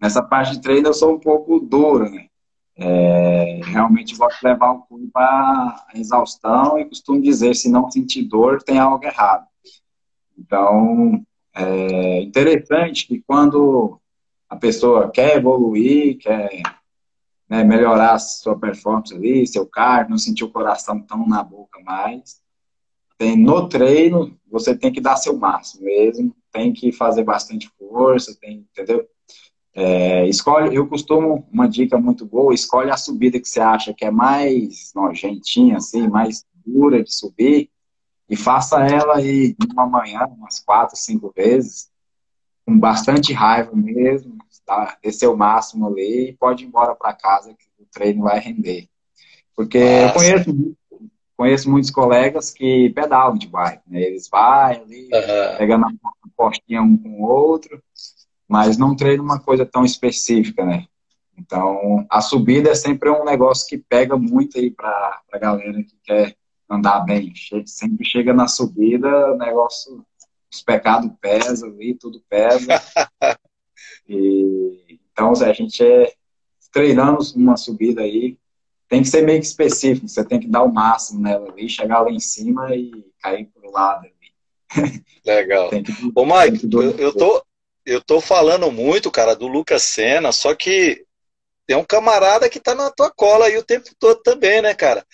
Nessa 0.00 0.22
parte 0.22 0.52
de 0.52 0.60
treino 0.60 0.88
eu 0.88 0.94
sou 0.94 1.14
um 1.14 1.20
pouco 1.20 1.60
duro, 1.60 2.10
né? 2.10 2.28
É, 2.76 3.60
realmente 3.64 4.16
gosto 4.16 4.40
de 4.40 4.46
levar 4.46 4.72
o 4.72 4.82
clube 4.82 5.08
para 5.12 5.86
exaustão 5.94 6.78
e 6.78 6.84
costumo 6.86 7.20
dizer, 7.20 7.54
se 7.54 7.70
não 7.70 7.90
sentir 7.90 8.22
dor, 8.24 8.62
tem 8.62 8.78
algo 8.78 9.04
errado. 9.04 9.46
Então, 10.38 11.22
é 11.54 12.22
interessante 12.22 13.06
que 13.06 13.22
quando 13.26 14.00
a 14.48 14.56
pessoa 14.56 15.10
quer 15.10 15.36
evoluir, 15.36 16.18
quer 16.18 16.62
né, 17.48 17.62
melhorar 17.64 18.18
sua 18.18 18.58
performance 18.58 19.14
ali, 19.14 19.46
seu 19.46 19.66
cardio, 19.66 20.10
não 20.10 20.18
sentir 20.18 20.44
o 20.44 20.50
coração 20.50 21.00
tão 21.00 21.26
na 21.26 21.42
boca 21.42 21.78
mais, 21.80 22.40
tem, 23.18 23.36
no 23.36 23.68
treino, 23.68 24.36
você 24.50 24.76
tem 24.76 24.90
que 24.90 25.00
dar 25.00 25.16
seu 25.16 25.36
máximo 25.36 25.84
mesmo, 25.84 26.34
tem 26.50 26.72
que 26.72 26.90
fazer 26.90 27.22
bastante 27.22 27.70
força, 27.78 28.36
tem, 28.40 28.66
entendeu? 28.70 29.06
É, 29.74 30.28
escolhe, 30.28 30.74
eu 30.74 30.86
costumo, 30.86 31.46
uma 31.50 31.66
dica 31.66 31.98
muito 31.98 32.26
boa, 32.26 32.52
escolhe 32.52 32.90
a 32.90 32.96
subida 32.96 33.40
que 33.40 33.48
você 33.48 33.60
acha 33.60 33.94
que 33.94 34.04
é 34.04 34.10
mais 34.10 34.92
nojentinha, 34.94 35.78
assim, 35.78 36.06
mais 36.08 36.44
dura 36.64 37.02
de 37.02 37.12
subir, 37.12 37.70
e 38.28 38.36
faça 38.36 38.84
ela 38.86 39.16
aí 39.16 39.56
uma 39.72 39.86
manhã, 39.86 40.26
umas 40.26 40.60
quatro, 40.60 40.96
cinco 40.96 41.32
vezes, 41.34 41.90
com 42.64 42.78
bastante 42.78 43.32
raiva 43.32 43.72
mesmo, 43.74 44.36
tá? 44.64 44.96
descer 45.02 45.28
o 45.28 45.36
máximo 45.36 45.88
ali 45.88 46.30
e 46.30 46.32
pode 46.34 46.64
ir 46.64 46.68
embora 46.68 46.94
para 46.94 47.14
casa 47.14 47.54
que 47.54 47.82
o 47.82 47.86
treino 47.92 48.22
vai 48.22 48.38
render. 48.38 48.88
Porque 49.54 49.78
Nossa. 49.78 50.06
eu 50.06 50.12
conheço, 50.12 50.76
conheço 51.36 51.70
muitos 51.70 51.90
colegas 51.90 52.50
que 52.50 52.90
pedalam 52.90 53.36
de 53.36 53.48
bike, 53.48 53.82
né? 53.86 54.00
Eles 54.00 54.28
vão 54.28 54.40
ali, 54.40 55.10
uhum. 55.12 55.58
pegando 55.58 55.86
a 55.86 55.90
postinha 56.36 56.82
um 56.82 56.96
com 56.96 57.20
o 57.20 57.22
outro, 57.22 57.82
mas 58.52 58.76
não 58.76 58.94
treino 58.94 59.22
uma 59.22 59.40
coisa 59.40 59.64
tão 59.64 59.82
específica, 59.82 60.62
né? 60.62 60.84
Então, 61.38 62.06
a 62.10 62.20
subida 62.20 62.68
é 62.68 62.74
sempre 62.74 63.08
um 63.08 63.24
negócio 63.24 63.66
que 63.66 63.78
pega 63.78 64.14
muito 64.14 64.58
aí 64.58 64.70
para 64.70 65.22
a 65.32 65.38
galera 65.38 65.82
que 65.82 65.96
quer 66.04 66.36
andar 66.68 67.00
bem. 67.00 67.32
Sempre 67.64 68.04
chega 68.04 68.34
na 68.34 68.46
subida, 68.46 69.08
o 69.32 69.38
negócio, 69.38 70.04
os 70.52 70.60
pecados 70.60 71.10
pesam 71.18 71.70
ali, 71.70 71.94
tudo 71.94 72.22
pesa. 72.28 72.66
e, 74.06 74.98
então, 75.10 75.32
a 75.32 75.52
gente 75.54 75.82
é 75.82 76.12
treinando 76.70 77.20
uma 77.34 77.56
subida 77.56 78.02
aí, 78.02 78.36
tem 78.86 79.00
que 79.00 79.08
ser 79.08 79.22
meio 79.22 79.40
que 79.40 79.46
específico, 79.46 80.06
você 80.06 80.22
tem 80.22 80.38
que 80.38 80.46
dar 80.46 80.62
o 80.62 80.70
máximo 80.70 81.22
nela 81.22 81.50
ali, 81.50 81.70
chegar 81.70 82.02
lá 82.02 82.10
em 82.10 82.20
cima 82.20 82.76
e 82.76 83.02
cair 83.18 83.46
pro 83.46 83.72
lado 83.72 84.04
ali. 84.04 84.92
Legal. 85.24 85.70
que, 85.72 85.82
Ô, 86.14 86.26
Mike, 86.26 86.68
eu, 86.70 86.90
eu, 86.98 87.16
tô, 87.16 87.42
eu 87.84 88.00
tô 88.00 88.20
falando 88.20 88.70
muito, 88.70 89.10
cara, 89.10 89.34
do 89.34 89.46
Lucas 89.46 89.82
Senna, 89.82 90.32
só 90.32 90.54
que 90.54 91.04
tem 91.66 91.76
um 91.76 91.84
camarada 91.84 92.48
que 92.48 92.60
tá 92.60 92.74
na 92.74 92.90
tua 92.90 93.10
cola 93.10 93.46
aí 93.46 93.56
o 93.56 93.64
tempo 93.64 93.90
todo 93.98 94.20
também, 94.22 94.60
né, 94.62 94.74
cara? 94.74 95.04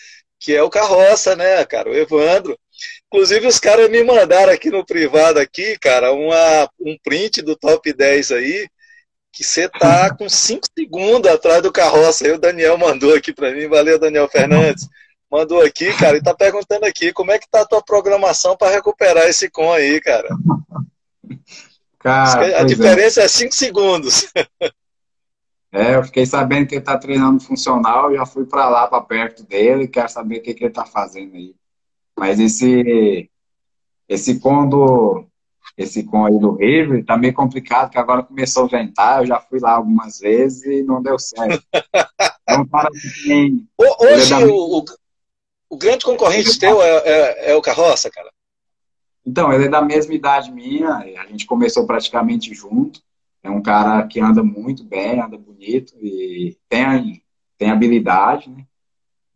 Que 0.41 0.55
é 0.55 0.63
o 0.63 0.71
Carroça, 0.71 1.37
né, 1.37 1.65
cara? 1.65 1.91
O 1.91 1.95
Evandro. 1.95 2.59
Inclusive, 3.07 3.47
os 3.47 3.59
caras 3.59 3.91
me 3.91 4.03
mandaram 4.05 4.53
aqui 4.53 4.71
no 4.71 4.85
privado 4.85 5.39
aqui, 5.39 5.79
cara, 5.79 6.13
uma, 6.13 6.71
um 6.81 6.97
print 7.03 7.43
do 7.43 7.57
top 7.57 7.93
10 7.93 8.33
aí, 8.33 8.69
que 9.33 9.45
você 9.45 9.69
tá 9.69 10.15
com 10.17 10.29
5 10.29 10.67
segundos 10.79 11.31
atrás 11.31 11.63
do 11.63 11.73
Carroça. 11.73 12.25
Aí 12.25 12.33
o 12.33 12.39
Daniel 12.39 12.79
mandou 12.79 13.15
aqui 13.15 13.33
para 13.33 13.53
mim, 13.53 13.69
valeu, 13.69 13.99
Daniel 13.99 14.29
Fernandes. 14.29 14.89
Mandou 15.31 15.61
aqui, 15.61 15.95
cara, 15.99 16.17
e 16.17 16.23
tá 16.23 16.35
perguntando 16.35 16.87
aqui 16.87 17.13
como 17.13 17.31
é 17.31 17.39
que 17.39 17.49
tá 17.51 17.61
a 17.61 17.67
tua 17.67 17.83
programação 17.83 18.57
para 18.57 18.73
recuperar 18.73 19.29
esse 19.29 19.51
com 19.51 19.73
aí, 19.73 20.01
cara. 20.01 20.29
Cara, 21.99 22.41
a 22.41 22.61
é. 22.61 22.65
diferença 22.65 23.23
é 23.23 23.29
5 23.29 23.55
segundos. 23.55 24.33
É, 25.71 25.97
eu 25.97 26.05
fiquei 26.05 26.25
sabendo 26.25 26.67
que 26.67 26.77
ele 26.77 26.85
tá 26.85 26.97
treinando 26.97 27.41
funcional, 27.41 28.15
já 28.15 28.25
fui 28.25 28.47
para 28.47 28.69
lá, 28.71 28.87
para 28.87 29.03
perto 29.03 29.45
dele, 29.45 29.87
quero 29.87 30.09
saber 30.09 30.39
o 30.39 30.43
que, 30.43 30.55
que 30.55 30.65
ele 30.65 30.73
tá 30.73 30.87
fazendo 30.87 31.35
aí. 31.35 31.55
Mas 32.19 32.41
esse, 32.41 33.31
esse 34.09 34.41
quando 34.41 35.29
esse 35.77 36.03
com 36.03 36.25
aí 36.27 36.37
do 36.39 36.57
River 36.57 37.05
tá 37.05 37.17
meio 37.17 37.33
complicado, 37.33 37.91
que 37.91 37.99
agora 37.99 38.25
começou 38.25 38.65
a 38.65 38.69
ventar, 38.69 39.21
eu 39.21 39.27
já 39.27 39.39
fui 39.39 39.61
lá 39.61 39.73
algumas 39.73 40.19
vezes 40.19 40.65
e 40.65 40.83
não 40.83 41.03
deu 41.03 41.19
certo. 41.19 41.63
Então, 42.51 42.67
para 42.67 42.89
tem, 43.27 43.69
Hoje, 43.77 44.33
é 44.33 44.47
o, 44.47 44.83
o, 45.69 45.77
grande 45.77 46.03
concorrente 46.03 46.59
teu 46.59 46.81
é, 46.81 46.97
é, 47.05 47.51
é 47.51 47.55
o 47.55 47.61
Carroça, 47.61 48.11
cara? 48.11 48.31
Então, 49.29 49.53
ele 49.53 49.67
é 49.67 49.69
da 49.69 49.83
mesma 49.83 50.15
idade 50.15 50.51
minha, 50.51 50.89
a 50.91 51.27
gente 51.27 51.45
começou 51.45 51.87
praticamente 51.87 52.55
junto. 52.55 53.03
É 53.43 53.51
um 53.51 53.61
cara 53.61 54.07
que 54.07 54.19
anda 54.19 54.43
muito 54.43 54.83
bem, 54.83 55.21
anda 55.21 55.37
bonito 55.37 55.95
e 56.03 56.57
tem, 56.67 57.23
tem 57.59 57.71
habilidade, 57.71 58.49
né? 58.49 58.65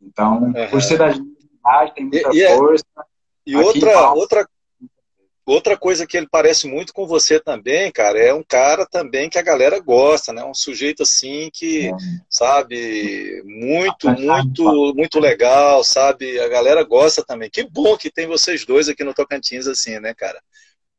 Então, 0.01 0.45
uhum. 0.45 0.71
por 0.71 0.81
ser 0.81 0.97
da 0.97 1.11
idade, 1.11 1.95
tem 1.95 2.05
muita 2.07 2.31
e, 2.33 2.57
força. 2.57 2.85
E, 3.47 3.55
outra, 3.55 4.13
outra, 4.13 4.49
outra 5.45 5.77
coisa 5.77 6.07
que 6.07 6.17
ele 6.17 6.29
parece 6.31 6.69
muito 6.69 6.93
com 6.93 7.07
você 7.07 7.41
também, 7.41 7.91
cara, 7.91 8.19
é 8.19 8.33
um 8.33 8.43
cara 8.43 8.87
também 8.87 9.29
que 9.29 9.39
a 9.39 9.43
galera 9.43 9.79
gosta, 9.81 10.33
né? 10.33 10.45
Um 10.45 10.55
sujeito 10.55 11.03
assim 11.03 11.51
que, 11.53 11.89
é. 11.89 11.93
sabe, 12.29 13.43
muito, 13.45 14.09
muito, 14.11 14.95
muito 14.95 15.19
legal, 15.19 15.83
sabe? 15.83 16.39
A 16.41 16.49
galera 16.49 16.83
gosta 16.85 17.25
também. 17.25 17.51
Que 17.51 17.69
bom 17.69 17.97
que 17.97 18.11
tem 18.11 18.27
vocês 18.27 18.65
dois 18.65 18.89
aqui 18.89 19.05
no 19.05 19.15
Tocantins, 19.15 19.67
assim, 19.67 19.99
né, 19.99 20.15
cara? 20.15 20.41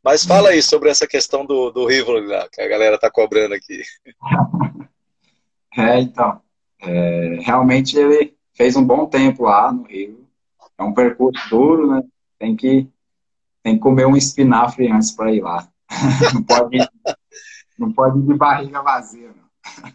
Mas 0.03 0.25
fala 0.25 0.49
aí 0.49 0.61
sobre 0.61 0.89
essa 0.89 1.07
questão 1.07 1.45
do, 1.45 1.71
do 1.71 1.85
Rivoli 1.85 2.27
lá, 2.27 2.47
que 2.51 2.61
a 2.61 2.67
galera 2.67 2.97
tá 2.97 3.09
cobrando 3.09 3.53
aqui. 3.53 3.81
É, 5.75 5.99
então. 5.99 6.39
É, 6.83 7.39
realmente 7.41 7.97
ele 7.97 8.35
fez 8.53 8.75
um 8.75 8.85
bom 8.85 9.07
tempo 9.07 9.43
lá 9.45 9.71
no 9.71 9.87
Rio. 9.87 10.27
É 10.77 10.83
um 10.83 10.93
percurso 10.93 11.49
duro, 11.49 11.87
né? 11.87 12.03
Tem 12.37 12.55
que 12.55 12.87
tem 13.63 13.75
que 13.75 13.79
comer 13.79 14.05
um 14.05 14.15
espinafre 14.15 14.91
antes 14.91 15.11
para 15.11 15.31
ir 15.31 15.41
lá. 15.41 15.67
não, 16.33 16.43
pode, 16.43 16.77
não 17.79 17.93
pode 17.93 18.19
ir 18.19 18.23
de 18.23 18.33
barriga 18.33 18.81
vazia, 18.81 19.29
não. 19.29 19.93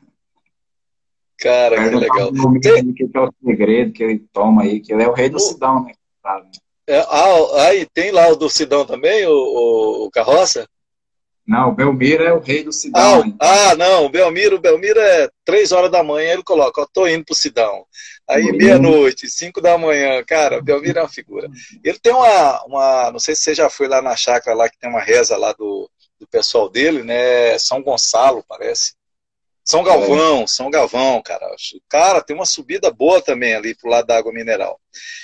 Cara, 1.39 1.89
que 1.89 1.95
legal. 1.95 2.33
Tem... 2.61 2.93
Que 2.95 3.09
é 3.15 3.21
o 3.21 3.33
segredo 3.45 3.93
que 3.93 4.03
ele 4.03 4.19
toma 4.33 4.63
aí, 4.63 4.81
que 4.81 4.93
ele 4.93 5.05
é 5.05 5.09
o 5.09 5.13
rei 5.13 5.29
do 5.29 5.39
Sidão, 5.39 5.85
né? 5.85 5.93
É, 6.87 7.01
ah, 7.01 7.67
aí 7.67 7.87
tem 7.93 8.11
lá 8.11 8.29
o 8.29 8.37
do 8.37 8.49
Sidão 8.49 8.85
também, 8.85 9.27
o, 9.27 9.31
o, 9.31 10.07
o 10.07 10.11
Carroça? 10.11 10.67
Não, 11.47 11.69
o 11.69 11.75
Belmiro 11.75 12.25
é 12.25 12.33
o 12.33 12.41
rei 12.41 12.65
do 12.65 12.73
Sidão. 12.73 13.35
Ah, 13.41 13.71
ah, 13.71 13.75
não, 13.77 14.07
o 14.07 14.09
Belmiro, 14.09 14.57
o 14.57 14.61
Belmiro 14.61 14.99
é 14.99 15.29
três 15.45 15.71
horas 15.71 15.91
da 15.91 16.03
manhã, 16.03 16.33
ele 16.33 16.43
coloca, 16.43 16.83
ó, 16.83 16.87
tô 16.93 17.07
indo 17.07 17.25
pro 17.25 17.35
Sidão. 17.35 17.85
Aí 18.29 18.53
meia-noite, 18.53 19.31
cinco 19.31 19.61
da 19.61 19.79
manhã, 19.79 20.23
cara, 20.23 20.59
o 20.59 20.63
Belmiro 20.63 20.99
é 20.99 21.03
uma 21.03 21.09
figura. 21.09 21.49
Ele 21.83 21.99
tem 21.99 22.13
uma, 22.13 22.65
uma, 22.65 23.11
não 23.11 23.19
sei 23.19 23.35
se 23.35 23.43
você 23.43 23.55
já 23.55 23.71
foi 23.71 23.89
lá 23.89 24.03
na 24.03 24.15
chácara 24.15 24.57
lá, 24.57 24.69
que 24.69 24.79
tem 24.79 24.91
uma 24.91 25.01
reza 25.01 25.37
lá 25.37 25.53
do, 25.53 25.91
do 26.21 26.27
pessoal 26.27 26.69
dele, 26.69 27.03
né, 27.03 27.59
São 27.59 27.83
Gonçalo, 27.83 28.45
parece. 28.47 28.93
São 29.65 29.83
Galvão. 29.83 30.47
São 30.47 30.71
Galvão, 30.71 31.23
cara. 31.23 31.47
Cara, 31.91 32.23
tem 32.23 32.35
uma 32.35 32.47
subida 32.47 32.91
boa 32.91 33.21
também 33.21 33.55
ali 33.55 33.75
pro 33.75 33.91
lado 33.91 34.07
da 34.07 34.17
água 34.17 34.33
mineral. 34.33 34.81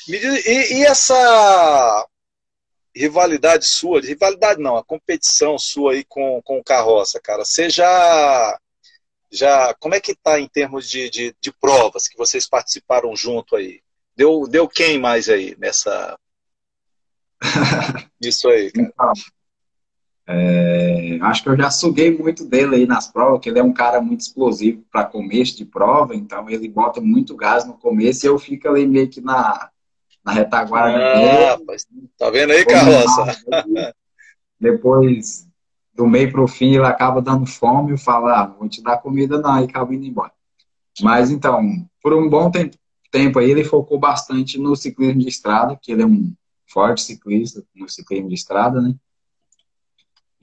E, 0.07 0.74
e 0.74 0.84
essa 0.84 2.07
rivalidade 2.94 3.66
sua, 3.66 4.00
rivalidade 4.00 4.61
não, 4.61 4.76
a 4.76 4.84
competição 4.84 5.59
sua 5.59 5.92
aí 5.92 6.05
com, 6.05 6.40
com 6.42 6.59
o 6.59 6.64
Carroça, 6.64 7.18
cara, 7.20 7.44
você 7.44 7.68
já, 7.68 8.59
já 9.31 9.75
como 9.75 9.95
é 9.95 10.01
que 10.01 10.14
tá 10.14 10.39
em 10.39 10.49
termos 10.49 10.89
de, 10.89 11.11
de, 11.11 11.37
de 11.41 11.53
provas 11.53 12.09
que 12.09 12.16
vocês 12.16 12.47
participaram 12.49 13.14
junto 13.16 13.57
aí? 13.57 13.81
Deu, 14.16 14.47
deu 14.49 14.68
quem 14.68 14.99
mais 14.99 15.29
aí 15.29 15.57
nessa... 15.59 16.18
Isso 18.20 18.49
aí? 18.49 18.70
Então, 18.77 19.12
É, 20.27 21.18
acho 21.20 21.43
que 21.43 21.49
eu 21.51 21.57
já 21.57 21.70
suguei 21.70 22.16
muito 22.16 22.47
dele 22.47 22.77
aí 22.77 22.87
nas 22.87 23.09
provas, 23.09 23.35
porque 23.35 23.51
ele 23.51 23.59
é 23.59 23.62
um 23.62 23.75
cara 23.75 24.01
muito 24.01 24.20
explosivo 24.20 24.83
para 24.91 25.05
começo 25.05 25.57
de 25.57 25.66
prova, 25.66 26.14
então 26.14 26.49
ele 26.49 26.68
bota 26.68 27.01
muito 27.01 27.37
gás 27.37 27.66
no 27.66 27.75
começo 27.75 28.25
e 28.25 28.29
eu 28.29 28.39
fico 28.39 28.68
ali 28.68 28.87
meio 28.87 29.09
que 29.09 29.20
na, 29.20 29.70
na 30.25 30.33
retaguarda. 30.33 30.99
Ah, 30.99 31.59
mas 31.66 31.87
tá 32.16 32.31
vendo 32.31 32.53
aí, 32.53 32.64
carroça? 32.64 33.37
Depois, 34.59 35.47
do 35.95 36.07
meio 36.07 36.30
pro 36.30 36.49
fim, 36.49 36.74
ele 36.74 36.84
acaba 36.84 37.22
dando 37.22 37.47
fome 37.47 37.95
e 37.95 37.99
fala, 37.99 38.42
ah, 38.42 38.47
vou 38.47 38.68
te 38.68 38.82
dar 38.82 38.99
comida 38.99 39.40
não, 39.40 39.61
e 39.61 39.64
acaba 39.64 39.95
indo 39.95 40.05
embora. 40.05 40.32
Mas 41.01 41.30
então, 41.30 41.62
por 42.03 42.12
um 42.12 42.28
bom 42.28 42.51
tempo, 42.51 42.76
tempo 43.11 43.38
aí, 43.38 43.51
ele 43.51 43.64
focou 43.64 43.99
bastante 43.99 44.59
no 44.59 44.74
ciclismo 44.74 45.20
de 45.20 45.28
estrada, 45.28 45.78
que 45.80 45.92
ele 45.92 46.03
é 46.03 46.07
um 46.07 46.32
forte 46.66 47.03
ciclista 47.03 47.64
no 47.74 47.88
ciclismo 47.88 48.28
de 48.28 48.34
estrada, 48.34 48.80
né? 48.80 48.95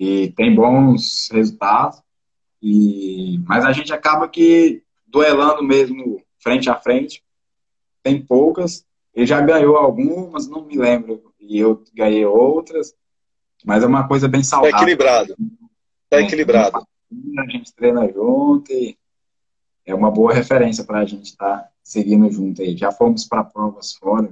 e 0.01 0.31
tem 0.31 0.55
bons 0.55 1.29
resultados. 1.31 2.01
E, 2.59 3.39
mas 3.45 3.63
a 3.63 3.71
gente 3.71 3.93
acaba 3.93 4.27
que 4.27 4.81
duelando 5.05 5.63
mesmo 5.63 6.19
frente 6.39 6.71
a 6.71 6.75
frente. 6.75 7.23
Tem 8.01 8.19
poucas. 8.19 8.83
Ele 9.13 9.27
já 9.27 9.39
ganhou 9.41 9.77
algumas, 9.77 10.47
não 10.47 10.65
me 10.65 10.75
lembro. 10.75 11.31
E 11.39 11.59
eu 11.59 11.83
ganhei 11.93 12.25
outras. 12.25 12.95
Mas 13.65 13.83
é 13.83 13.87
uma 13.87 14.07
coisa 14.07 14.27
bem 14.27 14.43
saudável. 14.43 14.71
Tá 14.71 14.77
equilibrado. 14.77 15.35
Tá 16.09 16.17
é, 16.17 16.21
equilibrado. 16.21 16.87
A 17.39 17.51
gente 17.51 17.73
treina 17.73 18.11
junto 18.11 18.71
e 18.71 18.97
é 19.85 19.93
uma 19.93 20.11
boa 20.11 20.33
referência 20.33 20.83
para 20.83 20.99
a 20.99 21.05
gente 21.05 21.25
estar 21.25 21.57
tá 21.57 21.69
seguindo 21.83 22.29
junto 22.31 22.61
aí. 22.61 22.75
Já 22.77 22.91
fomos 22.91 23.25
para 23.25 23.43
provas 23.43 23.93
fora 23.93 24.31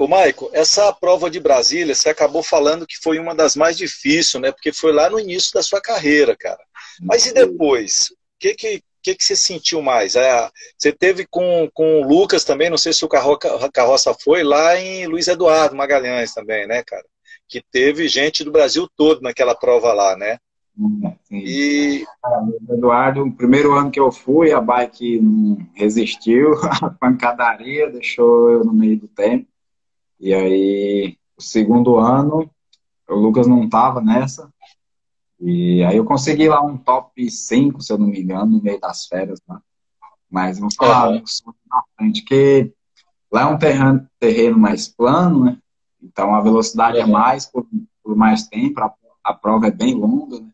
Ô, 0.00 0.08
Maico, 0.08 0.48
essa 0.54 0.90
prova 0.94 1.28
de 1.28 1.38
Brasília, 1.38 1.94
você 1.94 2.08
acabou 2.08 2.42
falando 2.42 2.86
que 2.86 2.96
foi 3.02 3.18
uma 3.18 3.34
das 3.34 3.54
mais 3.54 3.76
difíceis, 3.76 4.40
né? 4.40 4.50
Porque 4.50 4.72
foi 4.72 4.94
lá 4.94 5.10
no 5.10 5.20
início 5.20 5.52
da 5.52 5.62
sua 5.62 5.78
carreira, 5.78 6.34
cara. 6.34 6.58
Mas 7.02 7.26
e 7.26 7.34
depois? 7.34 8.08
O 8.08 8.14
que, 8.38 8.54
que, 8.54 8.82
que, 9.02 9.14
que 9.14 9.22
você 9.22 9.36
sentiu 9.36 9.82
mais? 9.82 10.16
É, 10.16 10.48
você 10.78 10.90
teve 10.90 11.26
com, 11.26 11.68
com 11.74 12.00
o 12.00 12.08
Lucas 12.08 12.44
também, 12.44 12.70
não 12.70 12.78
sei 12.78 12.94
se 12.94 13.04
o 13.04 13.08
carro, 13.08 13.38
carroça 13.74 14.14
foi, 14.14 14.42
lá 14.42 14.74
em 14.74 15.06
Luiz 15.06 15.28
Eduardo 15.28 15.76
Magalhães 15.76 16.32
também, 16.32 16.66
né, 16.66 16.82
cara? 16.82 17.04
Que 17.50 17.62
teve 17.70 18.08
gente 18.08 18.44
do 18.44 18.52
Brasil 18.52 18.88
todo 18.96 19.20
naquela 19.20 19.54
prova 19.54 19.92
lá, 19.92 20.16
né? 20.16 20.38
Sim. 21.24 21.38
E... 21.38 22.06
Eduardo, 22.70 23.22
o 23.22 23.32
primeiro 23.32 23.74
ano 23.74 23.90
que 23.90 24.00
eu 24.00 24.10
fui, 24.10 24.52
a 24.52 24.60
bike 24.60 25.20
resistiu, 25.74 26.52
a 26.82 26.90
pancadaria 26.90 27.90
deixou 27.90 28.50
eu 28.50 28.64
no 28.64 28.72
meio 28.72 28.98
do 28.98 29.08
tempo. 29.08 29.46
E 30.18 30.32
aí, 30.32 31.16
o 31.36 31.42
segundo 31.42 31.96
ano, 31.96 32.48
o 33.08 33.14
Lucas 33.14 33.46
não 33.46 33.64
estava 33.64 34.00
nessa. 34.00 34.50
E 35.40 35.82
aí 35.84 35.96
eu 35.96 36.04
consegui 36.04 36.48
lá 36.48 36.62
um 36.62 36.76
top 36.76 37.30
5, 37.30 37.82
se 37.82 37.92
eu 37.92 37.98
não 37.98 38.06
me 38.06 38.20
engano, 38.20 38.46
no 38.46 38.62
meio 38.62 38.78
das 38.78 39.06
férias. 39.06 39.40
Né? 39.48 39.58
Mas 40.30 40.58
vou 40.58 40.68
falar 40.76 41.10
uhum. 41.10 41.22
na 41.68 41.82
frente, 41.96 42.22
que 42.22 42.72
lá 43.32 43.42
é 43.42 43.46
um 43.46 43.58
terreno, 43.58 44.06
terreno 44.18 44.58
mais 44.58 44.86
plano, 44.86 45.44
né? 45.44 45.58
Então 46.02 46.34
a 46.34 46.40
velocidade 46.40 46.98
uhum. 46.98 47.04
é 47.04 47.06
mais 47.06 47.46
por, 47.46 47.66
por, 48.02 48.16
mais 48.16 48.46
tempo, 48.48 48.80
a, 48.80 48.94
a 49.24 49.34
prova 49.34 49.66
é 49.66 49.70
bem 49.70 49.94
longa, 49.94 50.40
né? 50.40 50.50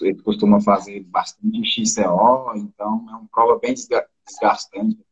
Ele 0.00 0.22
costuma 0.22 0.60
fazer 0.60 1.02
bastante 1.04 1.64
XCO, 1.64 2.54
então 2.56 3.04
é 3.08 3.16
uma 3.16 3.28
prova 3.32 3.58
bem 3.58 3.74
desgastante. 3.74 5.04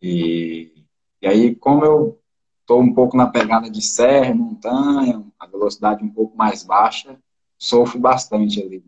E, 0.00 0.84
e 1.20 1.26
aí, 1.26 1.54
como 1.54 1.84
eu 1.84 2.18
estou 2.60 2.80
um 2.80 2.94
pouco 2.94 3.16
na 3.16 3.26
pegada 3.26 3.68
de 3.68 3.82
serra, 3.82 4.34
montanha, 4.34 5.22
a 5.38 5.46
velocidade 5.46 6.02
um 6.02 6.08
pouco 6.08 6.34
mais 6.36 6.62
baixa, 6.62 7.18
sofro 7.58 7.98
bastante 7.98 8.62
ali. 8.62 8.82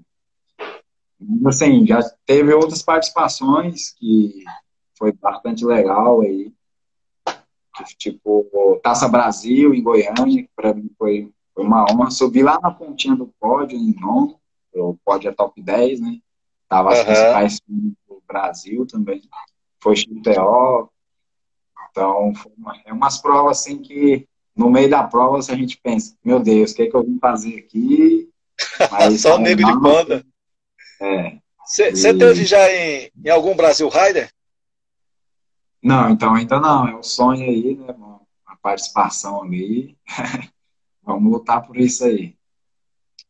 Assim, 1.47 1.87
já 1.87 2.01
teve 2.25 2.55
outras 2.55 2.83
participações 2.83 3.91
que 3.91 4.45
foi 4.97 5.13
bastante 5.13 5.65
legal 5.65 6.23
aí. 6.23 6.53
Tipo, 7.99 8.81
Taça 8.83 9.09
Brasil 9.09 9.75
em 9.75 9.83
Goiânia, 9.83 10.43
que 10.43 10.51
para 10.55 10.75
mim 10.75 10.91
foi, 10.99 11.31
foi 11.55 11.65
uma 11.65 11.85
honra. 11.91 12.11
Subi 12.11 12.43
lá 12.43 12.59
na 12.61 12.71
pontinha 12.71 13.17
do 13.17 13.33
pódio, 13.41 13.77
em 13.77 13.95
nono, 13.99 14.39
o 14.75 14.97
pódio 15.05 15.29
é 15.29 15.33
top 15.33 15.61
10, 15.61 16.01
né? 16.01 16.19
Tava 16.69 16.93
as 16.93 16.99
uhum. 16.99 17.05
principais 17.05 17.61
do 18.09 18.23
Brasil 18.27 18.87
também. 18.87 19.23
Foi 19.81 19.97
XTO, 19.97 20.91
então, 21.93 22.33
é 22.87 22.93
umas 22.93 23.19
provas 23.19 23.59
assim 23.61 23.79
que 23.79 24.27
no 24.57 24.71
meio 24.71 24.89
da 24.89 25.03
prova 25.03 25.39
a 25.39 25.57
gente 25.57 25.79
pensa, 25.83 26.17
meu 26.25 26.41
Deus, 26.41 26.73
o 26.73 26.75
que, 26.75 26.83
é 26.83 26.87
que 26.91 26.97
eu 26.97 27.05
vim 27.05 27.19
fazer 27.19 27.59
aqui? 27.59 28.29
Mas, 28.91 29.21
Só 29.21 29.37
o 29.37 29.39
nego 29.39 29.65
de 29.65 29.79
banda. 29.79 30.25
É. 31.01 31.37
Você 31.67 31.91
e... 31.91 32.19
teve 32.19 32.45
já 32.45 32.71
em, 32.73 33.11
em 33.25 33.29
algum 33.29 33.55
Brasil 33.55 33.89
Rider? 33.89 34.31
Não, 35.83 36.11
então 36.11 36.35
ainda 36.35 36.61
não. 36.61 36.89
É 36.89 36.95
um 36.95 37.03
sonho 37.03 37.43
aí, 37.43 37.75
né? 37.75 37.93
Uma 37.99 38.21
participação 38.63 39.43
ali. 39.43 39.97
Vamos 41.03 41.33
lutar 41.33 41.67
por 41.67 41.77
isso 41.77 42.05
aí. 42.05 42.35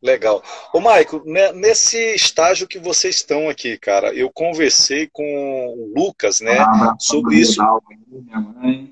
Legal. 0.01 0.43
Ô, 0.73 0.81
Maico, 0.81 1.23
né, 1.25 1.53
nesse 1.53 1.97
estágio 2.13 2.67
que 2.67 2.77
vocês 2.77 3.15
estão 3.15 3.49
aqui, 3.49 3.77
cara, 3.77 4.13
eu 4.13 4.29
conversei 4.29 5.09
com 5.11 5.23
o 5.23 5.93
Lucas, 5.95 6.41
né, 6.41 6.59
ah, 6.59 6.93
sobre 6.99 7.37
isso. 7.37 7.57
Dalva, 7.57 7.85
minha 8.07 8.39
mãe. 8.41 8.91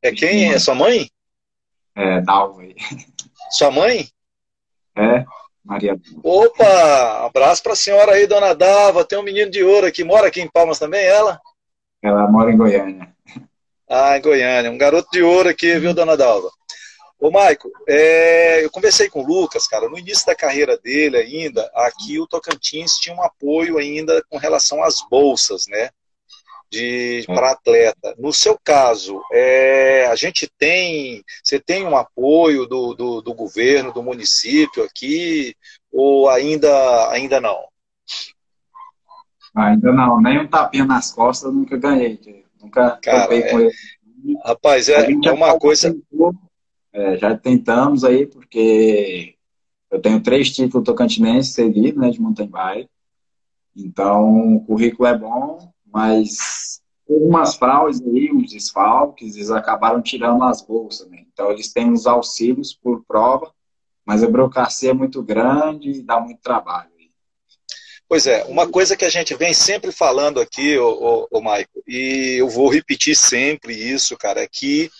É 0.00 0.10
quem? 0.10 0.50
É 0.50 0.58
sua 0.58 0.74
mãe? 0.74 1.10
É, 1.94 2.22
Dalva. 2.22 2.62
Sua 3.50 3.70
mãe? 3.70 4.08
É, 4.96 5.22
Maria. 5.62 6.00
Opa, 6.24 7.26
abraço 7.26 7.62
pra 7.62 7.76
senhora 7.76 8.12
aí, 8.12 8.26
dona 8.26 8.54
Dalva. 8.54 9.04
Tem 9.04 9.18
um 9.18 9.22
menino 9.22 9.50
de 9.50 9.62
ouro 9.62 9.86
aqui, 9.86 10.02
mora 10.02 10.28
aqui 10.28 10.40
em 10.40 10.50
Palmas 10.50 10.78
também, 10.78 11.04
ela? 11.04 11.38
Ela 12.02 12.26
mora 12.26 12.50
em 12.50 12.56
Goiânia. 12.56 13.14
Ah, 13.88 14.18
em 14.18 14.20
Goiânia. 14.20 14.70
Um 14.70 14.78
garoto 14.78 15.08
de 15.12 15.22
ouro 15.22 15.48
aqui, 15.48 15.78
viu, 15.78 15.94
dona 15.94 16.16
Dalva? 16.16 16.50
Ô, 17.22 17.30
Maico, 17.30 17.70
é, 17.88 18.64
eu 18.64 18.70
conversei 18.70 19.08
com 19.08 19.22
o 19.22 19.24
Lucas, 19.24 19.68
cara, 19.68 19.88
no 19.88 19.96
início 19.96 20.26
da 20.26 20.34
carreira 20.34 20.76
dele 20.76 21.18
ainda, 21.18 21.70
aqui 21.72 22.18
o 22.18 22.26
Tocantins 22.26 22.96
tinha 22.98 23.14
um 23.14 23.22
apoio 23.22 23.78
ainda 23.78 24.20
com 24.28 24.38
relação 24.38 24.82
às 24.82 24.96
bolsas, 25.08 25.66
né? 25.68 25.90
De, 26.68 27.22
para 27.26 27.52
atleta. 27.52 28.16
No 28.18 28.32
seu 28.32 28.58
caso, 28.64 29.22
é, 29.30 30.06
a 30.10 30.16
gente 30.16 30.50
tem, 30.58 31.22
você 31.44 31.60
tem 31.60 31.86
um 31.86 31.96
apoio 31.96 32.66
do, 32.66 32.92
do, 32.94 33.22
do, 33.22 33.34
governo, 33.34 33.92
do 33.92 34.02
município 34.02 34.82
aqui, 34.82 35.54
ou 35.92 36.28
ainda, 36.28 37.10
ainda 37.10 37.40
não? 37.40 37.68
Ainda 39.54 39.92
não, 39.92 40.20
nem 40.20 40.40
um 40.40 40.48
tapinha 40.48 40.84
nas 40.84 41.12
costas 41.12 41.48
eu 41.48 41.52
nunca 41.52 41.76
ganhei, 41.76 42.18
nunca 42.60 42.98
Cara, 43.02 43.34
é, 43.34 43.50
com 43.50 43.60
ele. 43.60 43.72
Rapaz, 44.44 44.88
é, 44.88 45.10
é 45.10 45.32
uma 45.32 45.58
coisa... 45.58 45.94
É, 46.94 47.16
já 47.16 47.36
tentamos 47.36 48.04
aí, 48.04 48.26
porque 48.26 49.34
eu 49.90 50.00
tenho 50.00 50.22
três 50.22 50.50
títulos 50.50 50.84
tocantinenses 50.84 51.54
seguidos, 51.54 52.00
né, 52.00 52.10
de 52.10 52.20
mountain 52.20 52.46
bike. 52.46 52.88
Então, 53.74 54.56
o 54.56 54.64
currículo 54.64 55.08
é 55.08 55.16
bom, 55.16 55.72
mas 55.86 56.82
algumas 57.08 57.54
fraudes 57.54 58.00
aí, 58.02 58.30
uns 58.32 58.50
desfalques, 58.50 59.36
eles 59.36 59.50
acabaram 59.50 60.02
tirando 60.02 60.44
as 60.44 60.62
bolsas, 60.62 61.08
né? 61.08 61.24
Então, 61.32 61.50
eles 61.50 61.72
têm 61.72 61.90
os 61.90 62.06
auxílios 62.06 62.74
por 62.74 63.04
prova, 63.04 63.50
mas 64.04 64.22
a 64.22 64.28
burocracia 64.28 64.90
é 64.90 64.94
muito 64.94 65.22
grande 65.22 65.90
e 65.90 66.02
dá 66.02 66.20
muito 66.20 66.40
trabalho. 66.40 66.91
Pois 68.12 68.26
é, 68.26 68.44
uma 68.44 68.70
coisa 68.70 68.94
que 68.94 69.06
a 69.06 69.08
gente 69.08 69.34
vem 69.34 69.54
sempre 69.54 69.90
falando 69.90 70.38
aqui, 70.38 70.76
o, 70.76 71.40
Maico, 71.40 71.82
e 71.88 72.36
eu 72.38 72.46
vou 72.46 72.68
repetir 72.68 73.16
sempre 73.16 73.72
isso, 73.72 74.18
cara, 74.18 74.42
é 74.42 74.46
que 74.46 74.90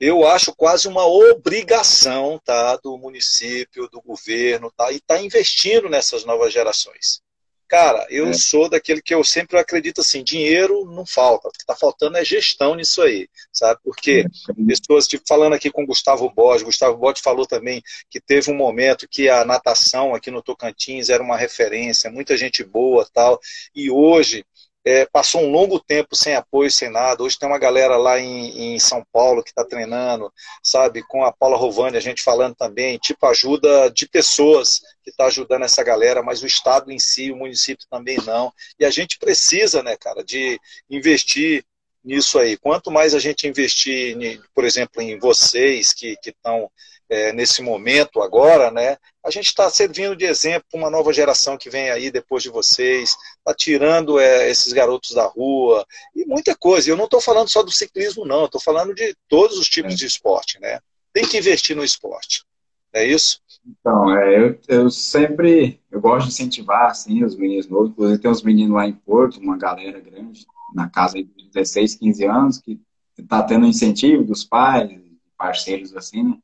eu 0.00 0.26
acho 0.26 0.52
quase 0.52 0.88
uma 0.88 1.06
obrigação 1.06 2.40
tá, 2.44 2.78
do 2.78 2.98
município, 2.98 3.88
do 3.88 4.02
governo, 4.02 4.72
tá, 4.76 4.90
e 4.90 4.98
tá 4.98 5.22
investindo 5.22 5.88
nessas 5.88 6.24
novas 6.24 6.52
gerações. 6.52 7.22
Cara, 7.68 8.06
eu 8.10 8.28
é. 8.28 8.32
sou 8.32 8.68
daquele 8.68 9.02
que 9.02 9.12
eu 9.12 9.24
sempre 9.24 9.58
acredito 9.58 10.00
assim, 10.00 10.22
dinheiro 10.22 10.84
não 10.84 11.04
falta, 11.04 11.48
o 11.48 11.50
que 11.50 11.58
está 11.58 11.74
faltando 11.74 12.16
é 12.16 12.24
gestão 12.24 12.76
nisso 12.76 13.02
aí, 13.02 13.28
sabe? 13.52 13.80
Porque 13.82 14.24
é. 14.24 14.64
pessoas, 14.66 15.08
tipo, 15.08 15.24
falando 15.26 15.54
aqui 15.54 15.70
com 15.70 15.82
o 15.82 15.86
Gustavo 15.86 16.30
Borges, 16.30 16.62
Gustavo 16.62 16.96
Borges 16.96 17.22
falou 17.22 17.44
também 17.44 17.82
que 18.08 18.20
teve 18.20 18.52
um 18.52 18.54
momento 18.54 19.08
que 19.08 19.28
a 19.28 19.44
natação 19.44 20.14
aqui 20.14 20.30
no 20.30 20.42
Tocantins 20.42 21.08
era 21.08 21.22
uma 21.22 21.36
referência, 21.36 22.10
muita 22.10 22.36
gente 22.36 22.62
boa 22.62 23.06
tal, 23.12 23.40
e 23.74 23.90
hoje 23.90 24.44
é, 24.86 25.04
passou 25.04 25.42
um 25.42 25.50
longo 25.50 25.80
tempo 25.80 26.14
sem 26.14 26.36
apoio, 26.36 26.70
sem 26.70 26.88
nada. 26.88 27.20
Hoje 27.20 27.36
tem 27.36 27.48
uma 27.48 27.58
galera 27.58 27.96
lá 27.96 28.20
em, 28.20 28.76
em 28.76 28.78
São 28.78 29.04
Paulo 29.12 29.42
que 29.42 29.50
está 29.50 29.64
treinando, 29.64 30.32
sabe, 30.62 31.02
com 31.02 31.24
a 31.24 31.32
Paula 31.32 31.56
Rovani, 31.56 31.96
a 31.96 32.00
gente 32.00 32.22
falando 32.22 32.54
também, 32.54 32.96
tipo 32.96 33.26
ajuda 33.26 33.90
de 33.90 34.08
pessoas 34.08 34.78
que 35.02 35.10
está 35.10 35.26
ajudando 35.26 35.64
essa 35.64 35.82
galera, 35.82 36.22
mas 36.22 36.40
o 36.40 36.46
Estado 36.46 36.92
em 36.92 37.00
si, 37.00 37.32
o 37.32 37.36
município 37.36 37.84
também 37.90 38.16
não. 38.24 38.52
E 38.78 38.84
a 38.84 38.90
gente 38.90 39.18
precisa, 39.18 39.82
né, 39.82 39.96
cara, 39.96 40.22
de 40.22 40.56
investir 40.88 41.64
nisso 42.04 42.38
aí. 42.38 42.56
Quanto 42.56 42.88
mais 42.88 43.12
a 43.12 43.18
gente 43.18 43.48
investir, 43.48 44.40
por 44.54 44.64
exemplo, 44.64 45.02
em 45.02 45.18
vocês 45.18 45.92
que 45.92 46.16
estão 46.24 46.70
é, 47.08 47.32
nesse 47.32 47.62
momento 47.62 48.20
agora, 48.20 48.70
né? 48.70 48.96
A 49.24 49.30
gente 49.30 49.46
está 49.46 49.68
servindo 49.70 50.16
de 50.16 50.24
exemplo 50.24 50.66
para 50.70 50.78
uma 50.78 50.90
nova 50.90 51.12
geração 51.12 51.56
que 51.56 51.70
vem 51.70 51.90
aí 51.90 52.10
depois 52.10 52.42
de 52.42 52.48
vocês, 52.48 53.16
está 53.38 53.54
tirando 53.54 54.18
é, 54.18 54.50
esses 54.50 54.72
garotos 54.72 55.12
da 55.12 55.26
rua 55.26 55.86
e 56.14 56.24
muita 56.24 56.54
coisa. 56.56 56.90
Eu 56.90 56.96
não 56.96 57.04
estou 57.04 57.20
falando 57.20 57.48
só 57.48 57.62
do 57.62 57.70
ciclismo, 57.72 58.24
não, 58.24 58.46
estou 58.46 58.60
falando 58.60 58.94
de 58.94 59.14
todos 59.28 59.58
os 59.58 59.68
tipos 59.68 59.94
é. 59.94 59.96
de 59.96 60.06
esporte, 60.06 60.60
né? 60.60 60.80
Tem 61.12 61.26
que 61.26 61.38
investir 61.38 61.76
no 61.76 61.84
esporte. 61.84 62.44
É 62.92 63.04
isso? 63.06 63.40
Então, 63.66 64.16
é, 64.16 64.38
eu, 64.38 64.58
eu 64.68 64.90
sempre 64.90 65.80
eu 65.90 66.00
gosto 66.00 66.26
de 66.26 66.32
incentivar 66.32 66.90
assim, 66.90 67.24
os 67.24 67.36
meninos 67.36 67.68
novos. 67.68 67.90
Inclusive, 67.90 68.20
tem 68.20 68.30
uns 68.30 68.42
meninos 68.42 68.74
lá 68.74 68.86
em 68.86 68.92
Porto, 68.92 69.40
uma 69.40 69.56
galera 69.56 70.00
grande, 70.00 70.46
na 70.74 70.88
casa 70.88 71.14
de 71.14 71.28
16, 71.52 71.96
15 71.96 72.24
anos, 72.24 72.58
que 72.58 72.80
está 73.18 73.42
tendo 73.42 73.66
incentivo 73.66 74.24
dos 74.24 74.44
pais, 74.44 74.90
parceiros 75.36 75.94
assim, 75.96 76.22
né? 76.22 76.38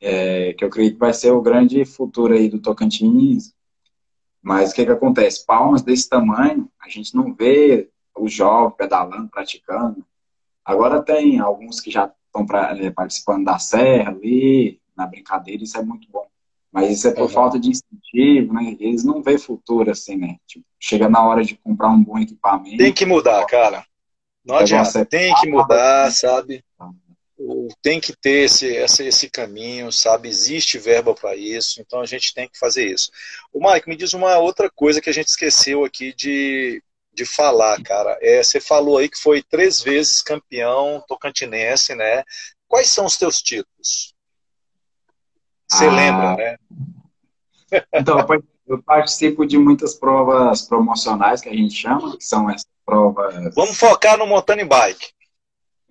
É, 0.00 0.54
que 0.54 0.64
eu 0.64 0.70
creio 0.70 0.92
que 0.92 0.98
vai 0.98 1.12
ser 1.12 1.30
o 1.30 1.42
grande 1.42 1.84
futuro 1.84 2.34
aí 2.34 2.48
do 2.48 2.60
Tocantins. 2.60 3.52
Mas 4.42 4.70
o 4.70 4.74
que, 4.74 4.86
que 4.86 4.90
acontece? 4.90 5.44
Palmas 5.44 5.82
desse 5.82 6.08
tamanho, 6.08 6.70
a 6.80 6.88
gente 6.88 7.14
não 7.14 7.34
vê 7.34 7.90
o 8.16 8.28
jovem 8.28 8.76
pedalando, 8.76 9.28
praticando. 9.28 10.04
Agora 10.64 11.02
tem 11.02 11.38
alguns 11.38 11.80
que 11.80 11.90
já 11.90 12.10
estão 12.26 12.46
é, 12.78 12.90
participando 12.90 13.44
da 13.44 13.58
serra 13.58 14.10
ali, 14.10 14.80
na 14.96 15.06
brincadeira, 15.06 15.62
isso 15.62 15.76
é 15.76 15.82
muito 15.82 16.08
bom. 16.10 16.26
Mas 16.72 16.92
isso 16.92 17.08
é 17.08 17.12
por 17.12 17.22
uhum. 17.22 17.28
falta 17.28 17.58
de 17.58 17.70
incentivo, 17.70 18.54
né? 18.54 18.76
Eles 18.78 19.02
não 19.02 19.22
vê 19.22 19.36
futuro 19.36 19.90
assim, 19.90 20.16
né? 20.16 20.36
Tipo, 20.46 20.64
chega 20.78 21.08
na 21.08 21.26
hora 21.26 21.42
de 21.44 21.56
comprar 21.56 21.88
um 21.90 22.02
bom 22.02 22.18
equipamento. 22.18 22.76
Tem 22.76 22.92
que 22.92 23.04
mudar, 23.04 23.44
cara. 23.46 23.84
Não 24.44 24.56
adianta. 24.56 25.04
Tem 25.04 25.34
que 25.34 25.50
mudar, 25.50 26.10
sabe? 26.12 26.64
Tem 27.82 28.00
que 28.00 28.14
ter 28.14 28.44
esse, 28.44 28.66
esse, 28.66 29.06
esse 29.06 29.30
caminho, 29.30 29.90
sabe? 29.90 30.28
Existe 30.28 30.78
verba 30.78 31.14
para 31.14 31.34
isso, 31.34 31.80
então 31.80 32.00
a 32.00 32.06
gente 32.06 32.34
tem 32.34 32.48
que 32.48 32.58
fazer 32.58 32.86
isso. 32.86 33.10
O 33.52 33.60
Mike, 33.60 33.88
me 33.88 33.96
diz 33.96 34.12
uma 34.12 34.38
outra 34.38 34.70
coisa 34.70 35.00
que 35.00 35.08
a 35.08 35.12
gente 35.12 35.28
esqueceu 35.28 35.84
aqui 35.84 36.12
de, 36.12 36.82
de 37.14 37.24
falar, 37.24 37.82
cara. 37.82 38.18
É, 38.20 38.42
você 38.42 38.60
falou 38.60 38.98
aí 38.98 39.08
que 39.08 39.18
foi 39.18 39.42
três 39.42 39.80
vezes 39.80 40.22
campeão 40.22 41.02
tocantinense, 41.08 41.94
né? 41.94 42.22
Quais 42.68 42.90
são 42.90 43.06
os 43.06 43.16
teus 43.16 43.40
títulos? 43.40 44.14
Você 45.70 45.86
ah, 45.86 45.92
lembra, 45.92 46.36
né? 46.36 46.56
Então, 47.94 48.18
eu 48.66 48.82
participo 48.82 49.46
de 49.46 49.56
muitas 49.56 49.94
provas 49.94 50.62
promocionais 50.62 51.40
que 51.40 51.48
a 51.48 51.54
gente 51.54 51.74
chama, 51.74 52.16
que 52.16 52.24
são 52.24 52.50
essas 52.50 52.66
provas. 52.84 53.54
Vamos 53.54 53.78
focar 53.78 54.18
no 54.18 54.26
mountain 54.26 54.66
bike. 54.66 55.12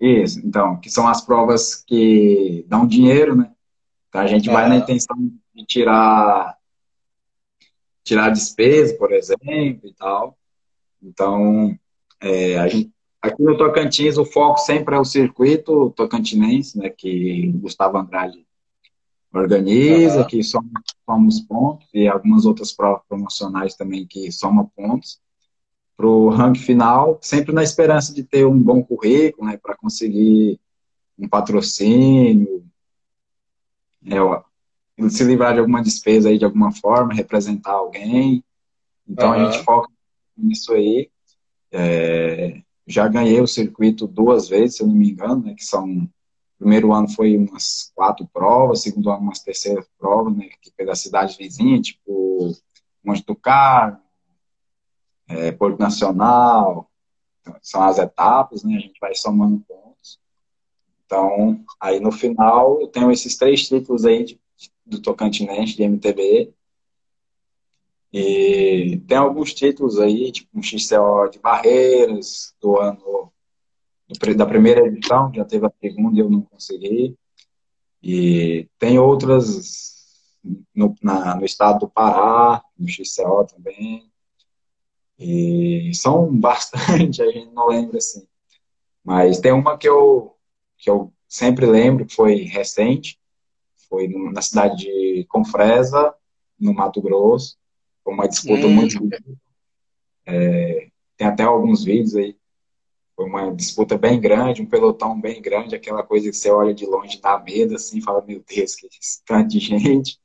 Isso, 0.00 0.40
então, 0.44 0.80
que 0.80 0.88
são 0.88 1.06
as 1.06 1.20
provas 1.20 1.74
que 1.74 2.64
dão 2.66 2.86
dinheiro, 2.86 3.36
né? 3.36 3.52
Então 4.08 4.22
a 4.22 4.26
gente 4.26 4.48
vai 4.48 4.68
na 4.68 4.76
intenção 4.76 5.16
de 5.54 5.64
tirar 5.66 6.56
tirar 8.02 8.30
despesa, 8.30 8.96
por 8.96 9.12
exemplo, 9.12 9.88
e 9.88 9.94
tal. 9.96 10.36
Então, 11.02 11.78
é, 12.18 12.58
a 12.58 12.66
gente, 12.66 12.90
aqui 13.20 13.42
no 13.42 13.56
Tocantins 13.58 14.16
o 14.16 14.24
foco 14.24 14.58
sempre 14.58 14.96
é 14.96 14.98
o 14.98 15.04
circuito 15.04 15.90
tocantinense, 15.90 16.78
né? 16.78 16.88
Que 16.88 17.52
Gustavo 17.56 17.98
Andrade 17.98 18.46
organiza, 19.32 20.22
uhum. 20.22 20.26
que 20.26 20.42
soma, 20.42 20.82
soma 21.04 21.28
os 21.28 21.40
pontos, 21.40 21.86
e 21.92 22.08
algumas 22.08 22.46
outras 22.46 22.72
provas 22.72 23.02
promocionais 23.06 23.76
também 23.76 24.06
que 24.06 24.32
soma 24.32 24.68
pontos 24.74 25.20
para 26.00 26.08
o 26.08 26.30
ranking 26.30 26.62
final, 26.62 27.18
sempre 27.20 27.52
na 27.52 27.62
esperança 27.62 28.14
de 28.14 28.24
ter 28.24 28.46
um 28.46 28.58
bom 28.58 28.82
currículo, 28.82 29.46
né, 29.46 29.58
para 29.58 29.76
conseguir 29.76 30.58
um 31.18 31.28
patrocínio, 31.28 32.64
é, 34.06 35.10
se 35.10 35.24
livrar 35.24 35.52
de 35.52 35.60
alguma 35.60 35.82
despesa 35.82 36.30
aí 36.30 36.38
de 36.38 36.44
alguma 36.46 36.72
forma, 36.72 37.12
representar 37.12 37.72
alguém. 37.72 38.42
Então 39.06 39.28
uhum. 39.28 39.34
a 39.34 39.50
gente 39.50 39.62
foca 39.62 39.90
nisso 40.34 40.72
aí. 40.72 41.10
É, 41.70 42.62
já 42.86 43.06
ganhei 43.06 43.40
o 43.42 43.46
circuito 43.46 44.06
duas 44.06 44.48
vezes, 44.48 44.76
se 44.76 44.82
eu 44.82 44.86
não 44.86 44.94
me 44.94 45.10
engano, 45.10 45.44
né, 45.44 45.54
que 45.54 45.64
são 45.64 46.08
primeiro 46.58 46.94
ano 46.94 47.10
foi 47.10 47.36
umas 47.36 47.92
quatro 47.94 48.26
provas, 48.32 48.82
segundo 48.82 49.10
ano 49.10 49.20
umas 49.20 49.40
terceiras 49.40 49.86
provas, 49.98 50.34
né, 50.34 50.48
que 50.62 50.70
pela 50.72 50.94
cidade 50.94 51.36
vizinha, 51.36 51.78
tipo 51.78 52.54
Monte 53.04 53.24
do 53.26 53.36
Carmo, 53.36 53.98
é, 55.30 55.52
Porto 55.52 55.78
Nacional, 55.78 56.90
são 57.62 57.82
as 57.82 57.98
etapas, 57.98 58.62
né, 58.62 58.76
a 58.76 58.80
gente 58.80 58.98
vai 59.00 59.14
somando 59.14 59.60
pontos. 59.60 60.18
Então, 61.06 61.64
aí 61.80 62.00
no 62.00 62.12
final 62.12 62.80
eu 62.80 62.88
tenho 62.88 63.10
esses 63.10 63.36
três 63.36 63.66
títulos 63.66 64.04
aí 64.04 64.24
de, 64.24 64.40
do 64.84 65.00
Tocantinense, 65.00 65.76
de 65.76 65.82
MTB, 65.82 66.52
e 68.12 69.00
tem 69.06 69.16
alguns 69.16 69.54
títulos 69.54 69.98
aí, 70.00 70.32
tipo 70.32 70.50
um 70.58 70.62
XCO 70.62 71.28
de 71.30 71.38
Barreiras, 71.38 72.54
do 72.60 72.76
ano 72.78 73.32
da 74.36 74.44
primeira 74.44 74.84
edição, 74.86 75.32
já 75.32 75.44
teve 75.44 75.66
a 75.66 75.72
segunda 75.80 76.16
e 76.16 76.20
eu 76.20 76.28
não 76.28 76.42
consegui. 76.42 77.16
E 78.02 78.68
tem 78.76 78.98
outras 78.98 79.94
no, 80.74 80.94
na, 81.00 81.36
no 81.36 81.44
estado 81.44 81.80
do 81.80 81.88
Pará, 81.88 82.60
no 82.76 82.88
XCO 82.88 83.44
também. 83.44 84.09
E 85.20 85.92
são 85.94 86.34
bastante, 86.34 87.20
a 87.22 87.30
gente 87.30 87.52
não 87.52 87.68
lembra 87.68 87.98
assim. 87.98 88.26
Mas 89.04 89.38
tem 89.38 89.52
uma 89.52 89.76
que 89.76 89.88
eu, 89.88 90.34
que 90.78 90.88
eu 90.90 91.12
sempre 91.28 91.66
lembro, 91.66 92.06
que 92.06 92.14
foi 92.14 92.42
recente, 92.44 93.18
foi 93.88 94.08
na 94.08 94.42
cidade 94.42 94.76
de 94.78 95.26
Confresa, 95.28 96.14
no 96.58 96.72
Mato 96.72 97.00
Grosso. 97.00 97.56
Foi 98.02 98.14
uma 98.14 98.28
disputa 98.28 98.66
hum. 98.66 98.74
muito. 98.74 99.08
É, 100.26 100.88
tem 101.16 101.26
até 101.26 101.42
alguns 101.42 101.84
vídeos 101.84 102.14
aí 102.14 102.36
foi 103.20 103.26
uma 103.26 103.54
disputa 103.54 103.98
bem 103.98 104.18
grande, 104.18 104.62
um 104.62 104.66
pelotão 104.66 105.20
bem 105.20 105.42
grande, 105.42 105.74
aquela 105.74 106.02
coisa 106.02 106.30
que 106.30 106.36
você 106.36 106.50
olha 106.50 106.72
de 106.72 106.86
longe 106.86 107.20
dá 107.20 107.38
medo, 107.38 107.74
assim, 107.74 108.00
fala, 108.00 108.24
meu 108.26 108.42
Deus, 108.48 108.74
que 108.74 108.88
tanto 109.26 109.50
de 109.50 109.58
gente. 109.58 110.18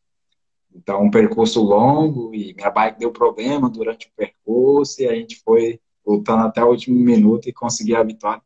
Então, 0.75 1.03
um 1.03 1.09
percurso 1.09 1.61
longo 1.61 2.35
e 2.35 2.53
minha 2.53 2.69
bike 2.69 2.99
deu 2.99 3.11
problema 3.11 3.69
durante 3.69 4.07
o 4.07 4.11
percurso 4.15 5.01
e 5.01 5.07
a 5.07 5.15
gente 5.15 5.41
foi 5.43 5.79
lutando 6.05 6.43
até 6.43 6.63
o 6.63 6.69
último 6.69 6.99
minuto 6.99 7.47
e 7.47 7.53
consegui 7.53 7.95
a 7.95 8.03
vitória. 8.03 8.41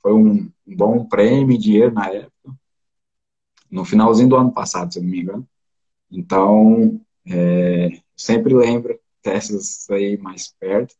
Foi 0.00 0.14
um, 0.14 0.50
um 0.66 0.76
bom 0.76 1.04
prêmio, 1.04 1.58
dinheiro 1.58 1.92
na 1.92 2.08
época, 2.08 2.54
no 3.70 3.84
finalzinho 3.84 4.30
do 4.30 4.36
ano 4.36 4.50
passado, 4.50 4.92
se 4.92 4.98
eu 4.98 5.02
não 5.02 5.10
me 5.10 5.20
engano. 5.20 5.48
Então, 6.10 6.98
é, 7.28 7.90
sempre 8.16 8.54
lembro 8.54 8.98
dessas 9.22 9.88
aí 9.90 10.16
mais 10.16 10.48
perto. 10.58 10.94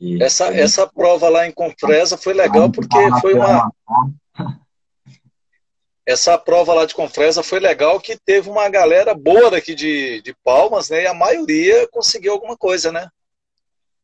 E 0.00 0.20
essa, 0.22 0.46
essa 0.46 0.86
prova 0.86 1.28
lá 1.28 1.46
em 1.46 1.52
Confresa 1.52 2.16
foi 2.16 2.34
legal 2.34 2.70
porque 2.70 2.96
foi 3.20 3.34
uma. 3.34 3.72
Essa 6.10 6.36
prova 6.36 6.74
lá 6.74 6.84
de 6.84 6.94
Confresa 6.94 7.40
foi 7.40 7.60
legal 7.60 8.00
que 8.00 8.18
teve 8.18 8.50
uma 8.50 8.68
galera 8.68 9.14
boa 9.14 9.48
daqui 9.48 9.76
de, 9.76 10.20
de 10.22 10.34
Palmas, 10.42 10.90
né? 10.90 11.04
E 11.04 11.06
a 11.06 11.14
maioria 11.14 11.88
conseguiu 11.88 12.32
alguma 12.32 12.56
coisa, 12.56 12.90
né? 12.90 13.08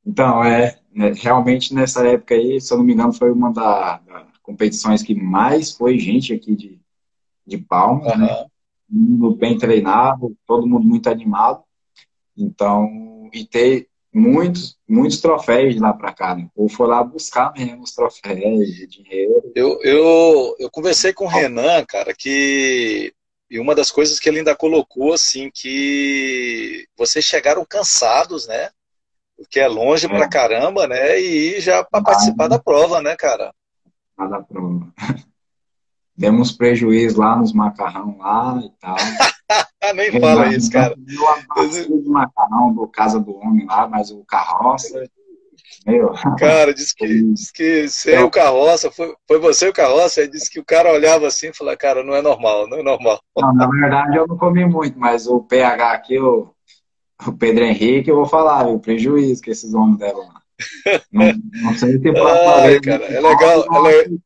Então, 0.06 0.44
é, 0.44 0.78
né, 0.94 1.12
realmente 1.16 1.74
nessa 1.74 2.06
época 2.06 2.34
aí, 2.36 2.60
se 2.60 2.72
eu 2.72 2.78
não 2.78 2.84
me 2.84 2.92
engano, 2.92 3.12
foi 3.12 3.32
uma 3.32 3.52
das 3.52 4.04
da 4.04 4.24
competições 4.40 5.02
que 5.02 5.16
mais 5.16 5.72
foi 5.72 5.98
gente 5.98 6.32
aqui 6.32 6.54
de, 6.54 6.80
de 7.44 7.58
Palmas, 7.58 8.12
uhum. 8.12 8.18
né? 8.18 8.46
Mundo 8.88 9.34
bem 9.34 9.58
treinado, 9.58 10.36
todo 10.46 10.64
mundo 10.64 10.86
muito 10.86 11.10
animado. 11.10 11.64
Então, 12.38 13.28
e 13.32 13.44
ter 13.44 13.88
muitos, 14.16 14.78
muitos 14.88 15.20
troféus 15.20 15.74
de 15.74 15.80
lá 15.80 15.92
para 15.92 16.12
cá. 16.12 16.34
Né? 16.34 16.48
O 16.56 16.68
foi 16.68 16.86
lá 16.86 17.04
buscar 17.04 17.52
mesmo 17.52 17.82
os 17.82 17.92
troféus 17.92 18.66
de 18.68 18.86
dinheiro. 18.86 19.52
Eu, 19.54 19.78
eu, 19.82 20.56
eu 20.58 20.70
conversei 20.70 21.12
com 21.12 21.26
o 21.26 21.28
Renan, 21.28 21.84
cara, 21.84 22.14
que. 22.14 23.12
E 23.48 23.60
uma 23.60 23.76
das 23.76 23.92
coisas 23.92 24.18
que 24.18 24.28
ele 24.28 24.38
ainda 24.38 24.56
colocou, 24.56 25.12
assim, 25.12 25.50
que 25.54 26.84
vocês 26.96 27.24
chegaram 27.24 27.64
cansados, 27.64 28.48
né? 28.48 28.70
Porque 29.36 29.60
é 29.60 29.68
longe 29.68 30.06
é. 30.06 30.08
pra 30.08 30.28
caramba, 30.28 30.88
né? 30.88 31.20
E 31.20 31.60
já 31.60 31.84
para 31.84 32.02
participar 32.02 32.48
da 32.48 32.58
prova, 32.58 33.00
né, 33.00 33.14
cara? 33.14 33.52
Da 34.18 34.42
prova. 34.42 34.92
Demos 36.16 36.52
prejuízo 36.52 37.20
lá 37.20 37.36
nos 37.36 37.52
macarrão 37.52 38.16
lá 38.18 38.60
e 38.64 38.70
tal. 38.80 38.96
Nem 39.94 40.20
fala 40.20 40.48
isso, 40.54 40.70
cara. 40.70 40.96
Eu 41.56 41.68
de 42.02 42.08
macarrão 42.08 42.72
do 42.72 42.88
Casa 42.88 43.20
do 43.20 43.36
Homem 43.36 43.66
lá, 43.66 43.86
mas 43.86 44.10
o 44.10 44.24
carroça. 44.24 45.08
Meu. 45.86 46.12
Cara, 46.38 46.74
disse 46.74 46.94
que, 46.94 47.06
disse 47.06 47.52
que 47.52 47.88
você 47.88 48.14
é 48.14 48.24
o 48.24 48.30
carroça, 48.30 48.90
foi, 48.90 49.14
foi 49.28 49.38
você 49.38 49.68
o 49.68 49.72
carroça, 49.72 50.20
aí 50.20 50.28
disse 50.28 50.50
que 50.50 50.58
o 50.58 50.64
cara 50.64 50.92
olhava 50.92 51.28
assim 51.28 51.48
e 51.48 51.54
falou, 51.54 51.76
cara, 51.76 52.02
não 52.02 52.14
é 52.14 52.20
normal, 52.20 52.66
não 52.68 52.78
é 52.78 52.82
normal. 52.82 53.20
Não, 53.36 53.54
na 53.54 53.68
verdade 53.68 54.16
eu 54.16 54.26
não 54.26 54.36
comi 54.36 54.64
muito, 54.64 54.98
mas 54.98 55.28
o 55.28 55.40
PH 55.40 55.92
aqui, 55.92 56.18
o, 56.18 56.50
o 57.24 57.32
Pedro 57.32 57.64
Henrique, 57.64 58.10
eu 58.10 58.16
vou 58.16 58.26
falar, 58.26 58.66
o 58.66 58.80
prejuízo 58.80 59.42
que 59.42 59.50
esses 59.50 59.74
homens 59.74 59.98
deram 59.98 60.18
lá. 60.18 60.42
Não, 61.12 61.32
não 61.62 61.74
sei 61.74 61.92
se 61.92 61.98
tem 62.02 62.12
Ai, 62.18 62.80
cara, 62.80 63.04
é 63.04 63.20
legal. 63.20 63.64
É 63.72 63.78
legal. 63.78 64.16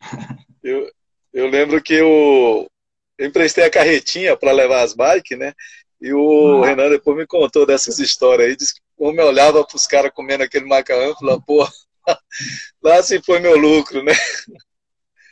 Eu, 0.66 0.90
eu 1.32 1.46
lembro 1.46 1.80
que 1.80 2.02
o, 2.02 2.68
eu 3.16 3.26
emprestei 3.28 3.64
a 3.64 3.70
carretinha 3.70 4.36
para 4.36 4.50
levar 4.50 4.82
as 4.82 4.94
bikes, 4.94 5.38
né? 5.38 5.52
E 6.00 6.12
o 6.12 6.64
ah. 6.64 6.66
Renan 6.66 6.90
depois 6.90 7.16
me 7.16 7.24
contou 7.24 7.64
dessas 7.64 8.00
histórias 8.00 8.48
aí, 8.48 8.56
disse 8.56 8.74
que 8.74 8.80
como 8.96 9.20
eu 9.20 9.28
olhava 9.28 9.64
para 9.64 9.76
os 9.76 9.86
caras 9.86 10.10
comendo 10.12 10.42
aquele 10.42 10.64
macarrão, 10.64 11.04
eu 11.04 11.14
falava, 11.14 11.40
pô, 11.40 11.64
lá 12.82 13.00
se 13.00 13.22
foi 13.22 13.38
meu 13.38 13.56
lucro, 13.56 14.02
né? 14.02 14.12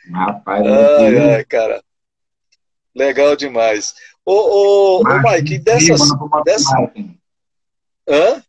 Rapaz, 0.09 0.65
ai, 0.65 1.17
ai, 1.17 1.43
cara. 1.43 1.83
Legal 2.95 3.35
demais. 3.35 3.93
Ô, 4.23 4.31
ô, 4.31 5.01
ô 5.01 5.31
Mike, 5.31 5.59
dessas. 5.59 5.99
dessa... 6.45 6.93
Hã? 8.07 8.41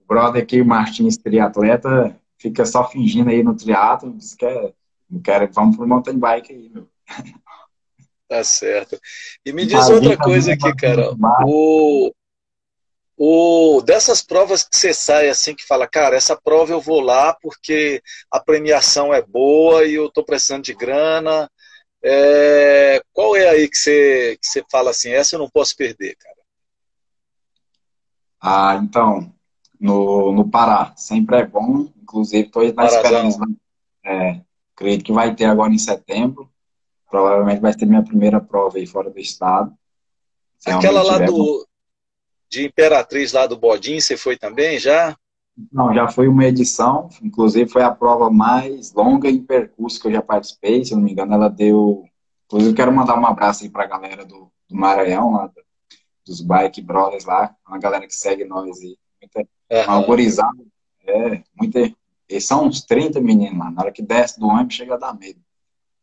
O 0.00 0.04
brother 0.06 0.42
aqui, 0.42 0.60
o 0.60 0.66
Martins, 0.66 1.16
triatleta, 1.16 2.14
fica 2.36 2.66
só 2.66 2.86
fingindo 2.90 3.30
aí 3.30 3.42
no 3.42 3.56
triatlo, 3.56 4.12
diz 4.12 4.34
que 4.34 4.44
é, 4.44 4.72
não 5.12 5.20
quero, 5.20 5.52
vamos 5.52 5.76
pro 5.76 5.86
mountain 5.86 6.18
bike 6.18 6.54
aí, 6.54 6.70
meu. 6.70 6.88
Tá 8.26 8.42
certo. 8.42 8.98
E 9.44 9.52
me 9.52 9.66
diz 9.66 9.90
outra 9.90 10.16
coisa 10.16 10.54
aqui, 10.54 10.74
cara. 10.74 11.14
O, 11.44 12.10
o, 13.14 13.82
dessas 13.82 14.22
provas 14.22 14.64
que 14.64 14.74
você 14.74 14.94
sai 14.94 15.28
assim, 15.28 15.54
que 15.54 15.66
fala, 15.66 15.86
cara, 15.86 16.16
essa 16.16 16.34
prova 16.34 16.72
eu 16.72 16.80
vou 16.80 17.00
lá 17.02 17.36
porque 17.42 18.02
a 18.30 18.40
premiação 18.40 19.12
é 19.12 19.20
boa 19.20 19.84
e 19.84 19.94
eu 19.94 20.10
tô 20.10 20.24
precisando 20.24 20.64
de 20.64 20.72
grana. 20.72 21.50
É, 22.02 23.02
qual 23.12 23.36
é 23.36 23.50
aí 23.50 23.68
que 23.68 23.76
você, 23.76 24.38
que 24.40 24.46
você 24.46 24.64
fala 24.72 24.90
assim, 24.90 25.10
essa 25.10 25.34
eu 25.36 25.38
não 25.38 25.50
posso 25.50 25.76
perder, 25.76 26.16
cara? 26.16 26.36
Ah, 28.40 28.80
então, 28.82 29.30
no, 29.78 30.32
no 30.32 30.48
Pará, 30.48 30.94
sempre 30.96 31.36
é 31.36 31.46
bom. 31.46 31.92
Inclusive, 32.02 32.46
estou 32.46 32.72
na 32.72 32.86
esperança. 32.86 33.38
É, 34.04 34.40
acredito 34.74 35.04
que 35.04 35.12
vai 35.12 35.34
ter 35.34 35.44
agora 35.44 35.72
em 35.72 35.78
setembro 35.78 36.52
provavelmente 37.12 37.60
vai 37.60 37.74
ter 37.74 37.84
minha 37.84 38.02
primeira 38.02 38.40
prova 38.40 38.78
aí 38.78 38.86
fora 38.86 39.10
do 39.10 39.20
estado. 39.20 39.70
Aquela 40.64 41.02
lá 41.02 41.18
do, 41.18 41.68
de 42.48 42.64
Imperatriz 42.64 43.34
lá 43.34 43.46
do 43.46 43.58
Bodin, 43.58 44.00
você 44.00 44.16
foi 44.16 44.38
também 44.38 44.78
já? 44.78 45.14
Não, 45.70 45.92
já 45.92 46.08
foi 46.08 46.26
uma 46.26 46.46
edição, 46.46 47.10
inclusive 47.22 47.68
foi 47.68 47.82
a 47.82 47.90
prova 47.90 48.30
mais 48.30 48.94
longa 48.94 49.28
em 49.28 49.42
percurso 49.42 50.00
que 50.00 50.08
eu 50.08 50.12
já 50.12 50.22
participei, 50.22 50.82
se 50.82 50.94
não 50.94 51.02
me 51.02 51.12
engano, 51.12 51.34
ela 51.34 51.50
deu. 51.50 52.04
Inclusive, 52.46 52.74
quero 52.74 52.92
mandar 52.92 53.18
um 53.18 53.26
abraço 53.26 53.62
aí 53.62 53.68
pra 53.68 53.86
galera 53.86 54.24
do, 54.24 54.50
do 54.68 54.76
Maranhão, 54.76 55.32
lá, 55.32 55.50
dos 56.26 56.40
Bike 56.40 56.80
Brothers 56.80 57.26
lá, 57.26 57.54
uma 57.68 57.78
galera 57.78 58.06
que 58.06 58.14
segue 58.14 58.44
nós 58.44 58.80
aí. 58.80 58.96
Muita, 59.20 59.40
uhum. 59.40 59.46
é, 61.06 61.42
muita. 61.54 61.94
Eles 62.32 62.46
são 62.46 62.64
uns 62.64 62.80
30 62.80 63.20
meninos 63.20 63.58
lá, 63.58 63.70
na 63.70 63.82
hora 63.82 63.92
que 63.92 64.00
desce 64.00 64.40
do 64.40 64.48
ônibus 64.48 64.74
chega 64.74 64.94
a 64.94 64.98
dar 64.98 65.12
medo. 65.12 65.38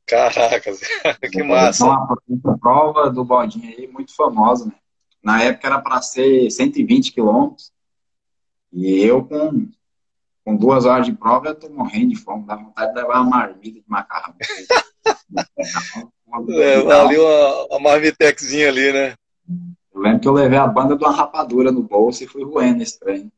Caracas, 0.05 0.79
que 1.31 1.41
massa. 1.41 1.85
Então, 1.85 2.17
uma 2.43 2.57
prova 2.59 3.09
do 3.09 3.25
bodinho 3.25 3.67
aí 3.67 3.87
muito 3.87 4.15
famosa, 4.15 4.65
né? 4.65 4.73
Na 5.23 5.41
época 5.41 5.67
era 5.67 5.81
para 5.81 6.01
ser 6.03 6.51
120 6.51 7.11
quilômetros. 7.13 7.71
E 8.71 9.03
eu, 9.03 9.25
com, 9.25 9.67
com 10.45 10.55
duas 10.55 10.85
horas 10.85 11.07
de 11.07 11.13
prova, 11.13 11.47
eu 11.47 11.55
tô 11.55 11.67
morrendo 11.69 12.09
de 12.09 12.15
fome. 12.15 12.45
Dá 12.45 12.55
vontade 12.55 12.93
de 12.93 12.99
levar 12.99 13.21
uma 13.21 13.29
marmita 13.29 13.79
de 13.79 13.85
macarrão. 13.87 14.35
Levar 16.45 17.07
ali 17.07 17.17
uma, 17.17 17.65
uma 17.65 17.79
marmitexinha 17.79 18.69
ali, 18.69 18.93
né? 18.93 19.15
Eu 19.91 20.01
lembro 20.01 20.19
que 20.19 20.27
eu 20.27 20.33
levei 20.33 20.59
a 20.59 20.67
banda 20.67 20.95
de 20.95 21.03
uma 21.03 21.11
rapadura 21.11 21.71
no 21.71 21.81
bolso 21.81 22.23
e 22.23 22.27
fui 22.27 22.43
roendo 22.43 22.83
esse 22.83 22.99
trem. 22.99 23.31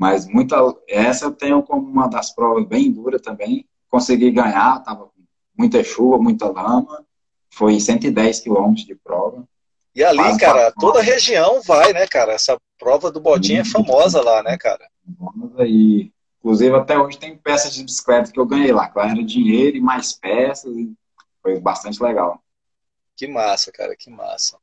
Mas 0.00 0.26
muita, 0.26 0.56
essa 0.88 1.26
eu 1.26 1.30
tenho 1.30 1.62
como 1.62 1.86
uma 1.86 2.08
das 2.08 2.34
provas 2.34 2.64
bem 2.64 2.90
dura 2.90 3.20
também. 3.20 3.68
Consegui 3.90 4.30
ganhar, 4.30 4.82
tava 4.82 5.10
muita 5.54 5.84
chuva, 5.84 6.16
muita 6.16 6.50
lama. 6.50 7.04
Foi 7.50 7.78
110 7.78 8.40
quilômetros 8.40 8.86
de 8.86 8.94
prova. 8.94 9.46
E 9.94 10.02
ali, 10.02 10.38
cara, 10.38 10.72
toda 10.80 11.00
a 11.00 11.02
região 11.02 11.60
vai, 11.60 11.92
né, 11.92 12.06
cara? 12.06 12.32
Essa 12.32 12.56
prova 12.78 13.10
do 13.10 13.20
Bodinho 13.20 13.60
é 13.60 13.64
famosa 13.66 14.22
lá, 14.22 14.42
né, 14.42 14.56
cara? 14.56 14.88
Famosa 15.18 15.66
e, 15.66 16.10
inclusive, 16.38 16.74
até 16.74 16.98
hoje 16.98 17.18
tem 17.18 17.36
peças 17.36 17.74
de 17.74 17.84
bicicleta 17.84 18.32
que 18.32 18.40
eu 18.40 18.46
ganhei 18.46 18.72
lá. 18.72 18.88
Claro, 18.88 19.10
era 19.10 19.22
dinheiro 19.22 19.76
e 19.76 19.82
mais 19.82 20.14
peças. 20.14 20.74
E 20.74 20.94
foi 21.42 21.60
bastante 21.60 22.02
legal. 22.02 22.42
Que 23.14 23.28
massa, 23.28 23.70
cara, 23.70 23.94
que 23.94 24.08
massa. 24.08 24.56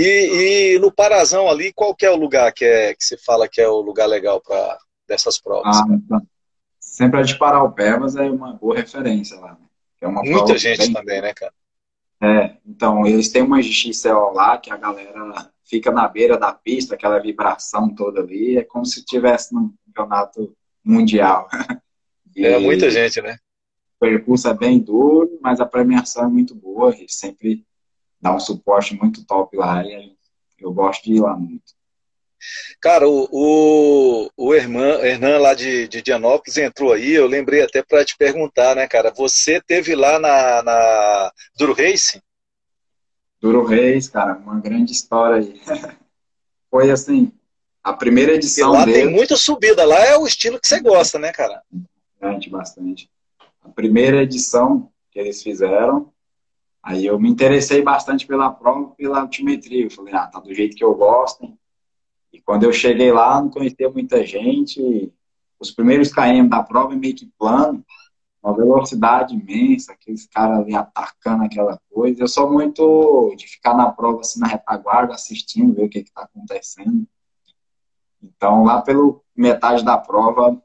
E, 0.00 0.74
e 0.74 0.78
no 0.78 0.92
Parazão 0.92 1.48
ali, 1.48 1.72
qual 1.72 1.92
que 1.92 2.06
é 2.06 2.10
o 2.10 2.16
lugar 2.16 2.52
que, 2.52 2.64
é, 2.64 2.94
que 2.94 3.02
você 3.02 3.16
fala 3.16 3.48
que 3.48 3.60
é 3.60 3.68
o 3.68 3.80
lugar 3.80 4.06
legal 4.06 4.40
para 4.40 4.78
dessas 5.08 5.40
provas? 5.40 5.76
Ah, 5.76 5.84
então, 5.90 6.22
sempre 6.78 7.18
a 7.18 7.22
de 7.24 7.36
Paraupebas 7.36 8.14
é 8.14 8.30
uma 8.30 8.52
boa 8.52 8.76
referência 8.76 9.36
lá, 9.40 9.54
né? 9.54 9.66
é 10.00 10.06
uma 10.06 10.22
Muita 10.22 10.56
gente 10.56 10.78
bem... 10.78 10.92
também, 10.92 11.20
né, 11.20 11.34
cara? 11.34 11.52
É, 12.22 12.56
então, 12.64 13.04
eles 13.06 13.28
têm 13.30 13.42
uma 13.42 13.60
XXL 13.60 14.32
lá 14.32 14.56
que 14.56 14.70
a 14.70 14.76
galera 14.76 15.50
fica 15.64 15.90
na 15.90 16.06
beira 16.06 16.38
da 16.38 16.52
pista, 16.52 16.94
aquela 16.94 17.18
vibração 17.18 17.92
toda 17.92 18.20
ali, 18.20 18.56
é 18.56 18.62
como 18.62 18.86
se 18.86 19.00
estivesse 19.00 19.52
num 19.52 19.74
campeonato 19.86 20.56
mundial. 20.84 21.48
E 22.36 22.46
é 22.46 22.56
muita 22.56 22.88
gente, 22.88 23.20
né? 23.20 23.36
O 23.96 24.06
percurso 24.06 24.46
é 24.46 24.54
bem 24.54 24.78
duro, 24.78 25.40
mas 25.42 25.58
a 25.58 25.66
premiação 25.66 26.24
é 26.24 26.28
muito 26.28 26.54
boa, 26.54 26.94
e 26.94 27.08
sempre 27.08 27.66
dá 28.20 28.34
um 28.34 28.40
suporte 28.40 28.94
muito 28.94 29.24
top 29.24 29.56
lá, 29.56 29.84
e 29.84 30.14
eu 30.58 30.72
gosto 30.72 31.04
de 31.04 31.14
ir 31.14 31.20
lá 31.20 31.36
muito. 31.36 31.78
Cara, 32.80 33.08
o, 33.08 33.28
o, 33.32 34.30
o 34.36 34.54
Herman, 34.54 35.00
Hernan 35.04 35.38
lá 35.38 35.54
de, 35.54 35.88
de 35.88 36.00
Dianópolis 36.02 36.56
entrou 36.56 36.92
aí, 36.92 37.12
eu 37.12 37.26
lembrei 37.26 37.62
até 37.62 37.82
para 37.82 38.04
te 38.04 38.16
perguntar, 38.16 38.76
né, 38.76 38.86
cara? 38.86 39.12
Você 39.16 39.60
teve 39.60 39.94
lá 39.94 40.18
na, 40.18 40.62
na 40.62 41.32
Duro 41.56 41.72
Race? 41.72 42.22
Duro 43.40 43.64
Race, 43.64 44.10
cara, 44.10 44.36
uma 44.36 44.60
grande 44.60 44.92
história 44.92 45.38
aí. 45.38 45.60
Foi 46.70 46.90
assim, 46.90 47.32
a 47.82 47.92
primeira 47.92 48.34
edição 48.34 48.74
e 48.74 48.78
lá 48.78 48.84
dele... 48.84 48.98
tem 48.98 49.10
muita 49.10 49.36
subida, 49.36 49.84
lá 49.84 49.98
é 50.04 50.16
o 50.16 50.26
estilo 50.26 50.60
que 50.60 50.68
você 50.68 50.80
gosta, 50.80 51.18
né, 51.18 51.32
cara? 51.32 51.62
Bastante, 52.20 52.50
bastante. 52.50 53.10
A 53.62 53.68
primeira 53.68 54.22
edição 54.22 54.90
que 55.10 55.18
eles 55.18 55.42
fizeram, 55.42 56.12
aí 56.88 57.04
eu 57.04 57.20
me 57.20 57.28
interessei 57.28 57.82
bastante 57.82 58.26
pela 58.26 58.50
prova, 58.50 58.94
pela 58.96 59.20
altimetria. 59.20 59.84
Eu 59.84 59.90
falei, 59.90 60.14
ah, 60.14 60.26
tá 60.26 60.40
do 60.40 60.54
jeito 60.54 60.74
que 60.74 60.82
eu 60.82 60.94
gosto, 60.94 61.52
e 62.32 62.40
quando 62.40 62.64
eu 62.64 62.72
cheguei 62.72 63.12
lá, 63.12 63.40
não 63.42 63.50
conhecia 63.50 63.90
muita 63.90 64.24
gente. 64.24 65.12
Os 65.60 65.70
primeiros 65.70 66.10
KM 66.10 66.48
da 66.48 66.62
prova 66.62 66.94
é 66.94 66.96
meio 66.96 67.14
que 67.14 67.30
plano, 67.38 67.84
uma 68.42 68.56
velocidade 68.56 69.34
imensa, 69.34 69.92
aqueles 69.92 70.26
caras 70.26 70.60
ali 70.60 70.74
atacando 70.74 71.44
aquela 71.44 71.78
coisa. 71.90 72.22
Eu 72.22 72.28
sou 72.28 72.50
muito 72.50 73.34
de 73.36 73.46
ficar 73.46 73.76
na 73.76 73.90
prova 73.90 74.20
assim 74.20 74.40
na 74.40 74.46
retaguarda, 74.46 75.12
assistindo, 75.12 75.74
ver 75.74 75.84
o 75.84 75.88
que 75.90 75.98
está 75.98 76.22
acontecendo. 76.22 77.06
Então, 78.22 78.64
lá 78.64 78.80
pelo 78.80 79.22
metade 79.36 79.84
da 79.84 79.98
prova, 79.98 80.60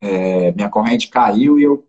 é, 0.00 0.52
minha 0.52 0.70
corrente 0.70 1.08
caiu 1.08 1.58
e 1.58 1.64
eu 1.64 1.86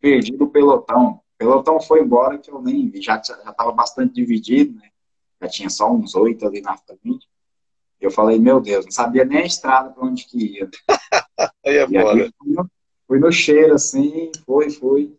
perdi 0.00 0.32
do 0.32 0.48
pelotão. 0.48 1.20
O 1.40 1.46
pelotão 1.46 1.80
foi 1.80 2.02
embora 2.02 2.36
que 2.36 2.50
eu 2.50 2.60
nem 2.60 2.90
vi, 2.90 3.00
já 3.00 3.16
estava 3.16 3.72
bastante 3.72 4.12
dividido, 4.12 4.78
né? 4.78 4.90
Já 5.40 5.48
tinha 5.48 5.70
só 5.70 5.90
uns 5.90 6.14
oito 6.14 6.46
ali 6.46 6.60
na 6.60 6.76
frente. 6.76 7.26
Eu 7.98 8.10
falei, 8.10 8.38
meu 8.38 8.60
Deus, 8.60 8.84
não 8.84 8.92
sabia 8.92 9.24
nem 9.24 9.38
a 9.38 9.46
estrada 9.46 9.88
para 9.88 10.04
onde 10.04 10.26
que 10.26 10.58
ia. 10.58 10.70
aí 11.64 11.76
é 11.76 11.88
e 11.88 11.96
aí, 11.96 12.32
fui, 12.38 12.52
no, 12.52 12.70
fui 13.06 13.18
no 13.18 13.32
cheiro, 13.32 13.74
assim, 13.74 14.30
foi, 14.44 14.68
foi. 14.68 15.16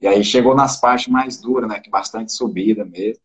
E 0.00 0.06
aí 0.06 0.24
chegou 0.24 0.54
nas 0.54 0.80
partes 0.80 1.08
mais 1.08 1.38
duras, 1.38 1.68
né? 1.68 1.78
Que 1.78 1.90
bastante 1.90 2.32
subida 2.32 2.82
mesmo. 2.86 3.22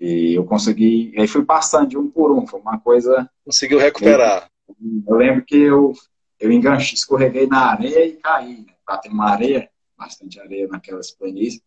E 0.00 0.34
eu 0.34 0.44
consegui. 0.44 1.12
E 1.14 1.20
aí 1.20 1.28
fui 1.28 1.44
passando 1.44 1.90
de 1.90 1.96
um 1.96 2.10
por 2.10 2.32
um. 2.32 2.44
Foi 2.44 2.58
uma 2.58 2.80
coisa. 2.80 3.30
Conseguiu 3.44 3.78
recuperar. 3.78 4.50
Eu, 4.68 5.02
eu 5.06 5.16
lembro 5.16 5.44
que 5.44 5.56
eu, 5.56 5.92
eu 6.40 6.50
enganchei, 6.50 6.94
escorreguei 6.94 7.46
na 7.46 7.70
areia 7.70 8.04
e 8.04 8.16
caí. 8.16 8.66
Né? 8.66 8.98
Tem 9.00 9.12
uma 9.12 9.30
areia, 9.30 9.70
bastante 10.02 10.40
areia 10.40 10.66
naquelas 10.66 11.10
planícies. 11.10 11.62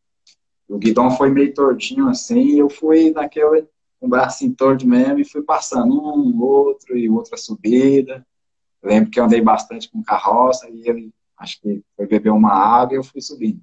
O 0.67 0.77
guidão 0.77 1.11
foi 1.11 1.29
meio 1.29 1.53
tortinho 1.53 2.09
assim, 2.09 2.41
e 2.41 2.59
eu 2.59 2.69
fui 2.69 3.11
naquele 3.11 3.67
com 3.99 4.07
o 4.07 4.09
braço 4.09 4.49
torto 4.53 4.85
mesmo 4.85 5.19
e 5.19 5.25
fui 5.25 5.41
passando 5.41 5.93
um, 5.93 6.41
outro 6.41 6.97
e 6.97 7.09
outra 7.09 7.37
subida. 7.37 8.25
lembro 8.83 9.09
que 9.09 9.19
eu 9.19 9.23
andei 9.23 9.41
bastante 9.41 9.89
com 9.89 10.03
carroça 10.03 10.69
e 10.69 10.87
ele, 10.87 11.11
acho 11.37 11.61
que 11.61 11.81
foi 11.95 12.05
beber 12.05 12.31
uma 12.31 12.51
água 12.51 12.95
e 12.95 12.97
eu 12.97 13.03
fui 13.03 13.21
subindo. 13.21 13.61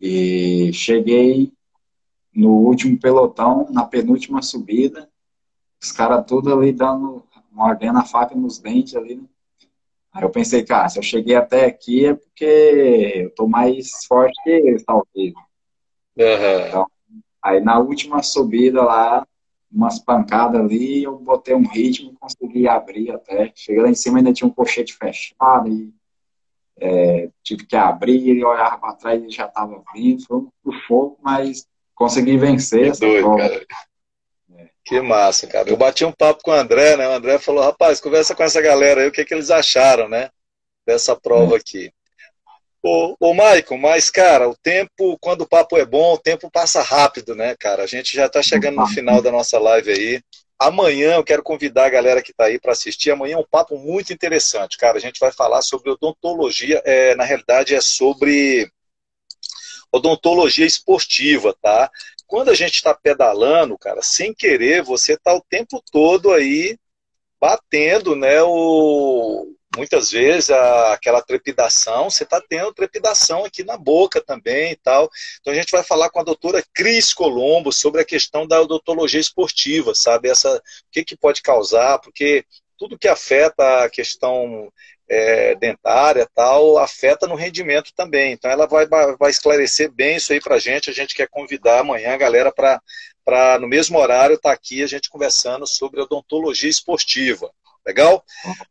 E 0.00 0.72
cheguei 0.72 1.52
no 2.34 2.50
último 2.50 2.98
pelotão, 2.98 3.68
na 3.70 3.84
penúltima 3.84 4.42
subida, 4.42 5.08
os 5.80 5.92
caras 5.92 6.24
tudo 6.26 6.52
ali 6.52 6.72
dando, 6.72 7.24
mordendo 7.50 7.98
a 7.98 8.04
faca 8.04 8.34
nos 8.34 8.58
dentes 8.58 8.94
ali, 8.94 9.16
né? 9.16 9.24
Aí 10.12 10.22
eu 10.22 10.30
pensei, 10.30 10.64
cara, 10.64 10.88
se 10.88 10.98
eu 10.98 11.02
cheguei 11.02 11.34
até 11.34 11.64
aqui 11.64 12.06
é 12.06 12.14
porque 12.14 13.22
eu 13.24 13.30
tô 13.34 13.46
mais 13.46 14.04
forte 14.06 14.34
que 14.42 14.50
eles, 14.50 14.84
talvez. 14.84 15.32
Uhum. 16.16 16.66
Então, 16.68 16.86
Aí 17.42 17.60
na 17.60 17.78
última 17.78 18.22
subida 18.22 18.82
lá, 18.82 19.26
umas 19.70 19.98
pancadas 19.98 20.60
ali, 20.60 21.02
eu 21.02 21.18
botei 21.18 21.54
um 21.54 21.66
ritmo, 21.66 22.14
consegui 22.20 22.68
abrir 22.68 23.10
até. 23.10 23.50
Cheguei 23.56 23.82
lá 23.82 23.88
em 23.88 23.94
cima, 23.94 24.18
ainda 24.18 24.32
tinha 24.32 24.46
um 24.46 24.52
colchete 24.52 24.94
fechado 24.94 25.68
e 25.68 25.92
é, 26.78 27.28
tive 27.42 27.66
que 27.66 27.74
abrir, 27.74 28.30
ele 28.30 28.44
olhava 28.44 28.78
para 28.78 28.94
trás 28.94 29.22
e 29.22 29.30
já 29.30 29.46
estava 29.46 29.82
vindo, 29.92 30.24
foi 30.24 30.38
um 30.38 30.72
fogo, 30.86 31.18
mas 31.20 31.66
consegui 31.94 32.36
vencer 32.36 32.84
que 32.84 32.88
essa 32.90 33.00
doido, 33.00 33.22
prova. 33.22 33.48
Cara. 33.48 33.66
Que 34.84 35.00
massa, 35.00 35.46
cara. 35.46 35.68
Eu 35.68 35.76
bati 35.76 36.04
um 36.04 36.12
papo 36.12 36.42
com 36.42 36.50
o 36.50 36.54
André, 36.54 36.96
né? 36.96 37.08
O 37.08 37.12
André 37.12 37.38
falou, 37.38 37.62
rapaz, 37.62 38.00
conversa 38.00 38.34
com 38.34 38.42
essa 38.42 38.60
galera 38.60 39.02
aí, 39.02 39.08
o 39.08 39.12
que, 39.12 39.24
que 39.24 39.32
eles 39.32 39.50
acharam, 39.50 40.08
né? 40.08 40.30
Dessa 40.86 41.14
prova 41.14 41.56
aqui. 41.56 41.92
Ô, 42.82 43.14
ô, 43.20 43.32
Maicon, 43.32 43.78
mas, 43.78 44.10
cara, 44.10 44.48
o 44.48 44.56
tempo, 44.56 45.16
quando 45.20 45.42
o 45.42 45.48
papo 45.48 45.76
é 45.78 45.84
bom, 45.84 46.14
o 46.14 46.18
tempo 46.18 46.50
passa 46.50 46.82
rápido, 46.82 47.32
né, 47.32 47.54
cara? 47.56 47.84
A 47.84 47.86
gente 47.86 48.12
já 48.12 48.28
tá 48.28 48.42
chegando 48.42 48.76
no 48.76 48.86
final 48.88 49.22
da 49.22 49.30
nossa 49.30 49.56
live 49.56 49.92
aí. 49.92 50.22
Amanhã 50.58 51.14
eu 51.14 51.24
quero 51.24 51.44
convidar 51.44 51.86
a 51.86 51.90
galera 51.90 52.20
que 52.20 52.32
está 52.32 52.46
aí 52.46 52.58
para 52.58 52.72
assistir. 52.72 53.12
Amanhã 53.12 53.36
é 53.36 53.38
um 53.38 53.46
papo 53.48 53.78
muito 53.78 54.12
interessante, 54.12 54.76
cara. 54.76 54.96
A 54.96 55.00
gente 55.00 55.20
vai 55.20 55.30
falar 55.30 55.62
sobre 55.62 55.90
odontologia. 55.90 56.82
É, 56.84 57.14
na 57.14 57.22
realidade, 57.24 57.72
é 57.72 57.80
sobre 57.80 58.68
odontologia 59.92 60.66
esportiva, 60.66 61.54
tá? 61.60 61.88
Quando 62.32 62.48
a 62.48 62.54
gente 62.54 62.76
está 62.76 62.94
pedalando, 62.94 63.76
cara, 63.76 64.00
sem 64.00 64.32
querer, 64.32 64.82
você 64.82 65.18
tá 65.18 65.34
o 65.34 65.44
tempo 65.50 65.84
todo 65.92 66.32
aí 66.32 66.78
batendo, 67.38 68.16
né, 68.16 68.42
o, 68.42 69.54
muitas 69.76 70.10
vezes 70.10 70.48
a, 70.48 70.94
aquela 70.94 71.20
trepidação, 71.20 72.08
você 72.08 72.24
está 72.24 72.40
tendo 72.40 72.72
trepidação 72.72 73.44
aqui 73.44 73.62
na 73.62 73.76
boca 73.76 74.18
também 74.18 74.72
e 74.72 74.76
tal. 74.76 75.10
Então 75.42 75.52
a 75.52 75.56
gente 75.56 75.70
vai 75.70 75.82
falar 75.82 76.08
com 76.08 76.20
a 76.20 76.24
doutora 76.24 76.64
Cris 76.72 77.12
Colombo 77.12 77.70
sobre 77.70 78.00
a 78.00 78.04
questão 78.04 78.46
da 78.46 78.62
odontologia 78.62 79.20
esportiva, 79.20 79.94
sabe? 79.94 80.30
Essa, 80.30 80.56
o 80.56 80.62
que, 80.90 81.04
que 81.04 81.14
pode 81.14 81.42
causar, 81.42 81.98
porque 81.98 82.46
tudo 82.82 82.98
que 82.98 83.06
afeta 83.06 83.84
a 83.84 83.88
questão 83.88 84.68
é, 85.08 85.54
dentária 85.54 86.28
tal, 86.34 86.78
afeta 86.78 87.28
no 87.28 87.36
rendimento 87.36 87.92
também. 87.94 88.32
Então 88.32 88.50
ela 88.50 88.66
vai, 88.66 88.88
vai 88.88 89.30
esclarecer 89.30 89.88
bem 89.88 90.16
isso 90.16 90.32
aí 90.32 90.40
para 90.40 90.56
a 90.56 90.58
gente. 90.58 90.90
A 90.90 90.92
gente 90.92 91.14
quer 91.14 91.28
convidar 91.28 91.78
amanhã 91.78 92.12
a 92.12 92.16
galera 92.16 92.52
para, 92.52 93.60
no 93.60 93.68
mesmo 93.68 93.96
horário, 93.98 94.34
estar 94.34 94.48
tá 94.48 94.52
aqui 94.52 94.82
a 94.82 94.88
gente 94.88 95.08
conversando 95.08 95.64
sobre 95.64 96.00
odontologia 96.00 96.68
esportiva. 96.68 97.52
Legal? 97.86 98.24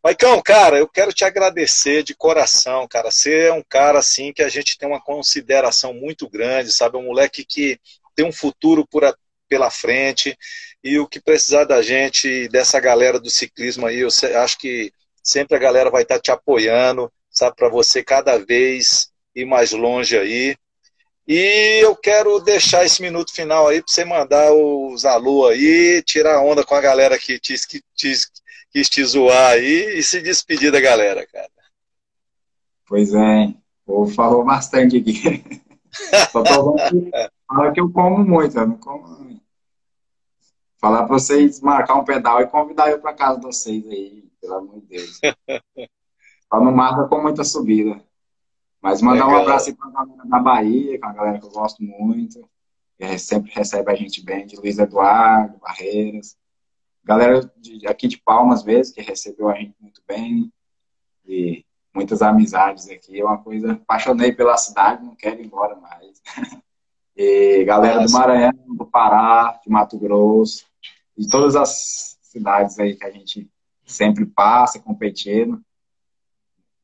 Maicão, 0.03 0.41
cara, 0.41 0.77
eu 0.77 0.89
quero 0.89 1.13
te 1.13 1.23
agradecer 1.23 2.03
de 2.03 2.13
coração, 2.13 2.85
cara. 2.89 3.09
Você 3.09 3.43
é 3.43 3.53
um 3.53 3.63
cara 3.63 3.99
assim 3.99 4.33
que 4.33 4.43
a 4.43 4.49
gente 4.49 4.77
tem 4.77 4.89
uma 4.89 5.01
consideração 5.01 5.93
muito 5.93 6.29
grande, 6.29 6.73
sabe? 6.73 6.97
Um 6.97 7.03
moleque 7.03 7.45
que 7.45 7.79
tem 8.13 8.25
um 8.25 8.31
futuro 8.33 8.85
por 8.85 9.05
pela 9.51 9.69
frente. 9.69 10.37
E 10.81 10.97
o 10.97 11.05
que 11.05 11.19
precisar 11.19 11.65
da 11.65 11.81
gente, 11.81 12.47
dessa 12.47 12.79
galera 12.79 13.19
do 13.19 13.29
ciclismo 13.29 13.85
aí, 13.85 13.99
eu 13.99 14.09
acho 14.41 14.57
que 14.57 14.91
Sempre 15.23 15.55
a 15.55 15.59
galera 15.59 15.89
vai 15.89 16.01
estar 16.01 16.19
te 16.19 16.31
apoiando, 16.31 17.11
sabe, 17.29 17.55
para 17.55 17.69
você 17.69 18.03
cada 18.03 18.37
vez 18.39 19.11
ir 19.35 19.45
mais 19.45 19.71
longe 19.71 20.17
aí. 20.17 20.55
E 21.27 21.79
eu 21.81 21.95
quero 21.95 22.39
deixar 22.39 22.83
esse 22.83 23.01
minuto 23.01 23.31
final 23.31 23.67
aí 23.67 23.81
para 23.81 23.93
você 23.93 24.03
mandar 24.03 24.51
os 24.51 25.05
alô 25.05 25.47
aí, 25.47 26.01
tirar 26.03 26.41
onda 26.41 26.63
com 26.63 26.73
a 26.73 26.81
galera 26.81 27.17
que 27.19 27.39
te, 27.39 27.55
que 27.67 27.81
te, 27.95 28.13
quis 28.71 28.89
te 28.89 29.03
zoar 29.05 29.51
aí 29.51 29.99
e 29.99 30.03
se 30.03 30.19
despedir 30.21 30.71
da 30.71 30.81
galera, 30.81 31.25
cara. 31.27 31.49
Pois 32.87 33.13
é, 33.13 33.53
o 33.85 34.07
falou 34.07 34.43
bastante 34.43 34.97
aqui. 34.97 35.43
Só 36.31 36.41
tô 36.41 36.75
falar 37.47 37.71
que 37.73 37.79
eu 37.79 37.91
como 37.91 38.23
muito, 38.23 38.57
eu 38.57 38.67
não 38.67 38.77
como. 38.77 39.30
Falar 40.81 41.05
para 41.05 41.19
vocês 41.19 41.61
marcar 41.61 41.93
um 41.93 42.03
pedal 42.03 42.41
e 42.41 42.47
convidar 42.47 42.89
eu 42.89 42.99
para 42.99 43.13
casa 43.13 43.39
de 43.39 43.45
vocês 43.45 43.85
aí 43.87 44.27
pelo 44.41 44.55
amor 44.55 44.81
de 44.81 44.87
Deus. 44.87 45.21
Só 46.51 46.59
não 46.59 46.71
marca 46.71 47.07
com 47.07 47.21
muita 47.21 47.43
subida. 47.43 48.03
Mas 48.81 48.99
mandar 48.99 49.27
Legal. 49.27 49.39
um 49.39 49.43
abraço 49.43 49.69
aí 49.69 49.75
pra 49.75 49.91
galera 49.91 50.25
da 50.25 50.39
Bahia, 50.39 50.99
com 50.99 51.05
a 51.05 51.13
galera 51.13 51.39
que 51.39 51.45
eu 51.45 51.51
gosto 51.51 51.83
muito, 51.83 52.49
que 52.97 53.19
sempre 53.19 53.51
recebe 53.51 53.91
a 53.91 53.95
gente 53.95 54.25
bem, 54.25 54.47
de 54.47 54.55
Luiz 54.55 54.79
Eduardo, 54.79 55.59
Barreiras. 55.59 56.35
Galera 57.03 57.41
de, 57.57 57.87
aqui 57.87 58.07
de 58.07 58.17
Palmas, 58.17 58.63
vezes, 58.63 58.91
que 58.91 59.01
recebeu 59.01 59.49
a 59.49 59.53
gente 59.53 59.75
muito 59.79 60.01
bem. 60.07 60.51
E 61.27 61.63
muitas 61.93 62.23
amizades 62.23 62.89
aqui. 62.89 63.21
É 63.21 63.23
uma 63.23 63.37
coisa. 63.37 63.73
Apaixonei 63.73 64.31
pela 64.31 64.57
cidade, 64.57 65.05
não 65.05 65.15
quero 65.15 65.39
ir 65.39 65.45
embora 65.45 65.75
mais. 65.75 66.19
E 67.13 67.65
galera 67.65 68.01
Nossa. 68.01 68.07
do 68.07 68.13
Maranhão, 68.13 68.75
do 68.77 68.85
Pará, 68.85 69.59
de 69.61 69.69
Mato 69.69 69.99
Grosso, 69.99 70.70
de 71.17 71.29
todas 71.29 71.55
as 71.55 72.17
cidades 72.21 72.79
aí 72.79 72.95
que 72.95 73.05
a 73.05 73.11
gente 73.11 73.49
sempre 73.85 74.25
passa, 74.25 74.79
competindo. 74.79 75.61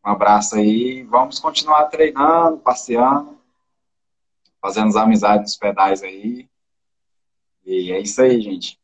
Um 0.06 0.10
abraço 0.10 0.56
aí. 0.56 1.04
Vamos 1.04 1.40
continuar 1.40 1.86
treinando, 1.86 2.58
passeando, 2.58 3.38
fazendo 4.62 4.88
as 4.88 4.96
amizades 4.96 5.52
nos 5.52 5.58
pedais 5.58 6.04
aí. 6.04 6.48
E 7.66 7.92
é 7.92 8.00
isso 8.00 8.22
aí, 8.22 8.40
gente. 8.40 8.80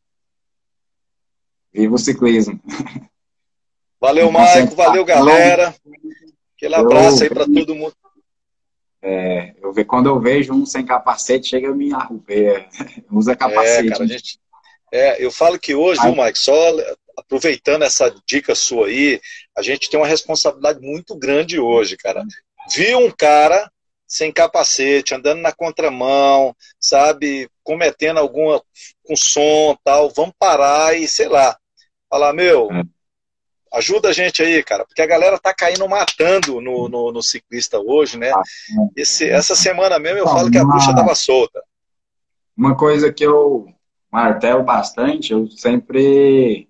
Viva 1.72 1.96
o 1.96 1.98
ciclismo. 1.98 2.60
Valeu, 4.00 4.32
Maico. 4.32 4.76
Valeu, 4.76 5.06
galera. 5.06 5.74
Aquele 6.56 6.76
abraço 6.76 7.24
aí 7.24 7.30
para 7.30 7.46
todo 7.46 7.76
mundo. 7.76 7.96
É, 9.02 9.54
eu 9.62 9.74
ve, 9.74 9.84
quando 9.84 10.08
eu 10.08 10.20
vejo 10.20 10.54
um 10.54 10.66
sem 10.66 10.86
capacete, 10.86 11.48
chega 11.48 11.70
a 11.70 11.76
me 11.76 11.94
arruber. 11.94 12.70
Usa 13.12 13.36
capacete. 13.36 13.88
É, 13.88 13.92
cara, 13.92 14.08
gente, 14.08 14.40
é, 14.94 15.26
eu 15.26 15.32
falo 15.32 15.58
que 15.58 15.74
hoje, 15.74 16.00
viu, 16.02 16.16
Mike, 16.16 16.38
só 16.38 16.54
aproveitando 17.18 17.82
essa 17.82 18.14
dica 18.28 18.54
sua 18.54 18.86
aí, 18.86 19.20
a 19.58 19.64
gente 19.64 19.90
tem 19.90 20.00
uma 20.00 20.06
responsabilidade 20.06 20.80
muito 20.82 21.16
grande 21.16 21.60
hoje, 21.60 21.98
cara. 21.98 22.24
Vi 22.76 22.94
um 22.94 23.10
cara 23.10 23.72
sem 24.08 24.32
capacete, 24.32 25.16
andando 25.16 25.42
na 25.42 25.52
contramão, 25.52 26.56
sabe, 26.80 27.50
cometendo 27.64 28.20
alguma 28.20 28.62
com 29.04 29.16
som, 29.16 29.76
tal, 29.84 30.12
vamos 30.12 30.36
parar 30.38 30.96
e 30.96 31.08
sei 31.08 31.28
lá, 31.28 31.58
falar, 32.08 32.32
meu, 32.32 32.72
é. 32.72 32.84
ajuda 33.74 34.10
a 34.10 34.14
gente 34.14 34.44
aí, 34.44 34.62
cara, 34.64 34.86
porque 34.86 35.02
a 35.02 35.08
galera 35.08 35.40
tá 35.40 35.52
caindo 35.56 35.90
matando 35.90 36.62
no, 36.62 36.88
no, 36.88 37.12
no 37.12 37.24
ciclista 37.24 37.80
hoje, 37.80 38.20
né? 38.20 38.32
Ah, 38.32 38.44
Esse, 38.96 39.28
essa 39.28 39.56
semana 39.56 39.98
mesmo 39.98 40.20
eu 40.20 40.28
falo 40.28 40.52
que 40.52 40.60
a 40.60 40.64
bruxa 40.64 40.94
tava 40.94 41.16
solta. 41.16 41.64
Uma 42.56 42.78
coisa 42.78 43.12
que 43.12 43.26
eu 43.26 43.73
martelo 44.14 44.64
bastante, 44.64 45.34
eu 45.34 45.50
sempre 45.50 46.70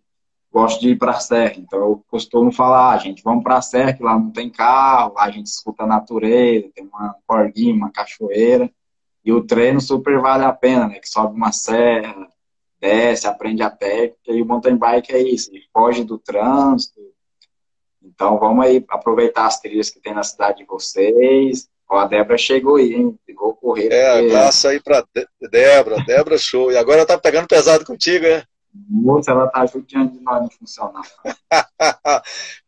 gosto 0.50 0.80
de 0.80 0.92
ir 0.92 0.98
para 0.98 1.12
a 1.12 1.20
serra, 1.20 1.56
então 1.58 1.78
eu 1.78 2.06
costumo 2.08 2.54
falar, 2.54 2.94
ah, 2.94 2.98
gente, 2.98 3.22
vamos 3.22 3.44
para 3.44 3.58
a 3.58 3.62
serra, 3.62 3.92
que 3.92 4.02
lá 4.02 4.18
não 4.18 4.32
tem 4.32 4.50
carro, 4.50 5.14
lá 5.14 5.26
a 5.26 5.32
gente 5.32 5.48
escuta 5.48 5.84
a 5.84 5.88
natureza, 5.88 6.72
tem 6.74 6.86
uma 6.86 7.18
corguinha, 7.28 7.76
uma 7.76 7.92
cachoeira, 7.92 8.72
e 9.26 9.34
o 9.34 9.44
treino 9.44 9.82
super 9.82 10.22
vale 10.22 10.46
a 10.46 10.54
pena, 10.54 10.88
né, 10.88 11.00
que 11.00 11.10
sobe 11.10 11.36
uma 11.36 11.52
serra, 11.52 12.30
desce, 12.80 13.28
aprende 13.28 13.62
a 13.62 13.70
técnica, 13.70 14.32
e 14.32 14.42
o 14.42 14.46
mountain 14.46 14.78
bike 14.78 15.12
é 15.12 15.22
isso, 15.22 15.52
foge 15.74 16.06
do 16.06 16.18
trânsito, 16.18 17.02
então 18.02 18.40
vamos 18.40 18.66
aí 18.66 18.86
aproveitar 18.90 19.48
as 19.48 19.60
trilhas 19.60 19.90
que 19.90 20.00
tem 20.00 20.14
na 20.14 20.24
cidade 20.24 20.60
de 20.60 20.66
vocês, 20.66 21.70
Ó, 21.94 22.00
a 22.00 22.08
Débora 22.08 22.40
chegou 22.40 22.78
aí, 22.78 22.96
hein? 22.96 23.16
Vou 23.38 23.54
correr. 23.54 23.94
É, 23.94 24.14
porque... 24.14 24.36
abraço 24.36 24.68
aí 24.68 24.80
pra 24.80 25.06
Débora. 25.40 26.04
Débora, 26.04 26.38
show. 26.40 26.72
E 26.72 26.78
agora 26.78 27.06
tá 27.06 27.20
pegando 27.20 27.48
pesado 27.48 27.86
contigo, 27.86 28.26
é? 28.26 28.44
Moça, 28.90 29.30
ela 29.30 29.48
tá 29.48 29.64
judiando 29.68 30.14
de 30.14 30.20
nós 30.24 30.42
não 30.42 30.50
funcionar. 30.50 31.04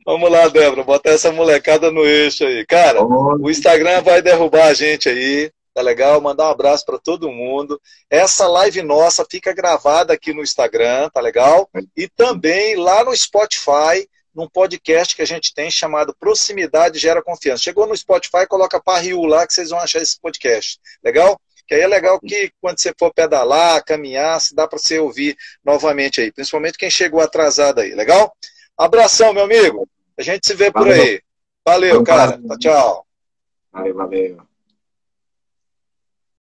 Vamos 0.05 0.29
lá, 0.29 0.47
Débora, 0.47 0.83
botar 0.83 1.09
essa 1.09 1.31
molecada 1.31 1.89
no 1.89 2.05
eixo 2.05 2.45
aí. 2.45 2.63
Cara, 2.67 3.03
o 3.03 3.49
Instagram 3.49 4.03
vai 4.03 4.21
derrubar 4.21 4.67
a 4.67 4.73
gente 4.75 5.09
aí, 5.09 5.51
tá 5.73 5.81
legal? 5.81 6.21
Mandar 6.21 6.45
um 6.45 6.51
abraço 6.51 6.85
para 6.85 6.99
todo 6.99 7.31
mundo. 7.31 7.81
Essa 8.07 8.47
live 8.47 8.83
nossa 8.83 9.25
fica 9.27 9.55
gravada 9.55 10.13
aqui 10.13 10.35
no 10.35 10.43
Instagram, 10.43 11.09
tá 11.09 11.19
legal? 11.19 11.67
E 11.97 12.07
também 12.07 12.75
lá 12.75 13.03
no 13.03 13.15
Spotify, 13.17 14.07
num 14.35 14.49
podcast 14.49 15.15
que 15.15 15.21
a 15.21 15.25
gente 15.25 15.53
tem 15.53 15.71
chamado 15.71 16.15
Proximidade 16.19 16.99
Gera 16.99 17.23
Confiança. 17.23 17.63
Chegou 17.63 17.87
no 17.87 17.95
Spotify, 17.95 18.45
coloca 18.47 18.81
Parriu 18.81 19.21
lá 19.23 19.47
que 19.47 19.53
vocês 19.53 19.69
vão 19.69 19.79
achar 19.79 20.01
esse 20.01 20.19
podcast. 20.19 20.79
Legal? 21.03 21.39
Que 21.67 21.73
aí 21.73 21.81
é 21.81 21.87
legal 21.87 22.19
que 22.19 22.51
quando 22.61 22.79
você 22.79 22.93
for 22.99 23.11
pedalar, 23.13 23.83
caminhar, 23.83 24.39
se 24.39 24.53
dá 24.53 24.67
para 24.67 24.77
você 24.77 24.99
ouvir 24.99 25.35
novamente 25.63 26.21
aí, 26.21 26.31
principalmente 26.31 26.77
quem 26.77 26.89
chegou 26.89 27.21
atrasado 27.21 27.79
aí, 27.79 27.95
legal? 27.95 28.35
Abração, 28.77 29.33
meu 29.33 29.45
amigo. 29.45 29.87
A 30.17 30.21
gente 30.21 30.45
se 30.45 30.53
vê 30.53 30.69
valeu. 30.69 30.93
por 30.93 31.01
aí. 31.01 31.21
Valeu, 31.65 32.03
cara. 32.03 32.37
Tchau, 32.37 32.59
tchau. 32.59 33.07
Valeu, 33.71 33.95
valeu. 33.95 34.54